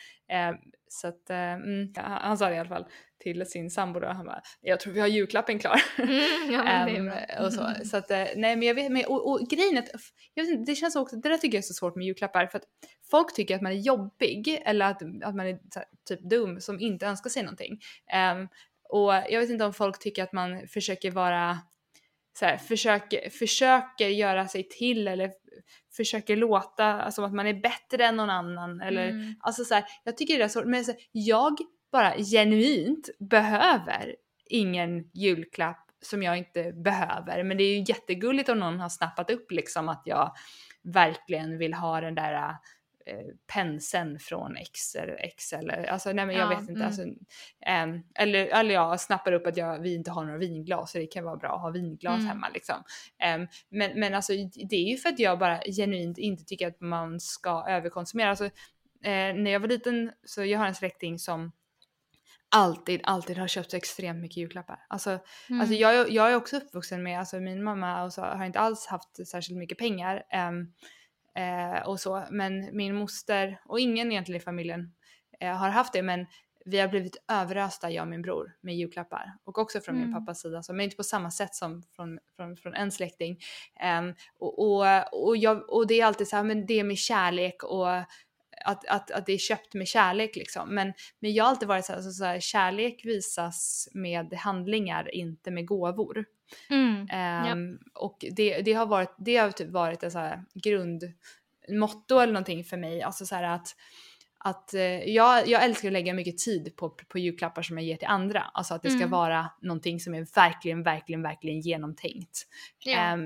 Så 0.93 1.09
att, 1.09 1.30
eh, 1.30 1.53
mm, 1.53 1.93
han, 1.97 2.38
sa 2.38 2.49
det 2.49 2.55
i 2.55 2.59
alla 2.59 2.68
fall 2.68 2.86
till 3.18 3.47
sin 3.47 3.70
sambo 3.70 4.01
då, 4.01 4.07
han 4.07 4.26
bara 4.26 4.43
“jag 4.61 4.80
tror 4.80 4.93
vi 4.93 5.01
har 5.01 5.07
julklappen 5.07 5.59
klar”. 5.59 5.80
Mm, 5.99 7.07
ja, 7.07 7.45
och 7.45 7.53
så. 7.53 7.74
så 7.84 7.97
att, 7.97 8.11
eh, 8.11 8.26
nej 8.36 8.57
men 8.57 8.62
jag 8.62 8.74
vet, 8.74 8.93
men, 8.93 9.05
och, 9.05 9.30
och 9.30 9.49
grejen 9.49 9.76
är 9.76 9.82
att, 9.82 10.66
det 10.66 10.74
känns 10.74 10.97
också, 10.97 11.16
det 11.16 11.28
där 11.28 11.36
tycker 11.36 11.59
jag 11.59 11.62
är 11.62 11.66
så 11.66 11.74
svårt 11.74 11.97
med 11.97 12.07
julklappar 12.07 12.47
för 12.47 12.59
att 12.59 12.64
folk 13.11 13.34
tycker 13.34 13.57
att 13.57 13.62
man 13.62 13.72
är 13.72 13.76
jobbig 13.76 14.62
eller 14.64 14.86
att, 14.86 15.03
att 15.03 15.34
man 15.34 15.47
är 15.47 15.59
här, 15.74 15.84
typ 16.09 16.30
dum 16.30 16.61
som 16.61 16.80
inte 16.80 17.07
önskar 17.07 17.30
sig 17.30 17.43
någonting. 17.43 17.78
Ehm, 18.12 18.49
och 18.88 19.12
jag 19.12 19.41
vet 19.41 19.51
inte 19.51 19.64
om 19.64 19.72
folk 19.72 19.99
tycker 19.99 20.22
att 20.22 20.32
man 20.32 20.68
försöker 20.68 21.11
vara 21.11 21.59
så 22.38 22.45
här, 22.45 22.57
försöker, 22.57 23.30
försöker 23.30 24.09
göra 24.09 24.49
sig 24.49 24.68
till 24.68 25.09
eller 25.09 25.30
försöker 25.97 26.37
låta 26.37 27.11
som 27.11 27.25
att 27.25 27.35
man 27.35 27.47
är 27.47 27.55
bättre 27.55 28.05
än 28.07 28.17
någon 28.17 28.31
annan 28.31 28.81
eller 28.81 29.09
Mm. 29.09 29.35
alltså 29.41 29.65
så 29.65 29.75
här, 29.75 29.85
jag 30.05 30.17
tycker 30.17 30.39
det 30.39 30.45
är 30.45 30.49
så 30.49 30.65
men 30.65 30.85
så 30.85 30.93
här, 30.93 31.01
jag 31.13 31.59
bara 31.93 32.17
genuint 32.17 33.11
behöver 33.19 34.17
ingen 34.47 35.11
julklapp 35.15 35.87
som 36.03 36.23
jag 36.23 36.39
inte 36.39 36.73
behöver 36.73 37.45
men 37.45 37.57
det 37.57 37.65
är 37.65 37.77
ju 37.77 37.85
jättegulligt 37.89 38.49
om 38.49 38.59
någon 38.59 38.81
har 38.81 38.89
snappat 38.89 39.31
upp 39.31 39.51
liksom 39.51 39.89
att 39.89 40.03
jag 40.05 40.33
verkligen 40.83 41.59
vill 41.59 41.75
ha 41.75 42.01
den 42.01 42.15
där 42.15 42.55
penseln 43.47 44.19
från 44.19 44.57
X 44.57 44.95
eller 44.95 45.15
X 45.25 45.53
eller 45.53 45.85
alltså 45.85 46.13
nej 46.13 46.27
men 46.27 46.37
jag 46.37 46.45
Ja, 46.45 46.49
vet 46.49 46.61
inte 46.61 46.73
mm. 46.73 46.87
alltså, 46.87 47.03
ehm, 47.67 48.03
eller, 48.15 48.47
eller 48.47 48.75
jag 48.75 49.01
snappar 49.01 49.33
upp 49.33 49.47
att 49.47 49.57
jag, 49.57 49.79
vi 49.79 49.95
inte 49.95 50.11
har 50.11 50.25
några 50.25 50.39
vinglas 50.39 50.93
så 50.93 50.99
det 50.99 51.07
kan 51.07 51.25
vara 51.25 51.37
bra 51.37 51.55
att 51.55 51.61
ha 51.63 51.71
vinglas 51.71 52.15
Mm. 52.15 52.27
hemma 52.27 52.49
liksom. 52.55 52.77
Ehm, 53.19 53.47
men, 53.69 54.01
men 54.01 54.15
alltså 54.15 54.33
det 54.71 54.77
är 54.77 54.91
ju 54.91 54.97
för 54.97 55.09
att 55.09 55.19
jag 55.19 55.39
bara 55.39 55.61
genuint 55.61 56.19
inte 56.19 56.45
tycker 56.45 56.69
att 56.69 56.81
man 56.81 57.21
ska 57.21 57.65
överkonsumera. 57.69 58.31
Alltså, 58.31 58.45
eh, 58.45 58.51
när 59.35 59.51
jag 59.51 59.61
var 59.61 59.69
liten 59.69 60.13
så 60.25 60.45
jag 60.45 60.59
har 60.59 60.67
en 60.67 60.75
släkting 60.75 61.19
som 61.19 61.53
alltid, 62.57 63.01
alltid 63.05 63.39
har 63.39 63.49
köpt 63.49 63.75
extremt 63.75 64.21
mycket 64.21 64.37
julklappar. 64.37 64.79
Alltså, 64.89 65.11
Mm. 65.49 65.61
alltså 65.61 65.75
jag, 65.75 66.11
jag 66.11 66.31
är 66.33 66.37
också 66.37 66.57
uppvuxen 66.57 67.03
med, 67.03 67.19
alltså 67.19 67.41
min 67.41 67.63
mamma 67.65 68.11
har 68.17 68.45
inte 68.45 68.59
alls 68.61 68.87
haft 68.87 69.29
särskilt 69.29 69.59
mycket 69.59 69.79
pengar. 69.79 70.23
ehm, 70.31 70.73
eh, 71.39 71.89
och 71.89 72.01
så, 72.01 72.24
men 72.31 72.76
min 72.76 72.95
moster 72.95 73.61
och 73.64 73.81
ingen 73.81 74.12
egentligen 74.12 74.41
i 74.41 74.45
familjen 74.45 74.95
eh, 75.41 75.57
har 75.57 75.68
haft 75.68 75.93
det 75.93 76.03
men 76.03 76.26
vi 76.64 76.78
har 76.78 76.89
blivit 76.89 77.16
överösta 77.33 77.91
jag 77.91 78.03
och 78.03 78.09
min 78.09 78.22
bror 78.22 78.53
med 78.61 78.76
julklappar 78.76 79.33
och 79.45 79.59
också 79.59 79.81
från 79.81 79.95
min 79.95 80.05
Mm. 80.05 80.14
pappas 80.14 80.41
sida 80.41 80.62
så, 80.62 80.72
men 80.72 80.85
inte 80.85 80.97
på 80.97 81.03
samma 81.03 81.31
sätt 81.31 81.55
som 81.55 81.83
från, 81.97 82.18
från, 82.37 82.57
från 82.57 82.74
en 82.74 82.91
släkting. 82.91 83.39
Ehm, 83.81 84.14
och, 84.39 84.59
och, 84.59 85.26
och, 85.26 85.37
jag, 85.37 85.70
och 85.70 85.87
det 85.87 86.01
är 86.01 86.07
alltid 86.07 86.28
så 86.28 86.37
här, 86.37 86.45
men 86.45 86.66
det 86.66 86.81
är 86.81 86.85
med 86.85 86.99
kärlek 86.99 87.62
och 87.62 87.89
att, 88.64 88.87
att, 88.89 89.11
att 89.11 89.26
det 89.26 89.33
är 89.33 89.39
köpt 89.39 89.74
med 89.74 89.89
kärlek 89.89 90.37
liksom. 90.37 90.74
Men, 90.74 90.93
men 91.20 91.33
jag 91.33 91.45
har 91.45 91.51
alltid 91.51 91.68
varit 91.68 91.85
så 91.85 91.93
här, 91.93 91.97
alltså, 91.97 92.12
så 92.12 92.24
här, 92.24 92.41
kärlek 92.41 93.05
visas 93.05 93.89
med 93.95 94.35
handlingar, 94.35 95.14
inte 95.14 95.51
med 95.51 95.66
gåvor. 95.66 96.24
Mm. 96.71 97.07
Ehm, 97.11 97.79
Och 97.95 98.25
det, 98.33 98.63
det 98.63 98.73
har 98.73 98.87
varit, 98.87 99.15
det 99.19 99.37
har 99.37 99.51
typ 99.51 99.71
varit 99.71 100.03
en 100.03 100.11
så 100.11 100.19
här 100.19 100.45
grundmotto 100.55 102.19
eller 102.19 102.33
någonting 102.33 102.65
för 102.65 102.77
mig. 102.77 103.03
Alltså 103.03 103.27
så 103.27 103.35
att, 103.37 103.77
att 104.39 104.75
eh, 104.75 104.83
jag, 105.05 105.49
jag 105.49 105.65
älskar 105.65 105.89
att 105.89 105.93
lägga 105.93 106.15
mycket 106.15 106.39
tid 106.39 106.77
på, 106.77 106.91
på 106.91 107.19
julklappar 107.19 107.63
som 107.63 107.79
jag 107.79 107.87
ger 107.87 107.97
till 107.97 108.09
andra. 108.09 108.41
Alltså 108.41 108.75
att 108.75 108.83
det 108.83 108.91
ska 108.91 108.99
Mm. 108.99 109.11
vara 109.11 109.51
någonting 109.63 110.01
som 110.01 110.15
är 110.15 110.27
verkligen, 110.35 110.83
verkligen, 110.83 111.23
verkligen 111.23 111.61
genomtänkt. 111.61 112.47
Ja. 112.85 112.93
Eh, 112.93 113.17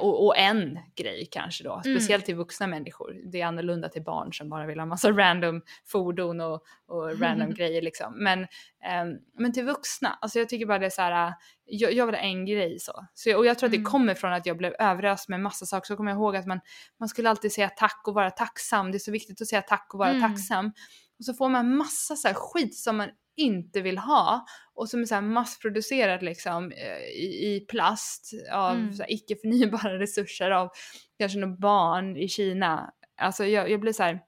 och, 0.00 0.26
och 0.26 0.38
en 0.38 0.78
grej 0.96 1.28
kanske 1.30 1.64
då, 1.64 1.82
Mm. 1.84 1.98
speciellt 1.98 2.24
till 2.24 2.34
vuxna 2.34 2.66
människor. 2.66 3.16
Det 3.32 3.40
är 3.40 3.46
annorlunda 3.46 3.88
till 3.88 4.02
barn 4.02 4.32
som 4.32 4.48
bara 4.48 4.66
vill 4.66 4.78
ha 4.78 4.86
massa 4.86 5.10
random 5.12 5.62
fordon 5.86 6.40
och, 6.40 6.62
och 6.86 7.20
random 7.20 7.50
grejer 7.54 7.82
liksom. 7.82 8.14
Men, 8.24 8.46
ehm, 8.84 9.08
men 9.38 9.52
till 9.52 9.64
vuxna, 9.64 10.18
alltså 10.20 10.38
jag 10.38 10.48
tycker 10.48 10.66
bara 10.66 10.78
det 10.78 10.86
är 10.86 10.90
så 10.90 11.02
här, 11.02 11.34
jag, 11.64 11.92
jag 11.92 12.06
vill 12.06 12.14
ha 12.14 12.22
en 12.22 12.46
grej 12.46 12.78
så. 12.80 13.06
så 13.14 13.30
jag, 13.30 13.38
och 13.38 13.46
jag 13.46 13.58
tror 13.58 13.68
att 13.68 13.74
Mm. 13.74 13.84
det 13.84 13.90
kommer 13.90 14.14
från 14.14 14.32
att 14.32 14.46
jag 14.46 14.56
blev 14.56 14.74
överöst 14.78 15.28
med 15.28 15.40
massa 15.40 15.66
saker. 15.66 15.86
Så 15.86 15.96
kommer 15.96 16.10
jag 16.10 16.16
ihåg 16.18 16.36
att 16.36 16.46
man, 16.46 16.60
man 17.00 17.08
skulle 17.08 17.30
alltid 17.30 17.52
säga 17.52 17.68
tack 17.68 18.02
och 18.06 18.14
vara 18.14 18.30
tacksam. 18.30 18.90
Det 18.92 18.96
är 18.96 18.98
så 18.98 19.12
viktigt 19.12 19.40
att 19.42 19.48
säga 19.48 19.62
tack 19.62 19.90
och 19.92 19.98
vara 19.98 20.10
Mm. 20.10 20.22
tacksam. 20.22 20.72
Och 21.18 21.24
så 21.24 21.34
får 21.34 21.48
man 21.48 21.76
massa 21.76 22.16
så 22.16 22.28
skit 22.34 22.76
som 22.76 22.96
man 22.96 23.08
inte 23.38 23.80
vill 23.80 23.98
ha 23.98 24.44
och 24.74 24.88
som 24.88 25.00
är 25.00 25.04
så 25.04 25.14
här 25.14 25.22
massproducerat 25.22 26.22
liksom 26.22 26.72
eh, 26.72 26.98
i, 26.98 27.54
i 27.54 27.66
plast 27.68 28.32
av 28.52 28.76
Mm. 28.76 28.92
så 28.92 29.04
icke 29.08 29.36
förnybara 29.36 29.98
resurser 29.98 30.50
av 30.50 30.70
kanske 31.18 31.38
några 31.38 31.56
barn 31.56 32.16
i 32.16 32.28
Kina. 32.28 32.92
Alltså 33.16 33.44
jag, 33.44 33.70
jag 33.70 33.80
blir 33.80 33.92
så 33.92 34.02
här. 34.02 34.20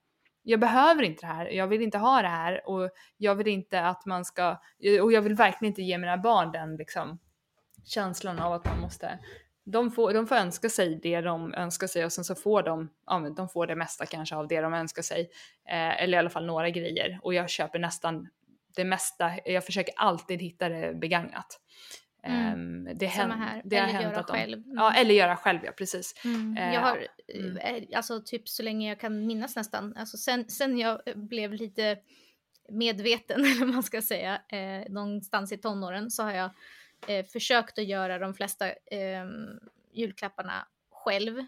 Jag 0.42 0.60
behöver 0.60 1.02
inte 1.02 1.26
det 1.26 1.32
här, 1.32 1.46
jag 1.46 1.66
vill 1.66 1.82
inte 1.82 1.98
ha 1.98 2.22
det 2.22 2.28
här 2.28 2.68
och 2.68 2.90
jag 3.16 3.34
vill 3.34 3.48
inte 3.48 3.80
att 3.80 4.06
man 4.06 4.24
ska, 4.24 4.50
och 5.02 5.12
jag 5.12 5.22
vill 5.22 5.34
verkligen 5.34 5.72
inte 5.72 5.82
ge 5.82 5.98
mina 5.98 6.16
barn 6.16 6.52
den 6.52 6.76
liksom 6.76 7.18
känslan 7.84 8.38
av 8.38 8.52
att 8.52 8.64
man 8.64 8.80
måste 8.80 9.18
de 9.64 9.90
får, 9.90 10.12
de 10.14 10.26
får 10.26 10.36
önska 10.36 10.68
sig 10.68 11.00
det 11.02 11.20
de 11.20 11.54
önskar 11.54 11.86
sig 11.86 12.04
och 12.04 12.12
sen 12.12 12.24
så 12.24 12.34
får 12.34 12.62
de, 12.62 12.90
ja 13.06 13.18
de 13.36 13.48
får 13.48 13.66
det 13.66 13.76
mesta 13.76 14.06
kanske 14.06 14.36
av 14.36 14.48
det 14.48 14.60
de 14.60 14.74
önskar 14.74 15.02
sig. 15.02 15.30
Eh, 15.68 16.02
eller 16.02 16.18
i 16.18 16.18
alla 16.18 16.30
fall 16.30 16.46
några 16.46 16.70
grejer. 16.70 17.18
Och 17.22 17.34
jag 17.34 17.50
köper 17.50 17.78
nästan 17.78 18.28
det 18.76 18.84
mesta, 18.84 19.32
jag 19.44 19.66
försöker 19.66 19.94
alltid 19.96 20.42
hitta 20.42 20.68
det 20.68 20.94
begagnat. 20.94 21.60
Mm. 22.22 22.86
Ehm, 22.86 22.98
det, 22.98 23.08
Samma 23.08 23.34
hän- 23.34 23.48
här. 23.48 23.62
det 23.64 23.76
har 23.76 23.82
Eller 23.82 23.92
hänt 23.92 24.04
göra 24.04 24.20
att 24.20 24.26
de, 24.26 24.32
själv. 24.32 24.58
Mm. 24.58 24.76
Ja, 24.76 24.94
eller 24.94 25.14
göra 25.14 25.36
själv 25.36 25.60
ja, 25.64 25.72
precis. 25.72 26.14
Mm. 26.24 26.56
Eh, 26.56 26.74
jag 26.74 26.80
har, 26.80 27.06
mm. 27.34 27.56
eh, 27.56 27.96
alltså 27.96 28.22
typ 28.22 28.48
så 28.48 28.62
länge 28.62 28.88
jag 28.88 29.00
kan 29.00 29.26
minnas 29.26 29.56
nästan, 29.56 29.96
alltså 29.96 30.16
sen, 30.16 30.50
sen 30.50 30.78
jag 30.78 31.00
eh, 31.06 31.16
blev 31.16 31.52
lite 31.52 31.98
medveten, 32.68 33.40
eller 33.44 33.66
man 33.66 33.82
ska 33.82 34.02
säga, 34.02 34.40
eh, 34.48 34.92
någonstans 34.92 35.52
i 35.52 35.58
tonåren 35.58 36.10
så 36.10 36.22
har 36.22 36.32
jag 36.32 36.50
eh, 37.06 37.26
försökt 37.26 37.78
att 37.78 37.84
göra 37.84 38.18
de 38.18 38.34
flesta 38.34 38.68
eh, 38.68 39.26
julklapparna 39.92 40.66
själv. 40.90 41.46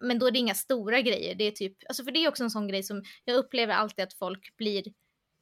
Men 0.00 0.18
då 0.18 0.26
är 0.26 0.30
det 0.30 0.38
inga 0.38 0.54
stora 0.54 1.00
grejer, 1.00 1.34
det 1.34 1.44
är 1.44 1.50
typ, 1.50 1.76
alltså 1.88 2.04
för 2.04 2.10
det 2.10 2.24
är 2.24 2.28
också 2.28 2.44
en 2.44 2.50
sån 2.50 2.68
grej 2.68 2.82
som 2.82 3.02
jag 3.24 3.36
upplever 3.36 3.74
alltid 3.74 4.02
att 4.02 4.14
folk 4.14 4.56
blir 4.56 4.82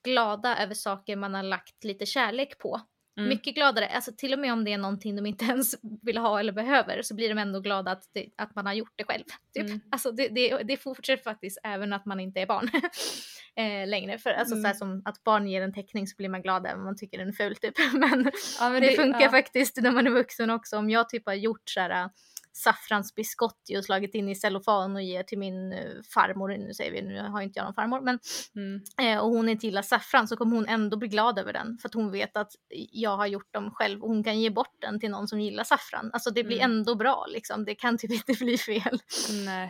glada 0.05 0.57
över 0.63 0.75
saker 0.75 1.17
man 1.17 1.35
har 1.35 1.43
lagt 1.43 1.85
lite 1.85 2.07
kärlek 2.07 2.59
på. 2.59 2.81
Mm. 3.17 3.29
Mycket 3.29 3.55
gladare, 3.55 3.89
alltså 3.89 4.13
till 4.17 4.33
och 4.33 4.39
med 4.39 4.53
om 4.53 4.65
det 4.65 4.73
är 4.73 4.79
någonting 4.79 5.17
de 5.17 5.27
inte 5.27 5.45
ens 5.49 5.75
vill 6.03 6.19
ha 6.19 6.41
eller 6.41 6.53
behöver 6.53 7.03
så 7.03 7.15
blir 7.15 7.29
de 7.29 7.39
ändå 7.39 7.61
glada 7.61 7.91
att, 7.91 8.11
det, 8.13 8.27
att 8.37 8.55
man 8.55 8.67
har 8.67 8.73
gjort 8.73 8.93
det 8.97 9.05
själv. 9.05 9.25
Typ. 9.55 9.67
Mm. 9.67 9.81
Alltså 9.91 10.13
det, 10.13 10.29
det, 10.29 10.63
det 10.63 10.77
fortsätter 10.77 11.23
faktiskt 11.23 11.59
även 11.65 11.93
att 11.93 12.07
man 12.07 12.21
inte 12.21 12.41
är 12.41 12.47
barn 12.47 12.71
eh, 13.57 13.89
längre. 13.89 14.19
För 14.19 14.31
alltså 14.31 14.55
Mm. 14.55 14.73
så 14.73 14.79
som 14.79 15.03
att 15.05 15.25
barn 15.25 15.49
ger 15.49 15.63
en 15.63 15.73
teckning 15.75 16.07
så 16.07 16.17
blir 16.17 16.29
man 16.29 16.43
glad 16.43 16.67
även 16.67 16.79
om 16.79 16.85
man 16.85 16.97
tycker 16.97 17.19
den 17.19 17.29
är 17.29 17.33
ful 17.33 17.57
typ. 17.57 17.75
Men, 17.93 18.31
Ja, 18.61 18.71
men 18.71 18.83
det, 18.83 18.97
funkar 18.97 19.21
ja. 19.21 19.31
faktiskt 19.31 19.77
när 19.77 19.91
man 19.91 20.07
är 20.07 20.11
vuxen 20.11 20.51
också. 20.51 20.77
Om 20.77 20.91
jag 20.91 21.09
typ 21.09 21.27
har 21.27 21.35
gjort 21.35 21.71
så 21.71 21.81
här 21.81 22.11
saffransbiscotti 22.57 23.79
och 23.79 23.85
slagit 23.85 24.15
in 24.15 24.29
i 24.29 24.35
cellofan 24.35 24.97
och 24.97 25.03
ger 25.03 25.23
till 25.23 25.39
min 25.39 25.73
eh, 25.73 26.03
farmor, 26.15 26.49
nu 26.49 26.75
säger 26.75 26.93
vi, 26.93 27.03
nu 27.03 27.21
har 27.21 27.43
inte 27.43 27.59
jag 27.59 27.65
någon 27.65 27.75
farmor, 27.75 28.01
men 28.01 28.19
Mm. 28.57 28.81
eh, 29.01 29.19
och 29.19 29.31
hon 29.31 29.49
inte 29.49 29.67
gillar 29.67 29.83
saffran 29.83 30.29
så 30.29 30.37
kommer 30.37 30.57
hon 30.57 30.69
ändå 30.69 30.97
bli 30.97 31.09
glad 31.09 31.39
över 31.39 31.53
den 31.53 31.79
för 31.79 31.89
att 31.89 31.95
hon 31.95 32.11
vet 32.11 32.37
att 32.37 32.53
jag 32.93 33.17
har 33.17 33.27
gjort 33.27 33.53
dem 33.55 33.71
själv 33.71 34.03
och 34.03 34.09
hon 34.09 34.25
kan 34.25 34.41
ge 34.41 34.51
bort 34.51 34.77
den 34.81 35.01
till 35.01 35.11
någon 35.11 35.29
som 35.29 35.41
gillar 35.41 35.65
saffran. 35.65 36.11
Alltså 36.13 36.31
det 36.31 36.45
blir 36.45 36.57
Mm. 36.61 36.71
ändå 36.71 36.95
bra 36.95 37.27
liksom, 37.29 37.65
det 37.65 37.75
kan 37.75 37.99
typ 37.99 38.11
inte 38.29 38.45
bli 38.45 38.59
fel. 38.59 38.99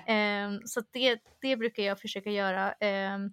Ehm, 0.06 0.60
så 0.64 0.82
det, 0.92 1.18
det 1.40 1.56
brukar 1.56 1.82
jag 1.82 2.00
försöka 2.00 2.30
göra. 2.30 2.72
Ehm, 2.72 3.32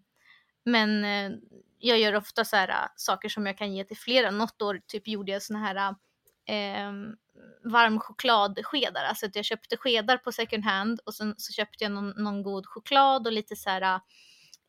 men 0.65 1.03
eh, 1.05 1.37
jag 1.79 1.99
gör 1.99 2.15
ofta 2.15 2.45
så 2.45 2.55
här 2.55 2.87
saker 2.95 3.29
som 3.29 3.45
jag 3.45 3.57
kan 3.57 3.73
ge 3.75 3.83
till 3.83 3.97
flera. 3.97 4.31
Något 4.31 4.61
år 4.61 4.81
typ 4.87 5.07
gjorde 5.07 5.31
jag 5.31 5.41
såna 5.41 5.59
här 5.59 5.95
äh, 6.45 6.91
varm 7.63 7.99
chokladskedar. 7.99 9.03
Alltså 9.03 9.25
att 9.25 9.35
jag 9.35 9.45
köpte 9.45 9.77
skedar 9.77 10.17
på 10.17 10.31
second 10.31 10.63
hand 10.63 10.99
och 11.05 11.13
sen 11.13 11.35
så 11.37 11.53
köpte 11.53 11.83
jag 11.83 11.91
någon, 11.91 12.09
någon 12.09 12.43
god 12.43 12.65
choklad 12.65 13.27
och 13.27 13.33
lite 13.33 13.55
så 13.55 13.69
här 13.69 13.99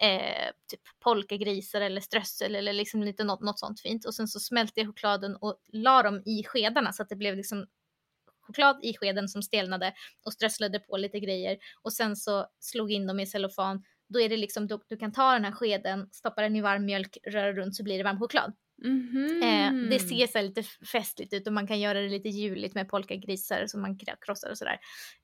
eh, 0.02 0.50
typ 0.70 0.80
polkagrisar 1.00 1.80
eller 1.80 2.00
strössel 2.00 2.54
eller 2.54 2.72
liksom 2.72 3.02
lite 3.02 3.24
något, 3.24 3.40
något 3.40 3.58
sånt 3.58 3.80
fint. 3.80 4.04
Och 4.04 4.14
sen 4.14 4.28
så 4.28 4.40
smälte 4.40 4.80
jag 4.80 4.86
chokladen 4.86 5.36
och 5.36 5.56
la 5.72 6.02
dem 6.02 6.22
i 6.26 6.44
skedarna 6.44 6.92
så 6.92 7.02
att 7.02 7.08
det 7.08 7.16
blev 7.16 7.36
liksom 7.36 7.66
choklad 8.46 8.80
i 8.82 8.96
skeden 8.96 9.28
som 9.28 9.42
stelnade 9.42 9.94
och 10.24 10.32
strösslade 10.32 10.78
på 10.78 10.96
lite 10.96 11.20
grejer 11.20 11.58
och 11.82 11.92
sen 11.92 12.16
så 12.16 12.46
slog 12.58 12.92
in 12.92 13.06
dem 13.06 13.20
i 13.20 13.26
cellofan. 13.26 13.84
Då 14.08 14.20
är 14.20 14.28
det 14.28 14.36
liksom, 14.36 14.66
du, 14.66 14.78
du 14.88 14.96
kan 14.96 15.12
ta 15.12 15.32
den 15.32 15.44
här 15.44 15.52
skeden, 15.52 16.08
stoppa 16.12 16.42
den 16.42 16.56
i 16.56 16.60
varm 16.60 16.84
mjölk, 16.84 17.18
röra 17.26 17.52
runt 17.52 17.76
så 17.76 17.82
blir 17.82 17.98
det 17.98 18.04
varm 18.04 18.18
choklad. 18.18 18.52
Mhm. 18.84 19.42
Eh, 19.42 19.88
det 19.90 19.98
ser 19.98 20.26
så 20.26 20.42
lite 20.42 20.62
festligt 20.92 21.32
ut 21.34 21.46
och 21.46 21.52
man 21.52 21.66
kan 21.66 21.80
göra 21.80 22.00
det 22.00 22.08
lite 22.08 22.28
juligt 22.28 22.74
med 22.74 22.88
polkagrisar 22.88 23.66
som 23.66 23.80
man 23.82 23.98
krossar 24.26 24.50
och 24.50 24.58
sådär. 24.58 24.78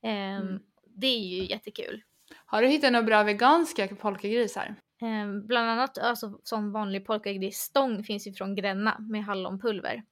Eh, 0.05 0.37
Mm. 0.41 0.59
Det 1.01 1.07
är 1.07 1.19
ju 1.19 1.45
jättekul. 1.47 2.03
Har 2.47 2.63
du 2.63 2.69
hittat 2.69 2.93
några 2.93 3.03
bra 3.07 3.23
veganska 3.23 3.89
polkagrisar? 3.89 4.75
Eh, 5.03 5.41
bland 5.47 5.71
annat 5.71 5.99
alltså, 5.99 6.41
som 6.43 6.73
vanlig 6.73 7.07
polkagrisstång 7.07 8.05
finns 8.05 8.27
ju 8.27 8.33
från 8.33 8.55
Gränna 8.55 8.97
med 9.11 9.25
hallonpulver. 9.25 10.03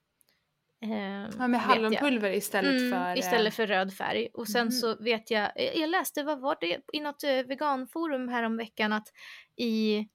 Eh, 0.83 1.29
Ja, 1.39 1.49
med 1.49 1.61
hallonpulver 1.61 2.31
istället 2.33 2.81
Mm, 2.81 2.93
för... 2.93 3.11
eh, 3.13 3.19
Istället 3.19 3.55
för 3.55 3.67
röd 3.67 3.95
färg. 3.95 4.29
Och 4.35 4.49
sen 4.49 4.67
Mhm. 4.67 4.71
så 4.73 4.97
vet 4.97 5.31
jag, 5.31 5.43
eh, 5.57 5.81
jag 5.81 5.91
läste, 5.91 6.23
vad 6.23 6.41
var 6.41 6.57
det, 6.61 6.81
i 6.93 7.01
något 7.01 7.25
eh, 7.25 7.31
veganforum 7.31 8.29
här 8.29 8.57
veckan 8.59 8.93
att 8.93 9.09
i, 9.57 10.07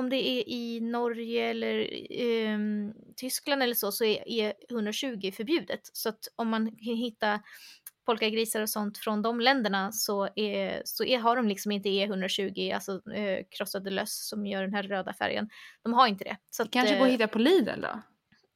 om 0.00 0.10
det 0.10 0.16
är 0.16 0.48
i 0.48 0.80
Norge 0.80 1.50
eller 1.50 1.88
ehm, 2.10 2.92
Tyskland 3.16 3.62
eller 3.62 3.74
så, 3.74 3.92
så 3.92 4.04
är 4.04 4.24
E120 4.24 5.32
förbjudet. 5.32 5.80
Så 5.92 6.08
att 6.08 6.28
om 6.36 6.48
man 6.48 6.66
kan 6.66 6.96
hitta 6.96 7.40
polkagrisar 8.06 8.62
och 8.62 8.70
sånt 8.70 8.98
från 8.98 9.22
de 9.22 9.40
länderna 9.40 9.92
så, 9.92 10.28
är, 10.36 10.82
så 10.84 11.04
är, 11.04 11.18
har 11.18 11.36
de 11.36 11.48
liksom 11.48 11.72
inte 11.72 11.88
E120, 11.88 12.74
alltså 12.74 13.10
eh, 13.12 13.44
krossade 13.50 13.90
löss 13.90 14.28
som 14.28 14.46
gör 14.46 14.62
den 14.62 14.74
här 14.74 14.82
röda 14.82 15.14
färgen. 15.14 15.48
De 15.82 15.92
har 15.92 16.06
inte 16.06 16.24
det. 16.24 16.36
Så 16.50 16.62
att, 16.62 16.70
Kanske 16.70 16.94
eh, 16.94 16.98
går 16.98 17.06
att 17.06 17.12
hitta 17.12 17.28
på 17.28 17.38
Lidl 17.38 17.80
då? 17.80 18.02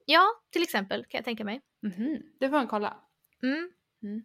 Ja, 0.06 0.26
till 0.52 0.62
exempel 0.62 1.04
kan 1.04 1.18
jag 1.18 1.24
tänka 1.24 1.44
mig. 1.44 1.60
Mhm, 1.82 2.22
Det 2.40 2.48
får 2.48 2.56
man 2.56 2.66
kolla. 2.68 2.96
Mm. 3.42 3.70
Mm. 4.02 4.22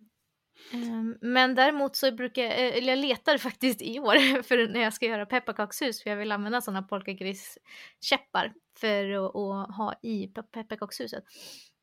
Ehm, 0.74 1.18
Men 1.22 1.56
däremot 1.56 1.96
så 1.96 2.12
brukar 2.12 2.42
jag, 2.44 2.52
eh, 2.52 2.78
eller 2.78 2.90
jag 2.90 3.00
letar 3.00 3.38
faktiskt 3.38 3.82
i 3.82 4.00
år 4.00 4.14
för 4.44 4.68
när 4.68 4.80
jag 4.80 4.94
ska 4.94 5.06
göra 5.06 5.26
pepparkakshus 5.26 6.04
för 6.04 6.10
jag 6.10 6.18
vill 6.18 6.32
använda 6.32 6.62
sådana 6.62 6.84
polkagriskäppar 6.84 8.54
för 8.80 9.12
att, 9.12 9.36
att 9.36 9.76
ha 9.76 9.94
i 10.02 10.28
pe- 10.28 10.44
pepparkakshuset. 10.44 11.24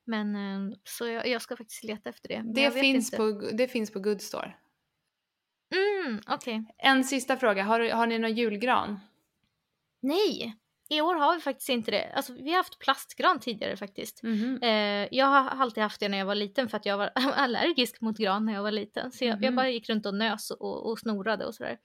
Men 0.05 0.37
eh, 0.37 0.77
så 0.85 1.07
jag, 1.07 1.29
jag 1.29 1.43
ska 1.43 1.57
faktiskt 1.57 1.85
leta 1.85 2.11
efter 2.11 2.29
det. 2.29 2.43
Det 2.55 2.70
finns, 2.70 3.12
inte. 3.12 3.16
på, 3.16 3.51
det 3.57 3.68
finns 3.68 3.91
på 3.93 4.01
Good 4.01 4.20
Store. 4.22 4.55
Mm, 5.74 6.20
okej. 6.27 6.64
En 6.79 7.05
sista 7.05 7.37
fråga, 7.37 7.62
har, 7.64 7.81
har 7.91 8.07
ni 8.07 8.18
någon 8.18 8.35
julgran? 8.35 9.01
Nej, 10.03 10.57
i 10.89 11.01
år 11.01 11.14
har 11.14 11.34
vi 11.34 11.41
faktiskt 11.41 11.68
inte 11.68 11.91
det. 11.91 12.12
Alltså 12.14 12.32
vi 12.32 12.51
har 12.51 12.57
haft 12.57 12.78
plastgran 12.78 13.41
tidigare 13.41 13.76
faktiskt. 13.76 14.22
Mhm. 14.22 14.59
Eh, 14.62 15.09
jag 15.11 15.26
har 15.26 15.51
alltid 15.51 15.82
haft 15.82 16.01
det 16.01 16.09
när 16.09 16.18
jag 16.18 16.26
var 16.26 16.34
liten 16.34 16.68
för 16.68 16.76
att 16.76 16.87
jag 16.87 16.99
var 16.99 17.11
allergisk 17.37 18.01
mot 18.01 18.18
gran 18.18 18.45
när 18.45 18.53
jag 18.53 18.62
var 18.62 18.70
liten. 18.72 19.12
Så 19.12 19.24
jag, 19.24 19.32
jag 19.32 19.43
Mhm. 19.43 19.57
bara 19.57 19.68
gick 19.70 19.89
runt 19.89 20.07
och 20.07 20.14
nös 20.14 20.51
och, 20.51 20.91
och 20.91 20.99
snorade 20.99 21.45
och 21.47 21.55
sådär. 21.55 21.78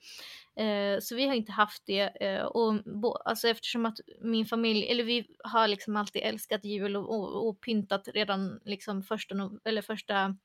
Eh, 0.56 0.98
så 1.00 1.16
vi 1.16 1.26
har 1.26 1.34
inte 1.34 1.52
haft 1.52 1.82
det. 1.86 2.00
Eh, 2.26 2.42
och 2.44 2.74
bo, 2.84 3.14
alltså 3.14 3.48
eftersom 3.48 3.86
att 3.86 3.98
min 4.20 4.46
familj, 4.46 4.86
eller 4.90 5.04
vi 5.04 5.26
har 5.44 5.68
liksom 5.68 5.96
alltid 5.96 6.22
älskat 6.22 6.64
jul 6.64 6.96
och, 6.96 7.10
och, 7.14 7.48
och 7.48 7.60
pyntat 7.60 8.08
redan 8.14 8.60
liksom 8.64 9.02
första, 9.02 9.34
eller 9.64 9.82
första 9.82 10.36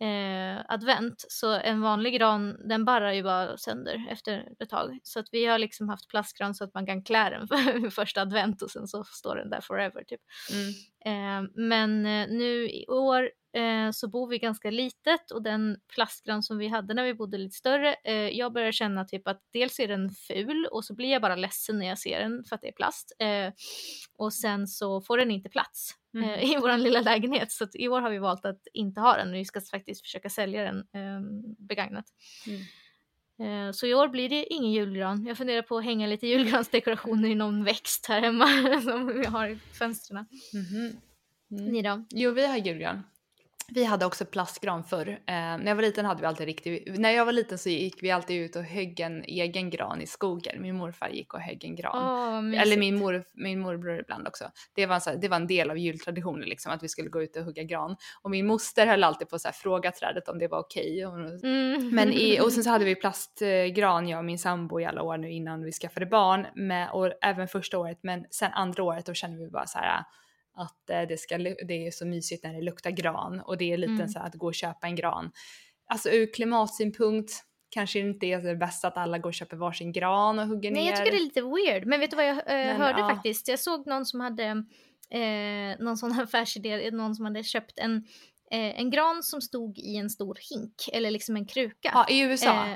eh, 0.00 0.64
advent. 0.68 1.24
Så 1.28 1.52
en 1.52 1.80
vanlig 1.80 2.14
gran 2.14 2.68
den 2.68 2.84
barrar 2.84 3.12
ju 3.12 3.22
bara 3.22 3.56
sönder 3.56 4.06
efter 4.10 4.48
ett 4.60 4.70
tag. 4.70 4.98
Så 5.02 5.20
att 5.20 5.26
vi 5.32 5.46
har 5.46 5.58
liksom 5.58 5.88
haft 5.88 6.08
plastgran 6.08 6.54
så 6.54 6.64
att 6.64 6.74
man 6.74 6.86
kan 6.86 7.02
klä 7.04 7.30
den 7.30 7.48
för 7.48 7.90
första 7.90 8.20
advent 8.20 8.62
och 8.62 8.70
sen 8.70 8.86
så 8.86 9.04
står 9.04 9.36
den 9.36 9.50
där 9.50 9.60
forever 9.60 10.04
typ. 10.04 10.20
Mm. 10.52 11.44
Eh, 11.44 11.50
men 11.54 12.06
eh, 12.06 12.28
nu 12.28 12.68
i 12.68 12.86
år 12.88 13.30
eh, 13.56 13.90
så 13.90 14.08
bor 14.08 14.28
vi 14.28 14.38
ganska 14.38 14.70
litet 14.70 15.30
och 15.30 15.42
den 15.42 15.76
plastgran 15.94 16.42
som 16.42 16.58
vi 16.58 16.68
hade 16.68 16.94
när 16.94 17.04
vi 17.04 17.14
bodde 17.14 17.38
lite 17.38 17.56
större, 17.56 17.94
eh, 18.04 18.14
jag 18.14 18.52
börjar 18.52 18.72
känna 18.72 19.04
typ 19.04 19.28
att 19.28 19.40
dels 19.52 19.80
är 19.80 19.88
den 19.88 20.10
ful 20.10 20.66
och 20.70 20.84
så 20.84 20.94
blir 20.94 21.08
jag 21.08 21.22
bara 21.22 21.36
ledsen 21.36 21.78
när 21.78 21.86
jag 21.86 21.98
ser 21.98 22.20
den 22.20 22.44
för 22.44 22.54
att 22.56 22.62
det 22.62 22.68
är 22.68 22.72
plast. 22.72 23.12
Eh, 23.18 23.52
och 24.18 24.32
sen 24.32 24.66
så 24.68 25.00
får 25.00 25.18
den 25.18 25.30
inte 25.30 25.48
plats 25.48 25.90
Mm. 26.14 26.30
eh, 26.30 26.44
i 26.52 26.56
vår 26.56 26.76
lilla 26.78 27.00
lägenhet 27.00 27.52
så 27.52 27.64
att 27.64 27.74
i 27.76 27.88
år 27.88 28.00
har 28.00 28.10
vi 28.10 28.18
valt 28.18 28.44
att 28.44 28.60
inte 28.72 29.00
ha 29.00 29.16
den 29.16 29.28
och 29.28 29.34
vi 29.34 29.44
ska 29.44 29.60
faktiskt 29.60 30.02
försöka 30.02 30.30
sälja 30.30 30.64
den 30.64 30.78
eh, 30.78 31.20
begagnat. 31.58 32.04
Mm. 32.46 32.60
Eh, 33.68 33.72
Så 33.72 33.86
i 33.86 33.94
år 33.94 34.08
blir 34.08 34.28
det 34.28 34.44
ingen 34.52 34.72
julgran. 34.72 35.26
Jag 35.26 35.36
funderar 35.36 35.62
på 35.62 35.78
att 35.78 35.84
hänga 35.84 36.06
lite 36.06 36.26
julgransdekorationer 36.26 37.28
i 37.28 37.34
någon 37.34 37.64
växt 37.64 38.06
här 38.06 38.20
hemma 38.20 38.46
som 38.82 39.06
vi 39.06 39.26
har 39.26 39.48
i 39.48 39.56
fönstren. 39.56 40.26
Mhm. 40.52 40.96
Mm. 41.50 41.72
Ni 41.72 41.82
då? 41.82 42.04
Jo, 42.10 42.30
vi 42.30 42.46
har 42.46 42.56
julgran. 42.56 43.02
Vi 43.68 43.84
hade 43.84 44.06
också 44.06 44.24
plastgran 44.24 44.84
förr. 44.84 45.08
Eh, 45.08 45.34
när 45.34 45.66
jag 45.66 45.74
var 45.74 45.82
liten 45.82 46.04
hade 46.04 46.20
vi 46.20 46.26
alltid 46.26 46.46
riktig... 46.46 46.98
När 46.98 47.10
jag 47.10 47.24
var 47.24 47.32
liten 47.32 47.58
så 47.58 47.68
gick 47.68 48.02
vi 48.02 48.10
alltid 48.10 48.42
ut 48.42 48.56
och 48.56 48.62
högg 48.62 49.00
en 49.00 49.24
egen 49.24 49.70
gran 49.70 50.02
i 50.02 50.06
skogen. 50.06 50.62
Min 50.62 50.76
morfar 50.76 51.08
gick 51.08 51.34
och 51.34 51.40
högg 51.40 51.64
en 51.64 51.76
gran. 51.76 52.48
Mysigt. 52.50 52.66
Eller 52.66 52.76
min, 52.76 52.98
mor, 52.98 53.24
min 53.34 53.60
morbror 53.60 54.00
ibland 54.00 54.28
också. 54.28 54.44
Det 54.74 54.86
var, 54.86 55.00
så 55.00 55.10
här, 55.10 55.16
det 55.16 55.28
var 55.28 55.36
en 55.36 55.46
del 55.46 55.70
av 55.70 55.78
jultraditionen 55.78 56.48
liksom, 56.48 56.72
att 56.72 56.82
vi 56.82 56.88
skulle 56.88 57.08
gå 57.08 57.22
ut 57.22 57.36
och 57.36 57.44
hugga 57.44 57.62
gran. 57.62 57.96
Och 58.22 58.30
min 58.30 58.46
moster 58.46 58.86
höll 58.86 59.04
alltid 59.04 59.28
på 59.28 59.36
att 59.36 59.56
fråga 59.56 59.92
trädet 59.92 60.28
om 60.28 60.38
det 60.38 60.48
var 60.48 60.58
okej. 60.58 61.06
Och, 61.06 61.16
Mm. 61.16 61.94
men 61.94 62.12
i, 62.12 62.40
och 62.40 62.52
sen 62.52 62.64
så 62.64 62.70
hade 62.70 62.84
vi 62.84 62.94
plastgran, 63.00 64.08
jag 64.08 64.18
och 64.18 64.24
min 64.24 64.38
sambo 64.38 64.80
i 64.80 64.84
alla 64.84 65.02
år 65.02 65.16
nu 65.18 65.32
innan 65.32 65.64
vi 65.64 65.72
skaffade 65.72 66.06
barn. 66.06 66.46
Med, 66.54 66.90
och 66.90 67.12
även 67.22 67.48
första 67.48 67.78
året, 67.78 67.98
men 68.02 68.24
sen 68.30 68.52
andra 68.52 68.82
året 68.82 69.06
då 69.06 69.14
kände 69.14 69.38
vi 69.38 69.50
bara 69.50 69.66
så 69.66 69.78
här 69.78 70.04
att 70.56 70.90
eh, 70.90 71.02
det, 71.02 71.20
ska, 71.20 71.38
det 71.38 71.86
är 71.86 71.90
så 71.90 72.06
mysigt 72.06 72.44
när 72.44 72.54
det 72.54 72.60
luktar 72.62 72.90
gran 72.90 73.40
och 73.40 73.56
det 73.58 73.72
är 73.72 73.76
lite 73.76 73.92
Mm. 73.92 74.08
så 74.08 74.18
här 74.18 74.26
att 74.26 74.34
gå 74.34 74.46
och 74.46 74.54
köpa 74.54 74.86
en 74.86 74.96
gran. 74.96 75.30
Alltså 75.88 76.10
ur 76.10 76.32
klimatsynpunkt 76.34 77.32
kanske 77.70 77.98
det 77.98 78.08
inte 78.08 78.26
är 78.26 78.40
det 78.40 78.56
bästa 78.56 78.88
att 78.88 78.96
alla 78.96 79.18
går 79.18 79.30
och 79.30 79.34
köper 79.34 79.56
varsin 79.56 79.92
gran 79.92 80.38
och 80.38 80.46
hugger 80.46 80.70
ner. 80.70 80.80
Nej, 80.80 80.86
jag 80.88 80.96
tycker 80.96 81.10
det 81.10 81.16
är 81.18 81.24
lite 81.24 81.42
weird. 81.42 81.86
Men 81.86 82.00
vet 82.00 82.10
du 82.10 82.16
vad 82.16 82.26
jag 82.26 82.36
eh, 82.36 82.42
Men, 82.46 82.76
hörde 82.76 83.00
ja. 83.00 83.08
faktiskt? 83.08 83.48
Jag 83.48 83.58
såg 83.58 83.86
någon 83.86 84.06
som 84.06 84.20
hade 84.20 84.44
eh, 85.10 85.78
någon 85.78 85.96
sån 85.96 86.12
affärsidé, 86.20 86.90
någon 86.90 87.14
som 87.14 87.24
hade 87.24 87.42
köpt 87.42 87.78
en, 87.78 87.96
eh, 88.50 88.80
en 88.80 88.90
gran 88.90 89.22
som 89.22 89.40
stod 89.40 89.78
i 89.78 89.96
en 89.96 90.10
stor 90.10 90.38
hink 90.50 90.74
eller 90.92 91.10
liksom 91.10 91.36
en 91.36 91.46
kruka. 91.46 91.90
Ja, 91.94 92.06
i 92.08 92.20
USA. 92.20 92.66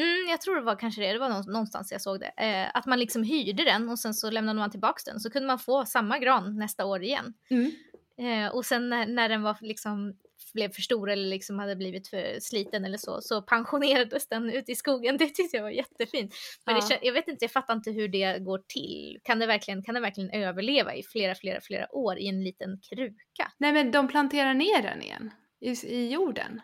Mm, 0.00 0.28
jag 0.30 0.40
tror 0.40 0.54
det 0.56 0.62
var 0.62 0.76
kanske 0.76 1.00
det, 1.00 1.12
det 1.12 1.18
var 1.18 1.28
nå- 1.28 1.52
någonstans 1.52 1.92
jag 1.92 2.00
såg 2.00 2.20
det. 2.20 2.32
Eh, 2.36 2.70
att 2.74 2.86
man 2.86 2.98
liksom 2.98 3.22
hyrde 3.22 3.64
den 3.64 3.88
och 3.88 3.98
sen 3.98 4.14
så 4.14 4.30
lämnade 4.30 4.58
man 4.58 4.70
tillbaks 4.70 5.04
den 5.04 5.20
så 5.20 5.30
kunde 5.30 5.46
man 5.46 5.58
få 5.58 5.84
samma 5.86 6.18
gran 6.18 6.56
nästa 6.58 6.84
år 6.84 7.02
igen. 7.02 7.34
Mm. 7.50 7.72
Eh, 8.18 8.54
och 8.54 8.64
sen 8.66 8.88
när, 8.88 9.06
när 9.06 9.28
den 9.28 9.42
var 9.42 9.56
liksom 9.60 10.14
blev 10.54 10.72
för 10.72 10.82
stor 10.82 11.10
eller 11.10 11.28
liksom 11.28 11.58
hade 11.58 11.76
blivit 11.76 12.08
för 12.08 12.40
sliten 12.40 12.84
eller 12.84 12.98
så, 12.98 13.20
så 13.20 13.42
pensionerades 13.42 14.28
den 14.28 14.50
ut 14.50 14.68
i 14.68 14.74
skogen. 14.74 15.16
Det 15.18 15.26
tyckte 15.26 15.56
jag 15.56 15.62
var 15.64 15.70
jättefint. 15.70 16.34
Men 16.66 16.74
det, 16.74 16.80
Ja. 16.90 16.96
kän- 16.96 16.98
jag 17.02 17.12
vet 17.12 17.28
inte, 17.28 17.44
jag 17.44 17.52
fattar 17.52 17.74
inte 17.74 17.90
hur 17.90 18.08
det 18.08 18.38
går 18.38 18.58
till. 18.68 19.18
Kan 19.22 19.38
det 19.38 19.46
verkligen, 19.46 19.82
kan 19.82 19.94
det 19.94 20.00
verkligen 20.00 20.30
överleva 20.30 20.94
i 20.94 21.02
flera, 21.02 21.34
flera, 21.34 21.60
flera 21.60 21.94
år 21.94 22.18
i 22.18 22.28
en 22.28 22.44
liten 22.44 22.80
kruka? 22.80 23.52
Nej 23.58 23.72
men 23.72 23.90
de 23.90 24.08
planterar 24.08 24.54
ner 24.54 24.82
den 24.82 25.02
igen 25.02 25.30
i, 25.60 25.70
i 25.70 26.12
jorden. 26.12 26.60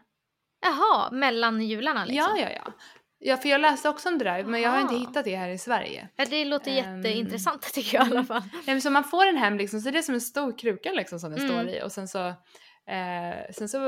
Jaha, 0.65 1.11
mellan 1.11 1.63
jularna 1.63 2.05
liksom? 2.05 2.37
Ja, 2.39 2.43
ja, 2.43 2.51
ja. 2.65 2.73
Ja, 3.25 3.37
för 3.37 3.49
jag 3.49 3.61
läste 3.61 3.89
också 3.89 4.09
om 4.09 4.19
det 4.19 4.25
där, 4.25 4.45
men 4.45 4.61
jag 4.61 4.71
har 4.71 4.81
inte 4.81 4.95
Aha. 4.95 5.01
hittat 5.09 5.25
det 5.25 5.37
här 5.37 5.49
i 5.49 5.59
Sverige. 5.59 6.09
Ja, 6.17 6.25
det 6.31 6.45
låter 6.45 6.71
Ehm. 6.71 6.77
jätteintressant 7.03 7.63
tycker 7.73 7.97
jag 7.99 8.09
i 8.09 8.11
alla 8.11 8.25
fall. 8.25 8.43
Nej, 8.53 8.63
men 8.67 8.83
så 8.83 8.91
man 8.91 9.05
får 9.05 9.25
den 9.27 9.37
hem 9.37 9.57
liksom, 9.59 9.81
så 9.81 9.91
det 9.91 9.99
är 9.99 10.03
som 10.03 10.15
en 10.15 10.21
stor 10.21 10.59
kruka 10.59 10.93
liksom 10.93 11.21
som 11.21 11.31
den 11.33 11.41
Mm. 11.41 11.51
står 11.51 11.75
i 11.75 11.83
och 11.83 11.93
sen 11.93 12.09
så, 12.09 12.27
eh, 12.29 13.53
sen 13.53 13.69
så 13.69 13.79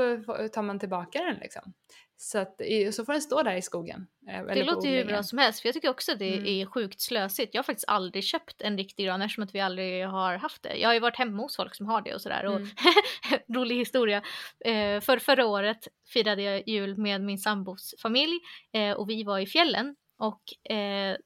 tar 0.53 0.61
man 0.61 0.79
tillbaka 0.79 1.19
den 1.23 1.35
liksom. 1.37 1.73
Så, 2.17 2.39
att, 2.39 2.61
så 2.93 3.05
får 3.05 3.13
den 3.13 3.21
stå 3.21 3.43
där 3.43 3.55
i 3.55 3.61
skogen. 3.61 4.07
Eh, 4.29 4.43
Det 4.45 4.63
låter 4.63 4.89
ju 4.89 4.97
hur 4.97 5.05
bra 5.05 5.23
som 5.23 5.37
helst, 5.37 5.59
för 5.61 5.67
jag 5.67 5.73
tycker 5.73 5.89
också 5.89 6.11
att 6.11 6.19
det 6.19 6.33
Mm. 6.33 6.45
är 6.45 6.65
sjukt 6.65 7.01
slösigt. 7.01 7.53
Jag 7.53 7.59
har 7.59 7.63
faktiskt 7.63 7.87
aldrig 7.89 8.23
köpt 8.23 8.61
en 8.61 8.77
riktig 8.77 9.05
gran 9.05 9.21
eftersom 9.21 9.43
att 9.43 9.55
vi 9.55 9.59
aldrig 9.59 10.07
har 10.07 10.35
haft 10.37 10.63
det. 10.63 10.75
Jag 10.77 10.89
har 10.89 10.93
ju 10.93 10.99
varit 10.99 11.17
hemma 11.17 11.41
hos 11.43 11.55
folk 11.55 11.75
som 11.75 11.85
har 11.85 12.01
det 12.01 12.13
och 12.15 12.21
sådär. 12.21 12.45
Och 12.45 12.55
Mm. 12.55 12.67
rolig 13.53 13.75
historia. 13.75 14.17
Eh, 14.65 15.01
för 15.01 15.19
förra 15.19 15.45
året 15.45 15.87
firade 16.13 16.41
jag 16.41 16.67
jul 16.67 16.97
med 16.97 17.21
min 17.21 17.37
sambos 17.37 17.95
familj 18.01 18.39
eh, 18.73 18.91
och 18.91 19.09
vi 19.09 19.23
var 19.23 19.39
i 19.39 19.45
fjällen. 19.45 19.95
Och 20.17 20.71
eh, 20.75 21.17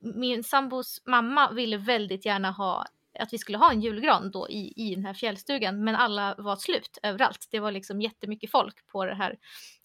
min 0.00 0.44
sambos 0.44 1.02
mamma 1.06 1.52
ville 1.52 1.76
väldigt 1.76 2.26
gärna 2.26 2.50
ha 2.50 2.86
att 3.18 3.32
vi 3.32 3.38
skulle 3.38 3.58
ha 3.58 3.72
en 3.72 3.80
julgran 3.80 4.30
då 4.30 4.48
i, 4.48 4.72
i 4.76 4.94
den 4.94 5.04
här 5.04 5.14
fjällstugan 5.14 5.84
men 5.84 5.96
alla 5.96 6.34
var 6.38 6.56
slut 6.56 6.98
överallt. 7.02 7.48
Det 7.50 7.60
var 7.60 7.72
liksom 7.72 8.00
jättemycket 8.00 8.50
folk 8.50 8.86
på 8.86 9.04
det 9.04 9.14
här 9.14 9.38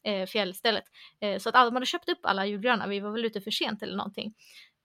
eh, 0.03 0.25
fjällstället. 0.25 0.83
Eh, 1.19 1.39
så 1.39 1.49
att 1.49 1.55
alla, 1.55 1.65
man 1.65 1.75
hade 1.75 1.85
köpt 1.85 2.09
upp 2.09 2.19
alla 2.23 2.45
julgranar, 2.45 2.87
vi 2.87 2.99
var 2.99 3.11
väl 3.11 3.25
ute 3.25 3.41
för 3.41 3.51
sent 3.51 3.83
eller 3.83 3.95
någonting. 3.97 4.33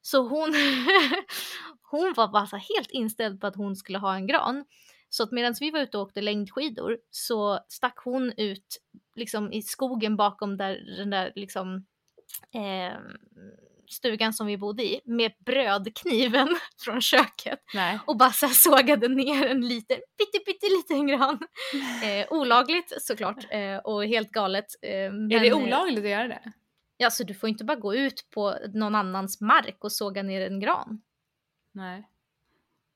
Så 0.02 0.28
hon, 0.28 0.54
hon 1.90 2.12
var 2.16 2.28
bara 2.28 2.46
så 2.46 2.56
helt 2.56 2.90
inställd 2.90 3.40
på 3.40 3.46
att 3.46 3.56
hon 3.56 3.76
skulle 3.76 3.98
ha 3.98 4.14
en 4.14 4.26
gran. 4.26 4.64
Så 5.08 5.22
att 5.22 5.32
medan 5.32 5.54
vi 5.60 5.70
var 5.70 5.80
ute 5.80 5.98
och 5.98 6.02
åkte 6.02 6.20
längdskidor 6.20 6.98
så 7.10 7.60
stack 7.68 7.98
hon 8.04 8.32
ut 8.36 8.82
liksom 9.14 9.52
i 9.52 9.62
skogen 9.62 10.16
bakom 10.16 10.56
där 10.56 10.96
den 10.96 11.10
där 11.10 11.32
liksom 11.34 11.86
eh, 12.54 12.98
stugan 13.92 14.32
som 14.32 14.46
vi 14.46 14.56
bodde 14.56 14.82
i 14.84 15.00
med 15.04 15.32
brödkniven 15.46 16.48
från 16.84 17.00
köket 17.00 17.58
Nej. 17.74 17.98
och 18.06 18.16
bara 18.16 18.30
så 18.30 18.48
sågade 18.48 19.08
ner 19.08 19.46
en 19.46 19.68
liten, 19.68 19.96
pytte, 20.18 20.38
pytte 20.46 20.66
liten 20.66 21.06
gran. 21.06 21.38
Eh, 22.04 22.26
olagligt 22.30 22.94
såklart 22.98 23.46
eh, 23.50 23.76
och 23.76 24.04
helt 24.04 24.30
galet. 24.30 24.66
Eh, 24.82 24.90
är 24.90 25.10
men, 25.10 25.28
det 25.28 25.48
eh, 25.48 25.56
olagligt 25.56 26.04
att 26.04 26.10
göra 26.10 26.28
det? 26.28 26.52
Ja, 26.96 27.10
så 27.10 27.24
du 27.24 27.34
får 27.34 27.48
inte 27.48 27.64
bara 27.64 27.76
gå 27.76 27.94
ut 27.94 28.28
på 28.34 28.54
någon 28.74 28.94
annans 28.94 29.40
mark 29.40 29.76
och 29.80 29.92
såga 29.92 30.22
ner 30.22 30.46
en 30.46 30.60
gran. 30.60 31.00
Nej. 31.74 32.08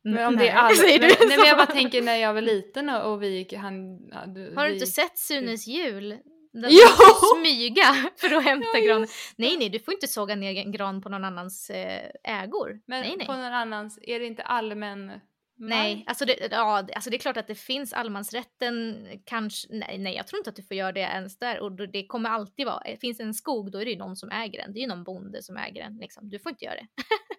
Men 0.05 0.27
om 0.27 0.35
nej, 0.35 0.47
det 0.47 0.51
är 0.51 0.57
all... 0.57 0.75
säger 0.77 1.01
men, 1.01 1.11
nej 1.29 1.39
men 1.39 1.47
jag 1.47 1.57
bara 1.57 1.67
tänker 1.67 2.03
när 2.03 2.17
jag 2.17 2.35
var 2.35 2.41
liten 2.41 2.89
och, 2.89 3.13
och 3.13 3.23
vi 3.23 3.29
gick... 3.29 3.53
Han, 3.55 4.09
ja, 4.11 4.27
du, 4.27 4.55
Har 4.57 4.65
du 4.65 4.69
vi 4.69 4.75
inte 4.75 4.87
sett 4.87 5.19
Sunes 5.19 5.67
jul? 5.67 6.19
Man 6.55 6.71
får 6.71 7.41
smyga 7.41 8.11
för 8.17 8.37
att 8.37 8.45
hämta 8.45 8.79
Ja, 8.79 8.87
gran. 8.87 9.01
just 9.01 9.35
Nej, 9.37 9.57
nej, 9.57 9.69
du 9.69 9.79
får 9.79 9.95
inte 9.95 10.09
såga 10.09 10.35
ner 10.35 10.57
en 10.57 10.73
gran 10.73 11.03
på 11.03 11.09
någon 11.09 11.25
annans 11.25 11.71
eh, 11.71 12.11
ägor. 12.25 12.81
Men 12.87 13.01
nej, 13.01 13.15
nej. 13.17 13.27
på 13.27 13.33
någon 13.33 13.45
annans, 13.45 13.99
är 14.03 14.21
det 14.21 14.27
inte 14.27 14.43
allmän 14.43 15.21
Nej, 15.69 16.05
alltså 16.07 16.25
det, 16.25 16.49
ja, 16.51 16.87
alltså 16.95 17.11
det 17.11 17.17
är 17.17 17.19
klart 17.19 17.37
att 17.37 17.47
det 17.47 17.55
finns 17.55 17.93
allemansrätten, 17.93 19.07
kanske, 19.25 19.69
nej, 19.71 19.99
nej 19.99 20.15
jag 20.15 20.27
tror 20.27 20.39
inte 20.39 20.51
att 20.51 20.57
du 20.57 20.63
får 20.63 20.77
göra 20.77 20.93
det 20.93 21.01
ens 21.01 21.39
där 21.39 21.61
och 21.61 21.73
det 21.73 22.07
kommer 22.07 22.31
alltid 22.31 22.67
vara, 22.67 22.83
det 22.85 22.97
finns 22.97 23.21
en 23.21 23.35
skog 23.35 23.73
då 23.73 23.79
är 23.81 23.85
det 23.85 23.91
ju 23.91 23.99
någon 23.99 24.17
som 24.17 24.31
äger 24.31 24.63
den, 24.63 24.73
det 24.73 24.79
är 24.79 24.81
ju 24.81 24.87
någon 24.87 25.05
bonde 25.05 25.43
som 25.43 25.57
äger 25.57 25.83
den 25.83 25.97
liksom, 25.97 26.29
du 26.29 26.39
får 26.39 26.51
inte 26.51 26.65
göra 26.65 26.75
det. 26.75 26.87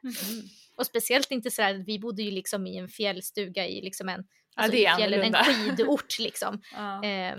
Mhm. 0.01 0.43
Och 0.77 0.85
speciellt 0.85 1.31
inte 1.31 1.51
så 1.51 1.61
här, 1.61 1.73
vi 1.73 1.99
bodde 1.99 2.23
ju 2.23 2.31
liksom 2.31 2.67
i 2.67 2.77
en 2.77 2.89
fjällstuga 2.89 3.67
i 3.67 3.81
liksom 3.81 4.09
en, 4.09 4.23
Ja, 4.55 4.61
alltså 4.63 4.71
det 4.77 4.81
i 4.83 4.95
fjällen, 4.97 5.33
en 5.35 5.43
skidort 5.43 6.19
liksom. 6.19 6.61
Ja, 6.73 7.03
Eh, 7.03 7.37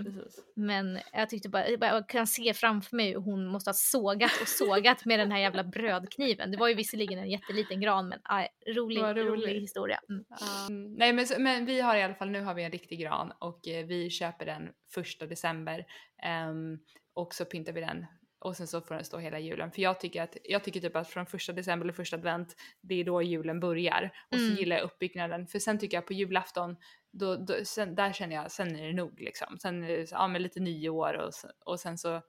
men 0.55 0.99
jag 1.13 1.29
tyckte 1.29 1.49
bara, 1.49 1.69
jag 1.69 1.79
bara 1.79 2.03
kan 2.03 2.27
se 2.27 2.53
framför 2.53 2.95
mig 2.95 3.09
hur 3.11 3.19
hon 3.19 3.47
måste 3.47 3.69
ha 3.69 3.73
sågat 3.73 4.31
och 4.41 4.47
sågat 4.47 5.05
med 5.05 5.19
den 5.19 5.31
här 5.31 5.39
jävla 5.39 5.63
brödkniven. 5.63 6.51
Det 6.51 6.57
var 6.57 6.67
ju 6.67 6.73
visserligen 6.73 7.19
en 7.19 7.29
jätteliten 7.29 7.81
gran 7.81 8.07
men 8.09 8.19
aj, 8.23 8.47
rolig, 8.75 9.01
rolig. 9.01 9.21
roligt. 9.27 9.63
historia. 9.63 9.99
Mm. 10.09 10.25
Mm, 10.69 10.93
nej 10.93 11.13
men, 11.13 11.27
så- 11.27 11.41
men 11.41 11.65
vi 11.65 11.81
har 11.81 11.95
i 11.95 12.03
alla 12.03 12.15
fall, 12.15 12.29
nu 12.29 12.41
har 12.41 12.53
vi 12.53 12.63
en 12.63 12.71
riktig 12.71 12.99
gran 12.99 13.31
och 13.39 13.67
eh, 13.67 13.85
vi 13.85 14.09
köper 14.09 14.45
den 14.45 14.69
första 14.93 15.25
december 15.25 15.85
ehm, 16.23 16.77
och 17.13 17.33
så 17.33 17.45
pyntar 17.45 17.73
vi 17.73 17.81
den 17.81 18.05
och 18.45 18.57
sen 18.57 18.67
så 18.67 18.81
får 18.81 18.95
den 18.95 19.05
stå 19.05 19.17
hela 19.17 19.39
julen. 19.39 19.71
För 19.71 19.81
jag 19.81 19.99
tycker, 19.99 20.21
att, 20.21 20.37
jag 20.43 20.63
tycker 20.63 20.81
typ 20.81 20.95
att 20.95 21.09
från 21.09 21.25
första 21.25 21.53
december 21.53 21.85
eller 21.85 21.93
första 21.93 22.15
advent, 22.17 22.55
det 22.81 22.95
är 22.95 23.03
då 23.03 23.21
julen 23.21 23.59
börjar. 23.59 24.11
Och 24.31 24.37
Mm. 24.37 24.55
så 24.55 24.59
gillar 24.59 24.75
jag 24.75 24.85
uppbyggnaden. 24.85 25.47
För 25.47 25.59
sen 25.59 25.79
tycker 25.79 25.97
jag 25.97 26.07
på 26.07 26.13
julafton, 26.13 26.75
då, 27.11 27.35
då, 27.35 27.53
sen, 27.63 27.95
där 27.95 28.13
känner 28.13 28.35
jag, 28.35 28.51
sen 28.51 28.75
är 28.75 28.87
det 28.87 28.93
nog 28.93 29.21
liksom. 29.21 29.57
Sen 29.59 29.83
är 29.83 29.87
det 29.87 30.11
ja, 30.11 30.27
med 30.27 30.41
lite 30.41 30.59
nyår 30.59 31.13
och, 31.13 31.31
och 31.65 31.79
sen 31.79 31.97
så 31.97 32.21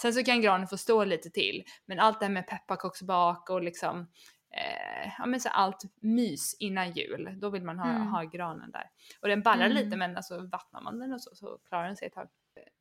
Sen 0.00 0.12
så 0.14 0.24
kan 0.24 0.42
granen 0.42 0.68
få 0.68 0.76
stå 0.76 1.04
lite 1.04 1.30
till. 1.30 1.64
Men 1.86 2.00
allt 2.00 2.20
det 2.20 2.26
här 2.26 2.32
med 2.32 2.46
pepparkaksbak 2.46 3.50
och 3.50 3.62
liksom 3.62 4.10
eh, 4.56 5.12
ja 5.18 5.26
men 5.26 5.40
så 5.40 5.48
allt 5.48 5.82
mys 6.00 6.56
innan 6.60 6.90
jul, 6.90 7.34
då 7.40 7.50
vill 7.50 7.62
man 7.62 7.78
ha, 7.78 7.90
Mm. 7.90 8.06
ha 8.06 8.22
granen 8.22 8.70
där. 8.70 8.90
Och 9.20 9.28
den 9.28 9.42
ballar 9.42 9.66
Mm. 9.66 9.76
lite 9.84 9.96
men 9.96 10.16
alltså 10.16 10.46
vattnar 10.46 10.80
man 10.80 10.98
den 10.98 11.12
och 11.12 11.20
så, 11.20 11.34
så 11.34 11.58
klarar 11.68 11.86
den 11.86 11.96
sig 11.96 12.06
ett 12.06 12.14
tag. 12.14 12.28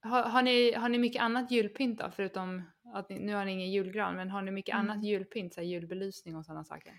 Har, 0.01 0.23
har, 0.23 0.41
ni, 0.41 0.73
har 0.73 0.89
ni 0.89 0.97
mycket 0.97 1.21
annat 1.21 1.51
julpynt 1.51 1.99
då? 1.99 2.11
Förutom 2.15 2.63
att 2.93 3.09
ni, 3.09 3.19
nu 3.19 3.33
har 3.35 3.45
ni 3.45 3.51
ingen 3.51 3.71
julgran, 3.71 4.15
men 4.15 4.29
har 4.29 4.41
ni 4.41 4.51
mycket 4.51 4.75
Mm. 4.75 4.89
annat 4.89 5.03
julpynt? 5.03 5.53
Så 5.53 5.61
julbelysning 5.61 6.35
och 6.35 6.45
sådana 6.45 6.63
saker? 6.63 6.93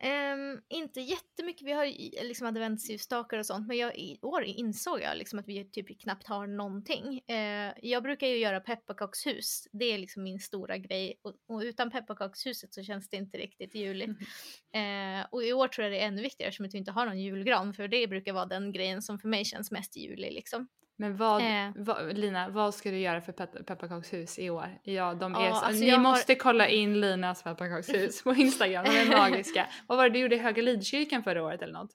Ehm, 0.00 0.60
inte 0.68 1.00
jättemycket, 1.00 1.66
vi 1.66 1.72
har 1.72 1.86
liksom 2.24 2.46
adventsljusstakar 2.46 3.38
och 3.38 3.46
sånt 3.46 3.66
men 3.66 3.76
jag, 3.76 3.98
i 3.98 4.18
år 4.22 4.42
insåg 4.42 5.00
jag 5.00 5.16
liksom 5.16 5.38
att 5.38 5.48
vi 5.48 5.70
typ 5.70 6.00
knappt 6.00 6.26
har 6.26 6.46
någonting. 6.46 7.20
Eh, 7.28 7.72
jag 7.82 8.02
brukar 8.02 8.26
ju 8.26 8.36
göra 8.36 8.60
pepparkakshus, 8.60 9.68
det 9.72 9.84
är 9.84 9.98
liksom 9.98 10.22
min 10.22 10.40
stora 10.40 10.78
grej 10.78 11.20
och, 11.22 11.34
och 11.48 11.60
utan 11.60 11.90
pepparkakshuset 11.90 12.74
så 12.74 12.82
känns 12.82 13.08
det 13.08 13.16
inte 13.16 13.38
riktigt 13.38 13.74
juligt. 13.74 14.18
Eh, 14.72 15.26
och 15.30 15.44
i 15.44 15.52
år 15.52 15.68
tror 15.68 15.84
jag 15.84 15.92
det 15.92 16.00
är 16.00 16.06
ännu 16.06 16.22
viktigare 16.22 16.48
eftersom 16.48 16.66
att 16.66 16.74
vi 16.74 16.78
inte 16.78 16.92
har 16.92 17.06
någon 17.06 17.20
julgran 17.20 17.74
för 17.74 17.88
det 17.88 18.08
brukar 18.08 18.32
vara 18.32 18.46
den 18.46 18.72
grejen 18.72 19.02
som 19.02 19.18
för 19.18 19.28
mig 19.28 19.44
känns 19.44 19.70
mest 19.70 19.96
julig 19.96 20.32
liksom. 20.32 20.68
Men 21.00 21.16
vad, 21.16 21.40
Eh. 21.42 21.70
vad, 21.76 22.18
Lina, 22.18 22.48
vad 22.48 22.74
ska 22.74 22.90
du 22.90 22.98
göra 22.98 23.20
för 23.20 23.32
pep- 23.32 23.62
pepparkakshus 23.64 24.38
i 24.38 24.50
år? 24.50 24.78
Ja, 24.82 25.14
de 25.14 25.34
är 25.34 25.44
Ja, 25.44 25.54
så, 25.54 25.60
alltså 25.64 25.84
ni 25.84 25.90
har- 25.90 25.98
måste 25.98 26.34
kolla 26.34 26.68
in 26.68 27.00
Linas 27.00 27.42
pepparkakshus 27.42 28.22
på 28.22 28.34
Instagram, 28.34 28.84
de 28.84 28.90
är 28.90 29.06
magiska. 29.16 29.66
vad 29.86 29.98
var 29.98 30.04
det 30.04 30.10
du 30.10 30.18
gjorde 30.18 30.34
i 30.36 30.38
Höga 30.38 30.62
Lidkyrkan 30.62 31.22
förra 31.22 31.44
året 31.44 31.62
eller 31.62 31.72
något? 31.72 31.90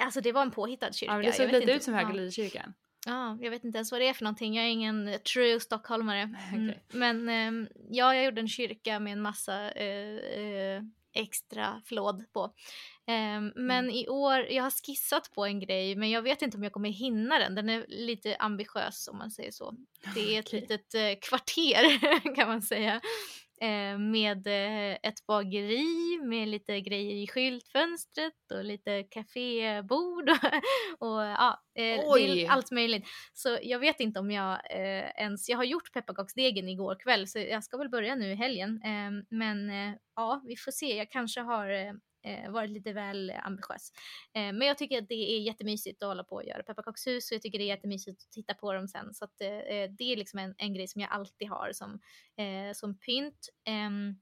Alltså 0.00 0.20
det 0.20 0.32
var 0.32 0.42
en 0.42 0.50
påhittad 0.50 0.92
kyrka. 0.92 1.12
Ja, 1.12 1.16
men 1.16 1.26
det 1.26 1.32
såg 1.32 1.50
lite 1.52 1.72
ut 1.72 1.82
som 1.82 1.94
Höga. 1.94 2.12
Lidkyrkan. 2.12 2.74
Ja, 3.06 3.38
jag 3.40 3.50
vet 3.50 3.64
inte 3.64 3.78
ens 3.78 3.92
vad 3.92 4.00
det 4.00 4.08
är 4.08 4.12
för 4.12 4.24
någonting. 4.24 4.54
Jag 4.54 4.64
är 4.64 4.68
ingen 4.70 5.08
eh, 5.08 5.18
true 5.18 5.60
stockholmare. 5.60 6.34
Mm. 6.52 6.74
Men 6.92 7.28
ehm, 7.28 7.68
ja, 7.90 8.14
jag 8.14 8.24
gjorde 8.24 8.40
en 8.40 8.48
kyrka 8.48 9.00
med 9.00 9.12
en 9.12 9.20
massa 9.20 9.70
eh, 9.70 10.16
eh, 10.16 10.82
extra 11.14 11.82
flåd 11.86 12.24
på. 12.32 12.52
Ehm, 13.06 13.52
men 13.56 13.90
i 13.90 14.08
år, 14.08 14.38
jag 14.50 14.62
har 14.62 14.70
skissat 14.70 15.30
på 15.34 15.44
en 15.46 15.60
grej 15.60 15.96
men 15.96 16.10
jag 16.10 16.22
vet 16.22 16.42
inte 16.42 16.56
om 16.56 16.62
jag 16.62 16.72
kommer 16.72 16.88
hinna 16.88 17.38
den. 17.38 17.54
Den 17.54 17.68
är 17.68 17.84
lite 17.88 18.36
ambitiös 18.36 19.08
om 19.08 19.18
man 19.18 19.30
säger 19.30 19.50
så. 19.50 19.74
Det 20.14 20.36
är 20.36 20.40
ett 20.40 20.46
Okej. 20.46 20.60
litet 20.60 20.94
eh, 20.94 21.28
kvarter 21.28 22.34
kan 22.36 22.48
man 22.48 22.62
säga. 22.62 23.00
Eh, 23.62 23.98
med 23.98 24.46
eh, 24.46 24.98
ett 25.02 25.26
bageri 25.26 26.18
med 26.22 26.48
lite 26.48 26.80
grejer 26.80 27.14
i 27.14 27.26
skyltfönstret 27.26 28.34
och 28.54 28.64
lite 28.64 29.02
kafébord 29.02 30.30
och, 30.98 31.22
ja, 31.22 31.62
eh, 31.78 32.52
allt 32.52 32.70
möjligt. 32.70 33.04
Så 33.32 33.58
jag 33.62 33.78
vet 33.78 34.00
inte 34.00 34.20
om 34.20 34.30
jag 34.30 34.60
ens, 35.16 35.48
jag 35.48 35.56
har 35.56 35.64
gjort 35.64 35.92
pepparkaksdegen 35.92 36.68
igår 36.68 36.96
kväll 37.00 37.28
så 37.28 37.38
jag 37.38 37.64
ska 37.64 37.76
väl 37.76 37.88
börja 37.90 38.14
nu 38.14 38.32
i 38.32 38.34
helgen. 38.34 38.80
Eh, 38.84 39.24
men 39.30 39.70
ja, 40.16 40.42
vi 40.44 40.56
får 40.56 40.72
se. 40.72 40.96
Jag 40.96 41.10
kanske 41.10 41.40
har 41.40 41.68
Eh, 42.24 42.50
varit 42.50 42.70
lite 42.70 42.92
väl 42.92 43.32
ambitiös. 43.42 43.92
Eh, 44.34 44.52
men 44.52 44.60
jag 44.60 44.78
tycker 44.78 45.02
att 45.02 45.08
det 45.08 45.36
är 45.36 45.40
jättemysigt 45.40 46.02
att 46.02 46.08
hålla 46.08 46.24
på 46.24 46.34
och 46.34 46.44
göra 46.44 46.62
pepparkakshus 46.62 47.30
och 47.30 47.34
jag 47.34 47.42
tycker 47.42 47.58
det 47.58 47.64
är 47.64 47.66
jättemysigt 47.66 48.22
att 48.22 48.30
titta 48.30 48.54
på 48.54 48.72
dem 48.72 48.88
sen. 48.88 49.14
Så 49.14 49.24
att 49.24 49.40
eh, 49.40 49.48
eh 49.48 49.90
det 49.90 50.12
är 50.12 50.16
liksom 50.16 50.38
en, 50.38 50.54
en 50.58 50.74
grej 50.74 50.88
som 50.88 51.00
jag 51.00 51.10
alltid 51.10 51.48
har 51.48 51.72
som, 51.72 52.00
eh, 52.36 52.72
som 52.74 52.98
pynt. 52.98 53.48
Ehm, 53.64 54.14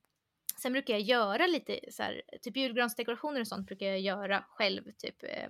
sen 0.63 0.73
brukar 0.73 0.95
jag 0.95 1.03
göra 1.03 1.47
lite 1.47 1.81
så 1.91 2.03
här, 2.03 2.23
typ 2.43 2.57
julgransdekorationer 2.57 3.41
och 3.41 3.49
sånt 3.49 3.67
brukar 3.67 3.87
jag 3.87 4.01
göra 4.01 4.45
själv. 4.49 4.83
Typ 4.99 5.23
eh, 5.23 5.49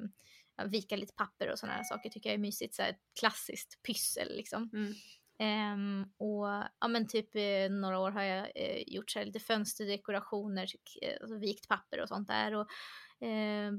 vika 0.66 0.96
lite 0.96 1.14
papper 1.14 1.50
och 1.50 1.58
sådana 1.58 1.84
saker 1.84 2.10
tycker 2.10 2.30
jag 2.30 2.34
är 2.34 2.38
mysigt. 2.38 2.74
Så 2.74 2.82
här, 2.82 2.96
klassiskt 3.20 3.82
pyssel 3.82 4.36
liksom. 4.36 4.70
Mm. 4.72 4.94
Ehm, 5.40 6.04
och 6.18 6.46
ja 6.80 6.88
men 6.88 7.08
typ 7.08 7.34
eh, 7.36 7.70
några 7.70 7.98
år 7.98 8.10
har 8.10 8.22
jag 8.22 8.48
eh, 8.54 8.82
gjort 8.86 9.10
så 9.10 9.18
här, 9.18 9.26
lite 9.26 9.40
fönsterdekorationer, 9.40 10.66
typ, 10.66 10.80
eh, 11.02 11.16
alltså, 11.20 11.38
vikt 11.38 11.68
papper 11.68 12.00
och 12.02 12.08
sånt 12.08 12.28
där. 12.28 12.54
Och, 12.54 12.66
eh, 13.26 13.72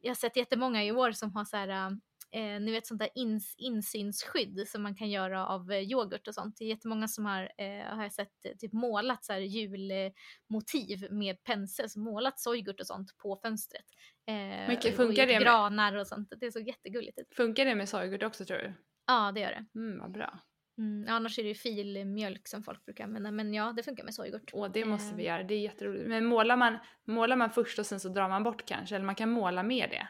jag 0.00 0.10
har 0.10 0.14
sett 0.14 0.36
jättemånga 0.36 0.84
i 0.84 0.92
år 0.92 1.12
som 1.12 1.32
har 1.34 1.44
så 1.44 1.56
här, 1.56 1.90
eh, 2.30 2.60
ni 2.60 2.72
vet 2.72 2.86
sånt 2.86 2.98
där 3.00 3.08
ins 3.14 3.54
insynsskydd 3.58 4.64
som 4.68 4.82
man 4.82 4.94
kan 4.94 5.10
göra 5.10 5.46
av 5.46 5.72
eh, 5.72 5.78
yoghurt 5.90 6.28
och 6.28 6.34
sånt. 6.34 6.56
Det 6.58 6.64
är 6.64 6.68
jättemånga 6.68 7.08
som 7.08 7.26
har, 7.26 7.42
eh, 7.58 7.96
har 7.96 8.02
jag 8.02 8.12
sett, 8.12 8.44
eh, 8.44 8.52
typ 8.58 8.72
målat 8.72 9.24
så 9.24 9.32
här 9.32 9.40
julmotiv 9.40 11.06
med 11.10 11.44
pensel, 11.44 11.90
så 11.90 12.00
målat 12.00 12.40
sojgurt 12.40 12.80
och 12.80 12.86
sånt 12.86 13.16
på 13.18 13.36
fönstret. 13.36 13.84
Eh, 14.26 14.74
och 14.76 14.82
funkar 14.96 15.26
det 15.26 15.32
med- 15.32 15.42
granar 15.42 15.94
och 15.96 16.06
sånt. 16.06 16.32
Det 16.40 16.46
är 16.46 16.50
så 16.50 16.60
jättegulligt 16.60 17.18
ut. 17.18 17.34
Funkar 17.36 17.64
det 17.64 17.74
med 17.74 17.88
sojgurt 17.88 18.22
också 18.22 18.44
tror 18.44 18.56
du? 18.58 18.72
Ja, 19.06 19.32
det 19.32 19.40
gör 19.40 19.50
det. 19.50 19.78
Mm, 19.80 19.98
vad 19.98 20.12
bra. 20.12 20.38
Mm, 20.78 21.08
annars 21.14 21.38
är 21.38 21.42
det 21.42 21.48
ju 21.48 21.54
filmjölk 21.54 22.48
som 22.48 22.62
folk 22.62 22.84
brukar 22.84 23.04
använda, 23.04 23.30
men 23.30 23.54
ja, 23.54 23.72
det 23.76 23.82
funkar 23.82 24.04
med 24.04 24.14
sojgurt. 24.14 24.50
Åh, 24.52 24.68
det 24.72 24.84
måste 24.84 25.16
vi 25.16 25.22
Eh. 25.22 25.26
göra. 25.28 25.42
Det 25.42 25.54
är 25.54 25.60
jätteroligt. 25.60 26.08
Men 26.08 26.24
målar 26.24 26.56
man, 26.56 26.78
målar 27.04 27.36
man 27.36 27.50
först 27.50 27.78
och 27.78 27.86
sen 27.86 28.00
så 28.00 28.08
drar 28.08 28.28
man 28.28 28.42
bort 28.42 28.64
kanske? 28.66 28.94
Eller 28.96 29.06
man 29.06 29.14
kan 29.14 29.30
måla 29.30 29.62
med 29.62 29.90
det? 29.90 30.08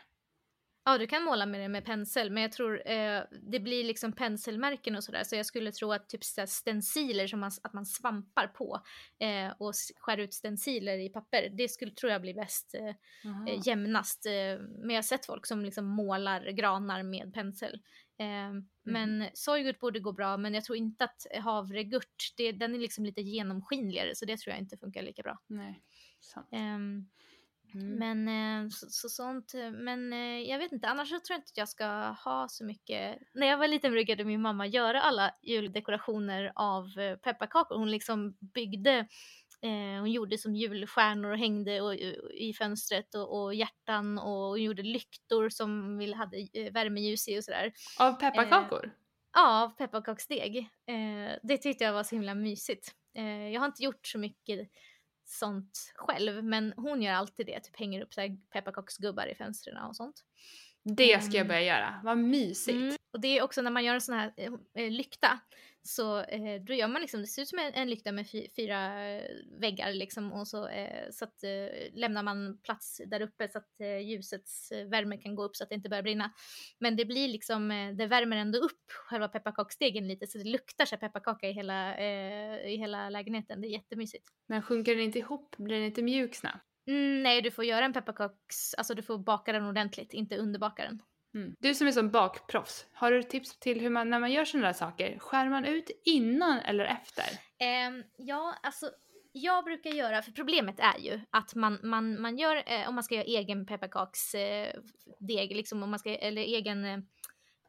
Ja, 0.86 0.98
du 0.98 1.06
kan 1.06 1.22
måla 1.24 1.46
med 1.46 1.60
det 1.60 1.68
med 1.68 1.84
pensel, 1.84 2.30
men 2.30 2.42
jag 2.42 2.52
tror 2.52 2.88
eh, 2.90 3.22
det 3.42 3.60
blir 3.60 3.84
liksom 3.84 4.12
penselmärken 4.12 4.96
och 4.96 5.04
sådär, 5.04 5.24
så 5.24 5.36
jag 5.36 5.46
skulle 5.46 5.72
tro 5.72 5.92
att 5.92 6.08
typ 6.08 6.24
så 6.24 6.46
stenciler 6.46 7.26
som 7.26 7.40
man, 7.40 7.50
att 7.62 7.72
man 7.72 7.86
svampar 7.86 8.46
på 8.46 8.80
eh, 9.20 9.52
och 9.58 9.72
skär 10.00 10.18
ut 10.18 10.34
stenciler 10.34 10.98
i 10.98 11.08
papper, 11.08 11.48
det 11.56 11.68
skulle 11.68 11.90
tror 11.92 12.12
jag 12.12 12.20
blir 12.20 12.34
bäst 12.34 12.74
eh, 12.74 12.88
eh, 13.48 13.60
jämnast. 13.66 14.26
Eh, 14.26 14.32
men 14.60 14.90
jag 14.90 14.96
har 14.96 15.02
sett 15.02 15.26
folk 15.26 15.46
som 15.46 15.64
liksom 15.64 15.84
målar 15.86 16.50
granar 16.50 17.02
med 17.02 17.34
pensel. 17.34 17.80
Eh, 18.18 18.52
Men 18.82 19.24
sojgurt 19.34 19.80
borde 19.80 20.00
gå 20.00 20.12
bra, 20.12 20.36
men 20.36 20.54
jag 20.54 20.64
tror 20.64 20.78
inte 20.78 21.04
att 21.04 21.26
havregurt, 21.42 22.34
det, 22.36 22.52
den 22.52 22.74
är 22.74 22.78
liksom 22.78 23.04
lite 23.04 23.20
genomskinligare, 23.20 24.14
så 24.14 24.24
det 24.24 24.36
tror 24.36 24.52
jag 24.52 24.62
inte 24.62 24.76
funkar 24.76 25.02
lika 25.02 25.22
bra. 25.22 25.38
Nej, 25.46 25.82
sant. 26.20 26.48
Ehm, 26.52 27.06
Mm. 27.74 27.98
men 27.98 28.28
eh, 28.64 28.68
så, 28.70 28.86
så 28.90 29.08
sånt, 29.08 29.54
eh, 29.54 29.70
men 29.70 30.12
eh, 30.12 30.40
jag 30.50 30.58
vet 30.58 30.72
inte, 30.72 30.88
annars 30.88 31.08
så 31.08 31.14
tror 31.20 31.34
jag 31.34 31.38
inte 31.38 31.50
att 31.50 31.56
jag 31.56 31.68
ska 31.68 31.86
ha 32.24 32.48
så 32.48 32.64
mycket. 32.64 33.18
När 33.34 33.46
jag 33.46 33.58
var 33.58 33.68
liten 33.68 33.92
brukade 33.92 34.24
min 34.24 34.42
mamma 34.42 34.66
göra 34.66 35.00
alla 35.00 35.34
juldekorationer 35.42 36.52
av 36.54 36.86
pepparkakor. 37.16 37.78
Hon 37.78 37.90
liksom 37.90 38.36
byggde, 38.40 39.06
eh, 39.64 40.00
hon 40.00 40.12
gjorde 40.12 40.38
som 40.38 40.54
julstjärnor 40.54 41.30
och 41.30 41.38
hängde 41.38 41.80
och, 41.80 41.94
i 42.34 42.54
fönstret 42.58 43.14
och, 43.14 43.42
och 43.42 43.54
hjärtan 43.54 44.18
och 44.18 44.48
hon 44.48 44.62
gjorde 44.62 44.82
lyktor 44.82 45.48
som 45.48 45.98
vi 45.98 46.12
hade 46.12 46.36
eh, 46.52 46.72
värmeljus 46.72 47.28
i 47.28 47.38
och 47.38 47.44
sådär. 47.44 47.72
Av 47.98 48.12
pepparkakor? 48.12 48.90
Ja, 49.34 49.62
av 49.64 49.68
pepparkaksdeg. 49.68 50.56
Eh, 50.86 51.38
det 51.42 51.58
tyckte 51.58 51.84
jag 51.84 51.92
var 51.92 52.02
så 52.02 52.14
himla 52.14 52.34
mysigt. 52.34 52.94
Eh, 53.16 53.48
jag 53.48 53.60
har 53.60 53.66
inte 53.66 53.82
gjort 53.84 54.06
så 54.06 54.18
mycket 54.18 54.68
sånt 55.24 55.92
själv, 55.96 56.44
men 56.44 56.72
hon 56.76 57.02
gör 57.02 57.12
alltid 57.12 57.46
det. 57.46 57.60
Typ 57.60 57.76
hänger 57.78 58.02
upp 58.02 58.14
så 58.14 58.36
pepparkaksgubbar 58.52 59.26
i 59.26 59.34
fönstren 59.34 59.76
och 59.84 59.96
sånt. 59.96 60.24
Det 60.82 61.22
ska 61.22 61.32
jag 61.32 61.34
Mm. 61.36 61.48
börja 61.48 61.62
göra. 61.62 62.00
Vad 62.04 62.18
mysigt. 62.18 62.76
Mm. 62.76 62.96
Och 63.14 63.20
det 63.20 63.38
är 63.38 63.42
också 63.42 63.62
när 63.62 63.70
man 63.70 63.84
gör 63.84 63.94
en 63.94 64.00
sån 64.00 64.14
här 64.14 64.32
eh, 64.74 64.90
lykta 64.90 65.40
så 65.82 66.20
eh, 66.20 66.62
då 66.62 66.74
gör 66.74 66.88
man 66.88 67.00
liksom, 67.00 67.20
det 67.20 67.26
ser 67.26 67.42
ut 67.42 67.48
som 67.48 67.58
en, 67.58 67.74
en 67.74 67.90
lykta 67.90 68.12
med 68.12 68.30
fy, 68.30 68.46
fyra 68.56 69.08
eh, 69.08 69.30
väggar 69.60 69.92
liksom 69.92 70.32
och 70.32 70.48
så, 70.48 70.68
eh, 70.68 71.10
så 71.10 71.24
att, 71.24 71.44
eh, 71.44 71.92
lämnar 71.92 72.22
man 72.22 72.58
plats 72.62 73.00
där 73.06 73.20
uppe 73.20 73.48
så 73.48 73.58
att 73.58 73.80
eh, 73.80 73.98
ljusets 73.98 74.70
eh, 74.72 74.86
värme 74.86 75.16
kan 75.16 75.34
gå 75.34 75.44
upp 75.44 75.56
så 75.56 75.64
att 75.64 75.68
det 75.68 75.74
inte 75.74 75.88
börjar 75.88 76.02
brinna. 76.02 76.32
Men 76.78 76.96
det 76.96 77.04
blir 77.04 77.28
liksom, 77.28 77.94
det 77.98 78.06
värmer 78.06 78.36
ändå 78.36 78.58
upp 78.58 78.90
själva 79.08 79.28
pepparkaksdegen 79.28 80.08
lite 80.08 80.26
så 80.26 80.38
det 80.38 80.44
luktar 80.44 80.84
så 80.84 80.96
pepparkaka 80.96 81.48
i 81.48 81.52
hela, 81.52 82.00
i 82.64 82.76
hela 82.76 83.10
lägenheten. 83.10 83.60
Det 83.60 83.68
är 83.68 83.72
jättemysigt. 83.72 84.28
Men 84.48 84.62
sjunker 84.62 84.94
den 84.94 85.04
inte 85.04 85.18
ihop? 85.18 85.56
Blir 85.56 85.76
den 85.76 85.84
inte 85.84 86.02
mjuk 86.02 86.34
snabbt? 86.34 86.64
Mm, 86.86 87.22
nej, 87.22 87.42
du 87.42 87.50
får 87.50 87.64
göra 87.64 87.84
en 87.84 87.92
pepparkaks, 87.92 88.74
alltså 88.74 88.94
du 88.94 89.02
får 89.02 89.18
baka 89.18 89.52
den 89.52 89.64
ordentligt, 89.64 90.12
inte 90.12 90.36
underbaka 90.36 90.84
den. 90.84 91.02
Mm. 91.34 91.56
Du 91.58 91.74
som 91.74 91.86
är 91.86 91.92
som 91.92 92.10
bakproffs, 92.10 92.86
har 92.92 93.10
du 93.10 93.22
tips 93.22 93.58
till 93.58 93.80
hur 93.80 93.90
man, 93.90 94.10
när 94.10 94.18
man 94.18 94.32
gör 94.32 94.44
sådana 94.44 94.66
där 94.66 94.74
saker, 94.74 95.18
skär 95.18 95.48
man 95.48 95.64
ut 95.64 95.90
innan 96.04 96.58
eller 96.58 96.84
efter? 96.84 97.24
Um, 97.88 98.04
ja, 98.16 98.54
alltså 98.62 98.90
jag 99.32 99.64
brukar 99.64 99.90
göra, 99.90 100.22
för 100.22 100.32
problemet 100.32 100.80
är 100.80 100.98
ju 100.98 101.20
att 101.30 101.54
man, 101.54 101.78
man, 101.82 102.20
man 102.20 102.38
gör, 102.38 102.62
eh, 102.66 102.88
om 102.88 102.94
man 102.94 103.04
ska 103.04 103.14
göra 103.14 103.24
egen 103.24 103.66
pepparkaksdeg, 103.66 105.50
eh, 105.50 105.56
liksom 105.56 105.82
om 105.82 105.90
man 105.90 105.98
ska, 105.98 106.10
eller 106.10 106.42
egen 106.42 106.84
eh, 106.84 107.00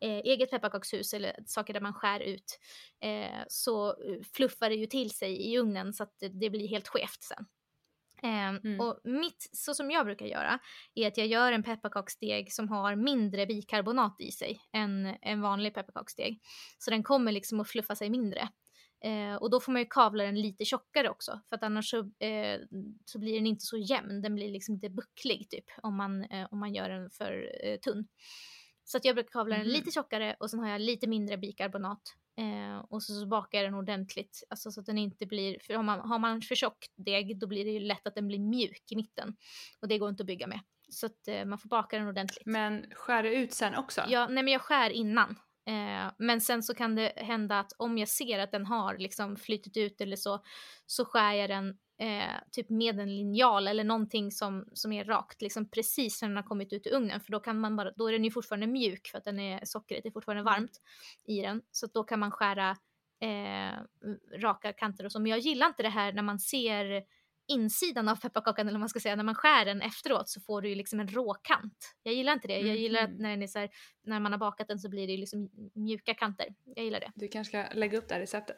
eget 0.01 0.51
pepparkakshus 0.51 1.13
eller 1.13 1.35
saker 1.45 1.73
där 1.73 1.81
man 1.81 1.93
skär 1.93 2.19
ut, 2.19 2.59
eh, 3.01 3.43
så 3.47 3.95
fluffar 4.33 4.69
det 4.69 4.75
ju 4.75 4.85
till 4.85 5.11
sig 5.11 5.51
i 5.51 5.57
ugnen 5.57 5.93
så 5.93 6.03
att 6.03 6.19
det, 6.19 6.29
det 6.29 6.49
blir 6.49 6.67
helt 6.67 6.87
skevt 6.87 7.23
sen. 7.23 7.45
Ehm, 8.23 8.59
mm. 8.63 8.79
Och 8.79 8.99
mitt, 9.03 9.49
så 9.53 9.73
som 9.73 9.91
jag 9.91 10.05
brukar 10.05 10.25
göra, 10.25 10.59
är 10.95 11.07
att 11.07 11.17
jag 11.17 11.27
gör 11.27 11.51
en 11.51 11.63
pepparkaksdeg 11.63 12.53
som 12.53 12.69
har 12.69 12.95
mindre 12.95 13.45
bikarbonat 13.45 14.15
i 14.19 14.31
sig 14.31 14.61
än 14.73 15.15
en 15.21 15.41
vanlig 15.41 15.73
pepparkaksdeg. 15.73 16.41
Så 16.77 16.91
den 16.91 17.03
kommer 17.03 17.31
liksom 17.31 17.59
att 17.59 17.69
fluffa 17.69 17.95
sig 17.95 18.09
mindre. 18.09 18.49
Eh, 19.03 19.35
och 19.35 19.49
då 19.49 19.59
får 19.59 19.71
man 19.71 19.81
ju 19.81 19.87
kavla 19.89 20.23
den 20.23 20.41
lite 20.41 20.65
tjockare 20.65 21.09
också, 21.09 21.41
för 21.49 21.55
att 21.55 21.63
annars 21.63 21.89
så, 21.89 21.99
eh, 21.99 22.59
så 23.05 23.19
blir 23.19 23.33
den 23.33 23.47
inte 23.47 23.65
så 23.65 23.77
jämn. 23.77 24.21
Den 24.21 24.35
blir 24.35 24.51
liksom 24.51 24.75
lite 24.75 24.89
bucklig 24.89 25.49
typ, 25.49 25.65
om 25.83 25.97
man, 25.97 26.23
eh, 26.23 26.47
om 26.51 26.59
man 26.59 26.73
gör 26.73 26.89
den 26.89 27.09
för 27.09 27.51
eh, 27.63 27.77
tunn. 27.77 28.07
Så 28.83 28.97
att 28.97 29.05
jag 29.05 29.15
brukar 29.15 29.31
kavla 29.31 29.55
mm. 29.55 29.67
den 29.67 29.73
lite 29.73 29.91
tjockare 29.91 30.35
och 30.39 30.49
sen 30.49 30.59
har 30.59 30.69
jag 30.69 30.81
lite 30.81 31.07
mindre 31.07 31.37
bikarbonat 31.37 32.01
Eh, 32.37 32.77
och 32.89 33.03
så, 33.03 33.13
så 33.13 33.25
bakar 33.25 33.57
jag 33.57 33.67
den 33.67 33.73
ordentligt, 33.73 34.43
alltså 34.49 34.71
så 34.71 34.79
att 34.79 34.85
den 34.85 34.97
inte 34.97 35.25
blir, 35.25 35.59
för 35.59 35.73
har 35.73 35.83
man, 35.83 35.99
har 35.99 36.19
man 36.19 36.41
för 36.41 36.55
tjock 36.55 36.85
deg 36.95 37.39
då 37.39 37.47
blir 37.47 37.65
det 37.65 37.71
ju 37.71 37.79
lätt 37.79 38.07
att 38.07 38.15
den 38.15 38.27
blir 38.27 38.39
mjuk 38.39 38.91
i 38.91 38.95
mitten. 38.95 39.35
Och 39.81 39.87
det 39.87 39.97
går 39.97 40.09
inte 40.09 40.23
att 40.23 40.27
bygga 40.27 40.47
med. 40.47 40.59
Så 40.89 41.05
att 41.05 41.27
eh, 41.27 41.45
man 41.45 41.59
får 41.59 41.69
baka 41.69 41.97
den 41.97 42.07
ordentligt. 42.07 42.45
Men 42.45 42.85
skär 42.91 43.23
du 43.23 43.33
ut 43.33 43.53
sen 43.53 43.75
också? 43.75 44.01
Ja, 44.07 44.27
nej 44.27 44.43
men 44.43 44.53
jag 44.53 44.61
skär 44.61 44.89
innan. 44.89 45.29
Eh, 45.67 46.11
men 46.17 46.41
sen 46.41 46.63
så 46.63 46.73
kan 46.73 46.95
det 46.95 47.13
hända 47.15 47.59
att 47.59 47.71
om 47.77 47.97
jag 47.97 48.09
ser 48.09 48.39
att 48.39 48.51
den 48.51 48.65
har 48.65 48.97
liksom 48.97 49.37
flyttit 49.37 49.77
ut 49.77 50.01
eller 50.01 50.15
så, 50.15 50.43
så 50.85 51.05
skär 51.05 51.33
jag 51.33 51.49
den 51.49 51.77
eh, 51.97 52.41
typ 52.51 52.69
med 52.69 52.99
en 52.99 53.15
linjal 53.15 53.67
eller 53.67 53.83
någonting 53.83 54.31
som, 54.31 54.69
som 54.73 54.91
är 54.91 55.05
rakt, 55.05 55.41
liksom 55.41 55.69
precis 55.69 56.21
när 56.21 56.29
den 56.29 56.37
har 56.37 56.43
kommit 56.43 56.73
ut 56.73 56.87
ur 56.87 56.93
ugnen. 56.93 57.19
För 57.19 57.31
då, 57.31 57.39
kan 57.39 57.59
man 57.59 57.75
bara, 57.75 57.91
då 57.91 58.07
är 58.07 58.13
den 58.13 58.23
ju 58.23 58.31
fortfarande 58.31 58.67
mjuk 58.67 59.07
för 59.07 59.17
att 59.17 59.23
den 59.23 59.39
är, 59.39 59.65
sockret 59.65 60.05
är 60.05 60.11
fortfarande 60.11 60.41
mm. 60.41 60.53
varmt 60.53 60.81
i 61.27 61.41
den. 61.41 61.61
Så 61.71 61.87
då 61.87 62.03
kan 62.03 62.19
man 62.19 62.31
skära 62.31 62.69
eh, 63.21 63.79
raka 64.39 64.73
kanter 64.73 65.05
och 65.05 65.11
så. 65.11 65.19
Men 65.19 65.29
jag 65.29 65.39
gillar 65.39 65.67
inte 65.67 65.83
det 65.83 65.89
här 65.89 66.13
när 66.13 66.23
man 66.23 66.39
ser 66.39 67.03
insidan 67.47 68.07
av 68.07 68.15
pepparkakan 68.15 68.67
eller 68.67 68.75
vad 68.75 68.79
man 68.79 68.89
ska 68.89 68.99
säga, 68.99 69.15
när 69.15 69.23
man 69.23 69.35
skär 69.35 69.65
den 69.65 69.81
efteråt 69.81 70.29
så 70.29 70.41
får 70.41 70.61
du 70.61 70.69
ju 70.69 70.75
liksom 70.75 70.99
en 70.99 71.07
råkant. 71.07 71.95
Jag 72.03 72.13
gillar 72.13 72.33
inte 72.33 72.47
det. 72.47 72.59
Jag 72.59 72.77
gillar 72.77 72.99
att 72.99 73.09
mm. 73.09 73.21
när, 73.21 73.29
den 73.29 73.43
är 73.43 73.47
så 73.47 73.59
här, 73.59 73.69
när 74.03 74.19
man 74.19 74.31
har 74.31 74.39
bakat 74.39 74.67
den 74.67 74.79
så 74.79 74.89
blir 74.89 75.07
det 75.07 75.13
ju 75.13 75.19
liksom 75.19 75.49
mjuka 75.73 76.13
kanter. 76.13 76.47
Jag 76.75 76.85
gillar 76.85 76.99
det. 76.99 77.11
Du 77.15 77.27
kanske 77.27 77.67
ska 77.67 77.77
lägga 77.79 77.97
upp 77.97 78.07
det 78.07 78.13
här 78.13 78.21
receptet? 78.21 78.57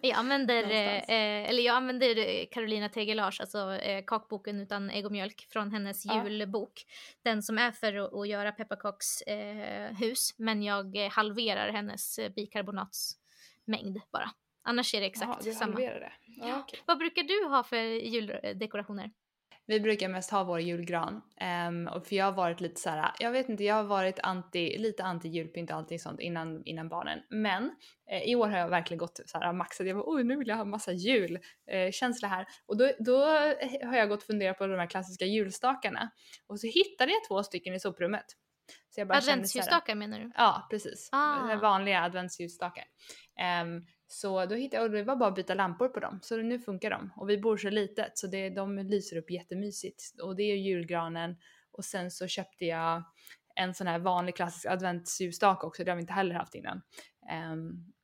jag 0.00 0.18
använder, 0.18 0.62
eh, 0.70 1.48
eller 1.48 1.62
jag 1.62 1.76
använder 1.76 2.44
Carolina 2.52 2.88
Tegelars, 2.88 3.40
alltså 3.40 3.74
eh, 3.74 4.04
kakboken 4.06 4.60
utan 4.60 4.90
ägg 4.90 5.06
och 5.06 5.12
mjölk 5.12 5.46
från 5.50 5.72
hennes 5.72 6.04
ja. 6.04 6.28
julbok. 6.28 6.84
Den 7.22 7.42
som 7.42 7.58
är 7.58 7.72
för 7.72 8.20
att, 8.22 8.28
göra 8.28 8.52
pepparkakshus, 8.52 10.30
eh, 10.30 10.44
men 10.44 10.62
jag 10.62 10.96
halverar 10.96 11.72
hennes 11.72 12.18
eh, 12.18 12.32
bikarbonatsmängd 12.32 14.00
bara. 14.12 14.30
Annars 14.64 14.94
är 14.94 15.00
det 15.00 15.06
exakt 15.06 15.46
Jaha, 15.46 15.54
samma. 15.54 15.76
Det. 15.76 16.12
Ja, 16.26 16.60
okay. 16.60 16.80
Vad 16.86 16.98
brukar 16.98 17.22
du 17.22 17.48
ha 17.48 17.64
för 17.64 17.76
juldekorationer? 17.76 19.10
Vi 19.66 19.80
brukar 19.80 20.08
mest 20.08 20.30
ha 20.30 20.44
vår 20.44 20.60
julgran. 20.60 21.22
Um, 21.68 21.88
och 21.88 22.06
för 22.06 22.16
jag 22.16 22.24
har 22.24 22.32
varit 22.32 22.60
lite 22.60 22.80
så 22.80 22.90
här, 22.90 23.12
jag 23.18 23.32
vet 23.32 23.48
inte, 23.48 23.64
jag 23.64 23.74
har 23.74 23.84
varit 23.84 24.18
anti, 24.22 24.78
lite 24.78 25.04
anti 25.04 25.28
julpynt 25.28 25.70
och 25.70 25.76
allting 25.76 25.98
sånt 25.98 26.20
innan, 26.20 26.62
innan 26.64 26.88
barnen. 26.88 27.20
Men 27.30 27.70
eh, 28.10 28.22
i 28.22 28.34
år 28.34 28.48
har 28.48 28.58
jag 28.58 28.68
verkligen 28.68 28.98
gått 28.98 29.20
så 29.26 29.38
här 29.38 29.52
maxat, 29.52 29.86
jag 29.86 29.96
bara 29.96 30.04
oj 30.06 30.24
nu 30.24 30.36
vill 30.36 30.48
jag 30.48 30.56
ha 30.56 30.64
massa 30.64 30.92
julkänsla 30.92 32.28
eh, 32.28 32.32
här. 32.32 32.46
Och 32.66 32.76
då, 32.76 32.92
då 32.98 33.24
har 33.84 33.96
jag 33.96 34.08
gått 34.08 34.20
och 34.20 34.26
funderat 34.26 34.58
på 34.58 34.66
de 34.66 34.78
här 34.78 34.86
klassiska 34.86 35.24
julstakarna. 35.24 36.10
Och 36.46 36.60
så 36.60 36.66
hittade 36.66 37.12
jag 37.12 37.20
två 37.28 37.42
stycken 37.42 37.74
i 37.74 37.80
soprummet. 37.80 38.26
Adventsljusstakar 39.08 39.94
menar 39.94 40.20
du? 40.20 40.30
Ja 40.34 40.66
precis, 40.70 41.08
ah. 41.12 41.56
vanliga 41.56 42.00
adventsljusstakar. 42.00 42.84
Um, 43.62 43.86
så 44.14 44.46
då 44.46 44.54
hittade 44.54 44.82
jag, 44.82 44.84
och 44.84 44.96
det 44.96 45.02
var 45.02 45.16
bara 45.16 45.28
att 45.28 45.34
byta 45.34 45.54
lampor 45.54 45.88
på 45.88 46.00
dem, 46.00 46.18
så 46.22 46.36
nu 46.36 46.58
funkar 46.58 46.90
de. 46.90 47.12
Och 47.16 47.30
vi 47.30 47.38
bor 47.38 47.56
så 47.56 47.70
litet 47.70 48.18
så 48.18 48.26
det, 48.26 48.50
de 48.50 48.78
lyser 48.78 49.16
upp 49.16 49.30
jättemysigt. 49.30 50.20
Och 50.22 50.36
det 50.36 50.42
är 50.42 50.56
julgranen 50.56 51.36
och 51.72 51.84
sen 51.84 52.10
så 52.10 52.26
köpte 52.26 52.64
jag 52.64 53.04
en 53.54 53.74
sån 53.74 53.86
här 53.86 53.98
vanlig 53.98 54.36
klassisk 54.36 54.66
adventsljusstake 54.66 55.66
också, 55.66 55.84
det 55.84 55.90
har 55.90 55.96
vi 55.96 56.00
inte 56.00 56.12
heller 56.12 56.34
haft 56.34 56.54
innan. 56.54 56.82
Um, 57.52 57.94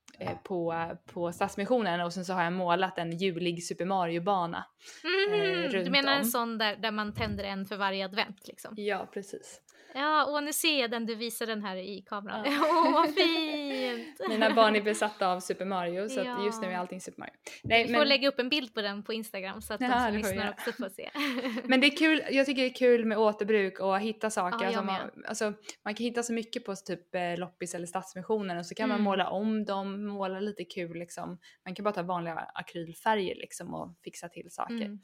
på, 0.45 0.75
på 1.07 1.33
Stadsmissionen 1.33 2.01
och 2.01 2.13
sen 2.13 2.25
så 2.25 2.33
har 2.33 2.45
jag 2.45 2.53
målat 2.53 2.99
en 2.99 3.19
julig 3.19 3.65
Super 3.65 3.85
Mario-bana. 3.85 4.67
Mm, 5.05 5.65
eh, 5.65 5.85
du 5.85 5.91
menar 5.91 6.13
om. 6.13 6.19
en 6.19 6.25
sån 6.25 6.59
där, 6.59 6.77
där 6.77 6.91
man 6.91 7.15
tänder 7.15 7.45
en 7.45 7.67
för 7.67 7.77
varje 7.77 8.05
advent 8.05 8.49
liksom? 8.49 8.75
Ja, 8.77 9.09
precis. 9.13 9.61
Ja, 9.95 10.25
och 10.25 10.45
nu 10.45 10.53
ser 10.53 10.81
jag 10.81 10.91
den 10.91 11.07
du 11.07 11.15
visar 11.15 11.47
den 11.47 11.63
här 11.63 11.77
i 11.77 12.03
kameran. 12.07 12.41
Åh, 12.47 12.53
ja. 12.53 12.89
oh, 12.89 12.93
vad 12.93 13.15
fint! 13.15 14.21
Mina 14.29 14.55
barn 14.55 14.77
är 14.77 14.83
besatta 14.83 15.29
av 15.29 15.41
Super 15.41 15.65
Mario 15.65 16.09
så 16.09 16.21
ja. 16.21 16.45
just 16.45 16.63
nu 16.63 16.69
är 16.69 16.77
allting 16.77 17.01
Super 17.01 17.21
Mario. 17.21 17.33
Nej, 17.63 17.87
Vi 17.87 17.95
får 17.95 18.05
lägga 18.05 18.29
upp 18.29 18.39
en 18.39 18.49
bild 18.49 18.75
på 18.75 18.83
den 18.83 19.03
på 19.03 19.13
Instagram 19.13 19.63
så 19.63 19.75
att 19.75 19.81
ja, 19.81 19.89
de 19.89 20.05
som 20.05 20.17
lyssnar 20.17 20.51
också 20.51 20.73
får 20.73 20.89
se. 20.89 21.11
men 21.65 21.81
det 21.81 21.87
är 21.87 21.97
kul, 21.97 22.23
jag 22.31 22.47
tycker 22.47 22.63
det 22.63 22.69
är 22.69 22.75
kul 22.75 23.05
med 23.05 23.19
återbruk 23.19 23.81
och 23.81 24.01
hitta 24.01 24.31
saker. 24.31 24.65
Ja, 24.65 24.67
alltså, 24.67 24.83
man, 24.83 25.25
alltså, 25.27 25.53
man 25.85 25.95
kan 25.95 26.05
hitta 26.05 26.23
så 26.23 26.33
mycket 26.33 26.65
på 26.65 26.77
typ 26.77 27.15
eh, 27.15 27.39
loppis 27.39 27.75
eller 27.75 27.87
Stadsmissionen 27.87 28.59
och 28.59 28.67
så 28.67 28.75
kan 28.75 28.85
mm. 28.85 28.97
man 28.97 29.05
måla 29.05 29.29
om 29.29 29.65
dem, 29.65 30.07
måla 30.07 30.41
lite 30.41 30.65
kul 30.65 30.99
liksom. 30.99 31.39
Man 31.65 31.75
kan 31.75 31.85
bara 31.85 31.95
ta 31.95 32.03
vanliga 32.03 32.35
akrylfärger 32.35 33.35
liksom 33.35 33.75
och 33.75 33.95
fixa 34.05 34.29
till 34.29 34.51
saker. 34.51 34.75
Mm. 34.75 35.01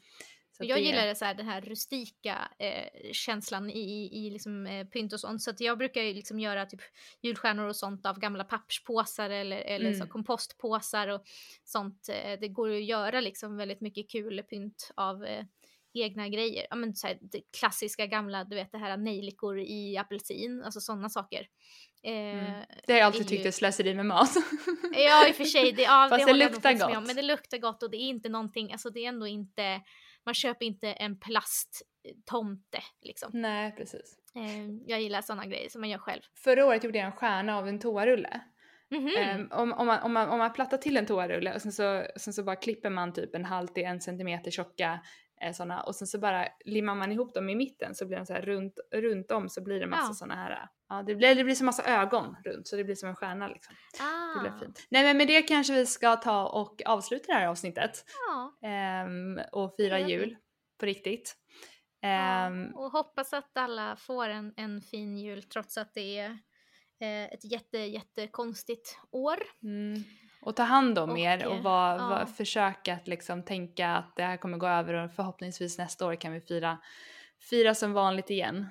Så 0.57 0.65
jag 0.65 0.77
det... 0.77 0.81
gillar 0.81 1.13
så 1.13 1.25
här, 1.25 1.33
den 1.33 1.45
här 1.45 1.61
rustika 1.61 2.51
eh, 2.59 3.11
känslan 3.11 3.69
i, 3.69 4.09
i 4.13 4.29
liksom, 4.29 4.65
eh, 4.65 4.87
pynt 4.87 5.13
och 5.13 5.19
sånt. 5.19 5.43
Så 5.43 5.51
jag 5.59 5.77
brukar 5.77 6.01
liksom 6.01 6.39
göra 6.39 6.65
typ 6.65 6.81
julstjärnor 7.21 7.67
och 7.67 7.75
sånt 7.75 8.05
av 8.05 8.19
gamla 8.19 8.43
papperspåsar 8.43 9.29
eller, 9.29 9.57
eller 9.57 9.89
mm. 9.89 9.99
så 9.99 10.07
kompostpåsar 10.07 11.07
och 11.07 11.21
sånt. 11.63 12.09
Eh, 12.09 12.39
det 12.39 12.47
går 12.47 12.69
att 12.69 12.83
göra 12.83 13.21
liksom 13.21 13.57
väldigt 13.57 13.81
mycket 13.81 14.11
kul 14.11 14.43
pynt 14.43 14.91
av 14.95 15.25
eh, 15.25 15.43
egna 15.93 16.29
grejer. 16.29 16.67
Ja, 16.69 16.75
men, 16.75 16.95
så 16.95 17.07
här, 17.07 17.17
klassiska 17.59 18.05
gamla, 18.05 18.43
du 18.43 18.55
vet 18.55 18.71
det 18.71 18.77
här 18.77 18.97
nejlikor 18.97 19.59
i 19.59 19.97
apelsin, 19.97 20.63
alltså 20.63 20.79
sådana 20.79 21.09
saker. 21.09 21.47
Eh, 22.03 22.13
mm. 22.13 22.63
Det 22.87 22.93
har 22.93 22.99
jag 22.99 23.05
alltid 23.05 23.27
tyckt 23.27 23.45
är 23.45 23.51
slöseri 23.51 23.93
med 23.93 24.05
mat. 24.05 24.29
ja 24.93 25.27
i 25.27 25.31
och 25.31 25.35
för 25.35 25.45
sig, 25.45 25.71
det, 25.71 25.81
ja, 25.81 26.07
Fast 26.11 26.25
det, 26.25 26.33
det 26.33 26.39
luktar 26.39 26.73
gott. 26.73 26.89
Med, 26.89 27.03
men 27.03 27.15
det 27.15 27.21
luktar 27.21 27.57
gott 27.57 27.83
och 27.83 27.91
det 27.91 27.97
är 27.97 28.09
inte 28.09 28.29
någonting, 28.29 28.71
alltså 28.71 28.89
det 28.89 29.05
är 29.05 29.09
ändå 29.09 29.27
inte 29.27 29.81
man 30.27 30.33
köper 30.33 30.65
inte 30.65 30.87
en 30.91 31.19
plasttomte 31.19 32.83
liksom. 33.01 33.31
Nej, 33.33 33.75
precis. 33.77 34.17
Eh, 34.35 34.65
jag 34.85 35.01
gillar 35.01 35.21
sådana 35.21 35.45
grejer 35.45 35.69
som 35.69 35.81
man 35.81 35.89
gör 35.89 35.97
själv. 35.97 36.21
Förra 36.43 36.65
året 36.65 36.83
gjorde 36.83 36.97
jag 36.97 37.05
en 37.05 37.11
stjärna 37.11 37.57
av 37.57 37.67
en 37.67 37.79
toarulle. 37.79 38.41
Mm 38.91 39.07
-hmm. 39.07 39.35
um, 39.35 39.51
om, 39.51 39.73
om, 39.73 39.87
man, 39.87 39.99
om, 40.01 40.13
man, 40.13 40.29
om 40.29 40.37
man 40.37 40.53
plattar 40.53 40.77
till 40.77 40.97
en 40.97 41.05
toarulle 41.05 41.55
och 41.55 41.61
sen 41.61 41.71
så, 41.71 42.05
sen 42.15 42.33
så 42.33 42.43
bara 42.43 42.55
klipper 42.55 42.89
man 42.89 43.13
typ 43.13 43.35
en 43.35 43.45
halv 43.45 43.67
till 43.67 43.83
en 43.83 44.01
centimeter 44.01 44.51
tjocka 44.51 44.99
eh, 45.41 45.53
sådana 45.53 45.81
och 45.81 45.95
sen 45.95 46.07
så 46.07 46.19
bara 46.19 46.47
limmar 46.65 46.95
man 46.95 47.11
ihop 47.11 47.33
dem 47.33 47.49
i 47.49 47.55
mitten 47.55 47.95
så 47.95 48.05
blir 48.05 48.17
de 48.17 48.25
så 48.25 48.33
här 48.33 48.41
runt, 48.41 48.79
runt 48.95 49.31
om 49.31 49.49
så 49.49 49.63
blir 49.63 49.79
det 49.79 49.87
massa 49.87 50.09
ja. 50.09 50.13
sådana 50.13 50.35
här, 50.35 50.67
ja 50.89 51.03
det 51.03 51.15
blir, 51.15 51.35
det 51.35 51.43
blir 51.43 51.55
så 51.55 51.65
massa 51.65 51.83
ögon 51.83 52.35
runt 52.45 52.67
så 52.67 52.75
det 52.75 52.83
blir 52.83 52.95
som 52.95 53.09
en 53.09 53.15
stjärna 53.15 53.47
liksom. 53.47 53.75
Ah. 53.99 54.33
Det 54.33 54.39
blir 54.39 54.51
ah. 54.51 54.59
fint. 54.59 54.87
Nej 54.89 55.03
men 55.03 55.17
med 55.17 55.27
det 55.27 55.41
kanske 55.41 55.73
vi 55.73 55.85
ska 55.85 56.15
ta 56.15 56.47
och 56.47 56.81
avsluta 56.85 57.25
det 57.27 57.33
här 57.33 57.47
avsnittet. 57.47 58.05
Ja. 58.27 59.03
Um, 59.05 59.39
och 59.51 59.75
fira 59.77 59.99
jul 59.99 60.37
på 60.79 60.85
riktigt. 60.85 61.35
Ja, 61.99 62.47
um, 62.47 62.75
och 62.75 62.91
hoppas 62.91 63.33
att 63.33 63.57
alla 63.57 63.95
får 63.95 64.29
en, 64.29 64.53
en 64.57 64.81
fin 64.81 65.17
jul 65.17 65.43
trots 65.43 65.77
att 65.77 65.93
det 65.93 66.19
är 66.19 66.29
eh, 66.99 67.33
ett 67.33 67.51
jätte, 67.51 67.77
jättekonstigt 67.77 68.97
år. 69.11 69.37
Mm. 69.63 70.03
Och 70.41 70.55
ta 70.55 70.63
hand 70.63 70.99
om 70.99 71.09
och, 71.09 71.19
er 71.19 71.47
och 71.47 71.63
var, 71.63 71.97
ja. 71.97 72.09
var, 72.09 72.25
försök 72.25 72.87
att 72.87 73.07
liksom 73.07 73.43
tänka 73.43 73.89
att 73.89 74.15
det 74.15 74.23
här 74.23 74.37
kommer 74.37 74.57
gå 74.57 74.67
över 74.67 74.93
och 74.93 75.11
förhoppningsvis 75.11 75.77
nästa 75.77 76.07
år 76.07 76.15
kan 76.15 76.33
vi 76.33 76.41
fira, 76.41 76.77
fira 77.49 77.75
som 77.75 77.93
vanligt 77.93 78.29
igen. 78.29 78.67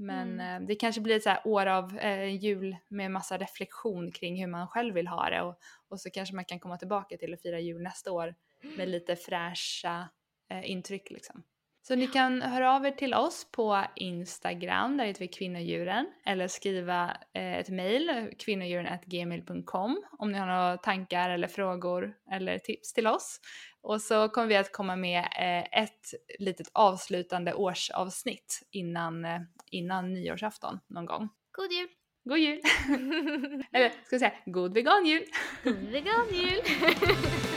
Men 0.00 0.40
Mm. 0.40 0.62
eh, 0.62 0.66
det 0.68 0.74
kanske 0.74 1.00
blir 1.00 1.16
ett 1.16 1.22
så 1.22 1.34
år 1.44 1.66
av 1.66 1.98
eh, 1.98 2.34
jul 2.44 2.76
med 2.88 3.10
massa 3.10 3.38
reflektion 3.38 4.12
kring 4.12 4.40
hur 4.40 4.46
man 4.46 4.68
själv 4.68 4.94
vill 4.94 5.08
ha 5.08 5.30
det 5.30 5.42
och, 5.42 5.58
och 5.88 6.00
så 6.00 6.10
kanske 6.10 6.34
man 6.34 6.44
kan 6.44 6.60
komma 6.60 6.76
tillbaka 6.76 7.16
till 7.16 7.34
att 7.34 7.42
fira 7.42 7.60
jul 7.60 7.82
nästa 7.82 8.12
år 8.12 8.34
med 8.76 8.88
lite 8.88 9.16
fräscha 9.16 10.08
eh, 10.50 10.70
intryck 10.70 11.10
liksom. 11.10 11.42
Så 11.82 11.94
ni 11.96 12.06
kan 12.06 12.42
höra 12.42 12.72
av 12.76 12.86
er 12.86 12.90
till 12.90 13.14
oss 13.14 13.50
på 13.52 13.84
Instagram, 13.96 14.96
där 14.96 15.04
heter 15.04 15.20
vi 15.20 15.28
kvinnodjuren, 15.28 16.06
eller 16.26 16.48
skriva 16.48 17.16
eh, 17.32 17.56
ett 17.56 17.68
mejl, 17.68 18.30
kvinnodjuren.gmail.com 18.38 20.02
om 20.18 20.32
ni 20.32 20.38
har 20.38 20.46
några 20.46 20.76
tankar 20.76 21.30
eller 21.30 21.48
frågor 21.48 22.14
eller 22.30 22.58
tips 22.58 22.92
till 22.92 23.06
oss. 23.06 23.40
Och 23.88 24.02
så 24.02 24.28
kommer 24.28 24.48
vi 24.48 24.56
att 24.56 24.72
komma 24.72 24.96
med 24.96 25.18
eh, 25.18 25.82
ett 25.82 26.14
litet 26.38 26.70
avslutande 26.72 27.54
årsavsnitt 27.54 28.62
innan, 28.70 29.24
eh, 29.24 29.40
innan 29.70 30.12
nyårsafton 30.12 30.78
någon 30.86 31.06
gång. 31.06 31.28
God 31.52 31.72
jul! 31.72 31.88
God 32.24 32.38
jul! 32.38 32.60
eller 33.72 33.88
ska 33.88 34.14
jag 34.14 34.20
säga, 34.20 34.32
god 34.46 34.74
veganjul! 34.74 35.24
God 35.64 35.74
veganjul! 35.74 36.62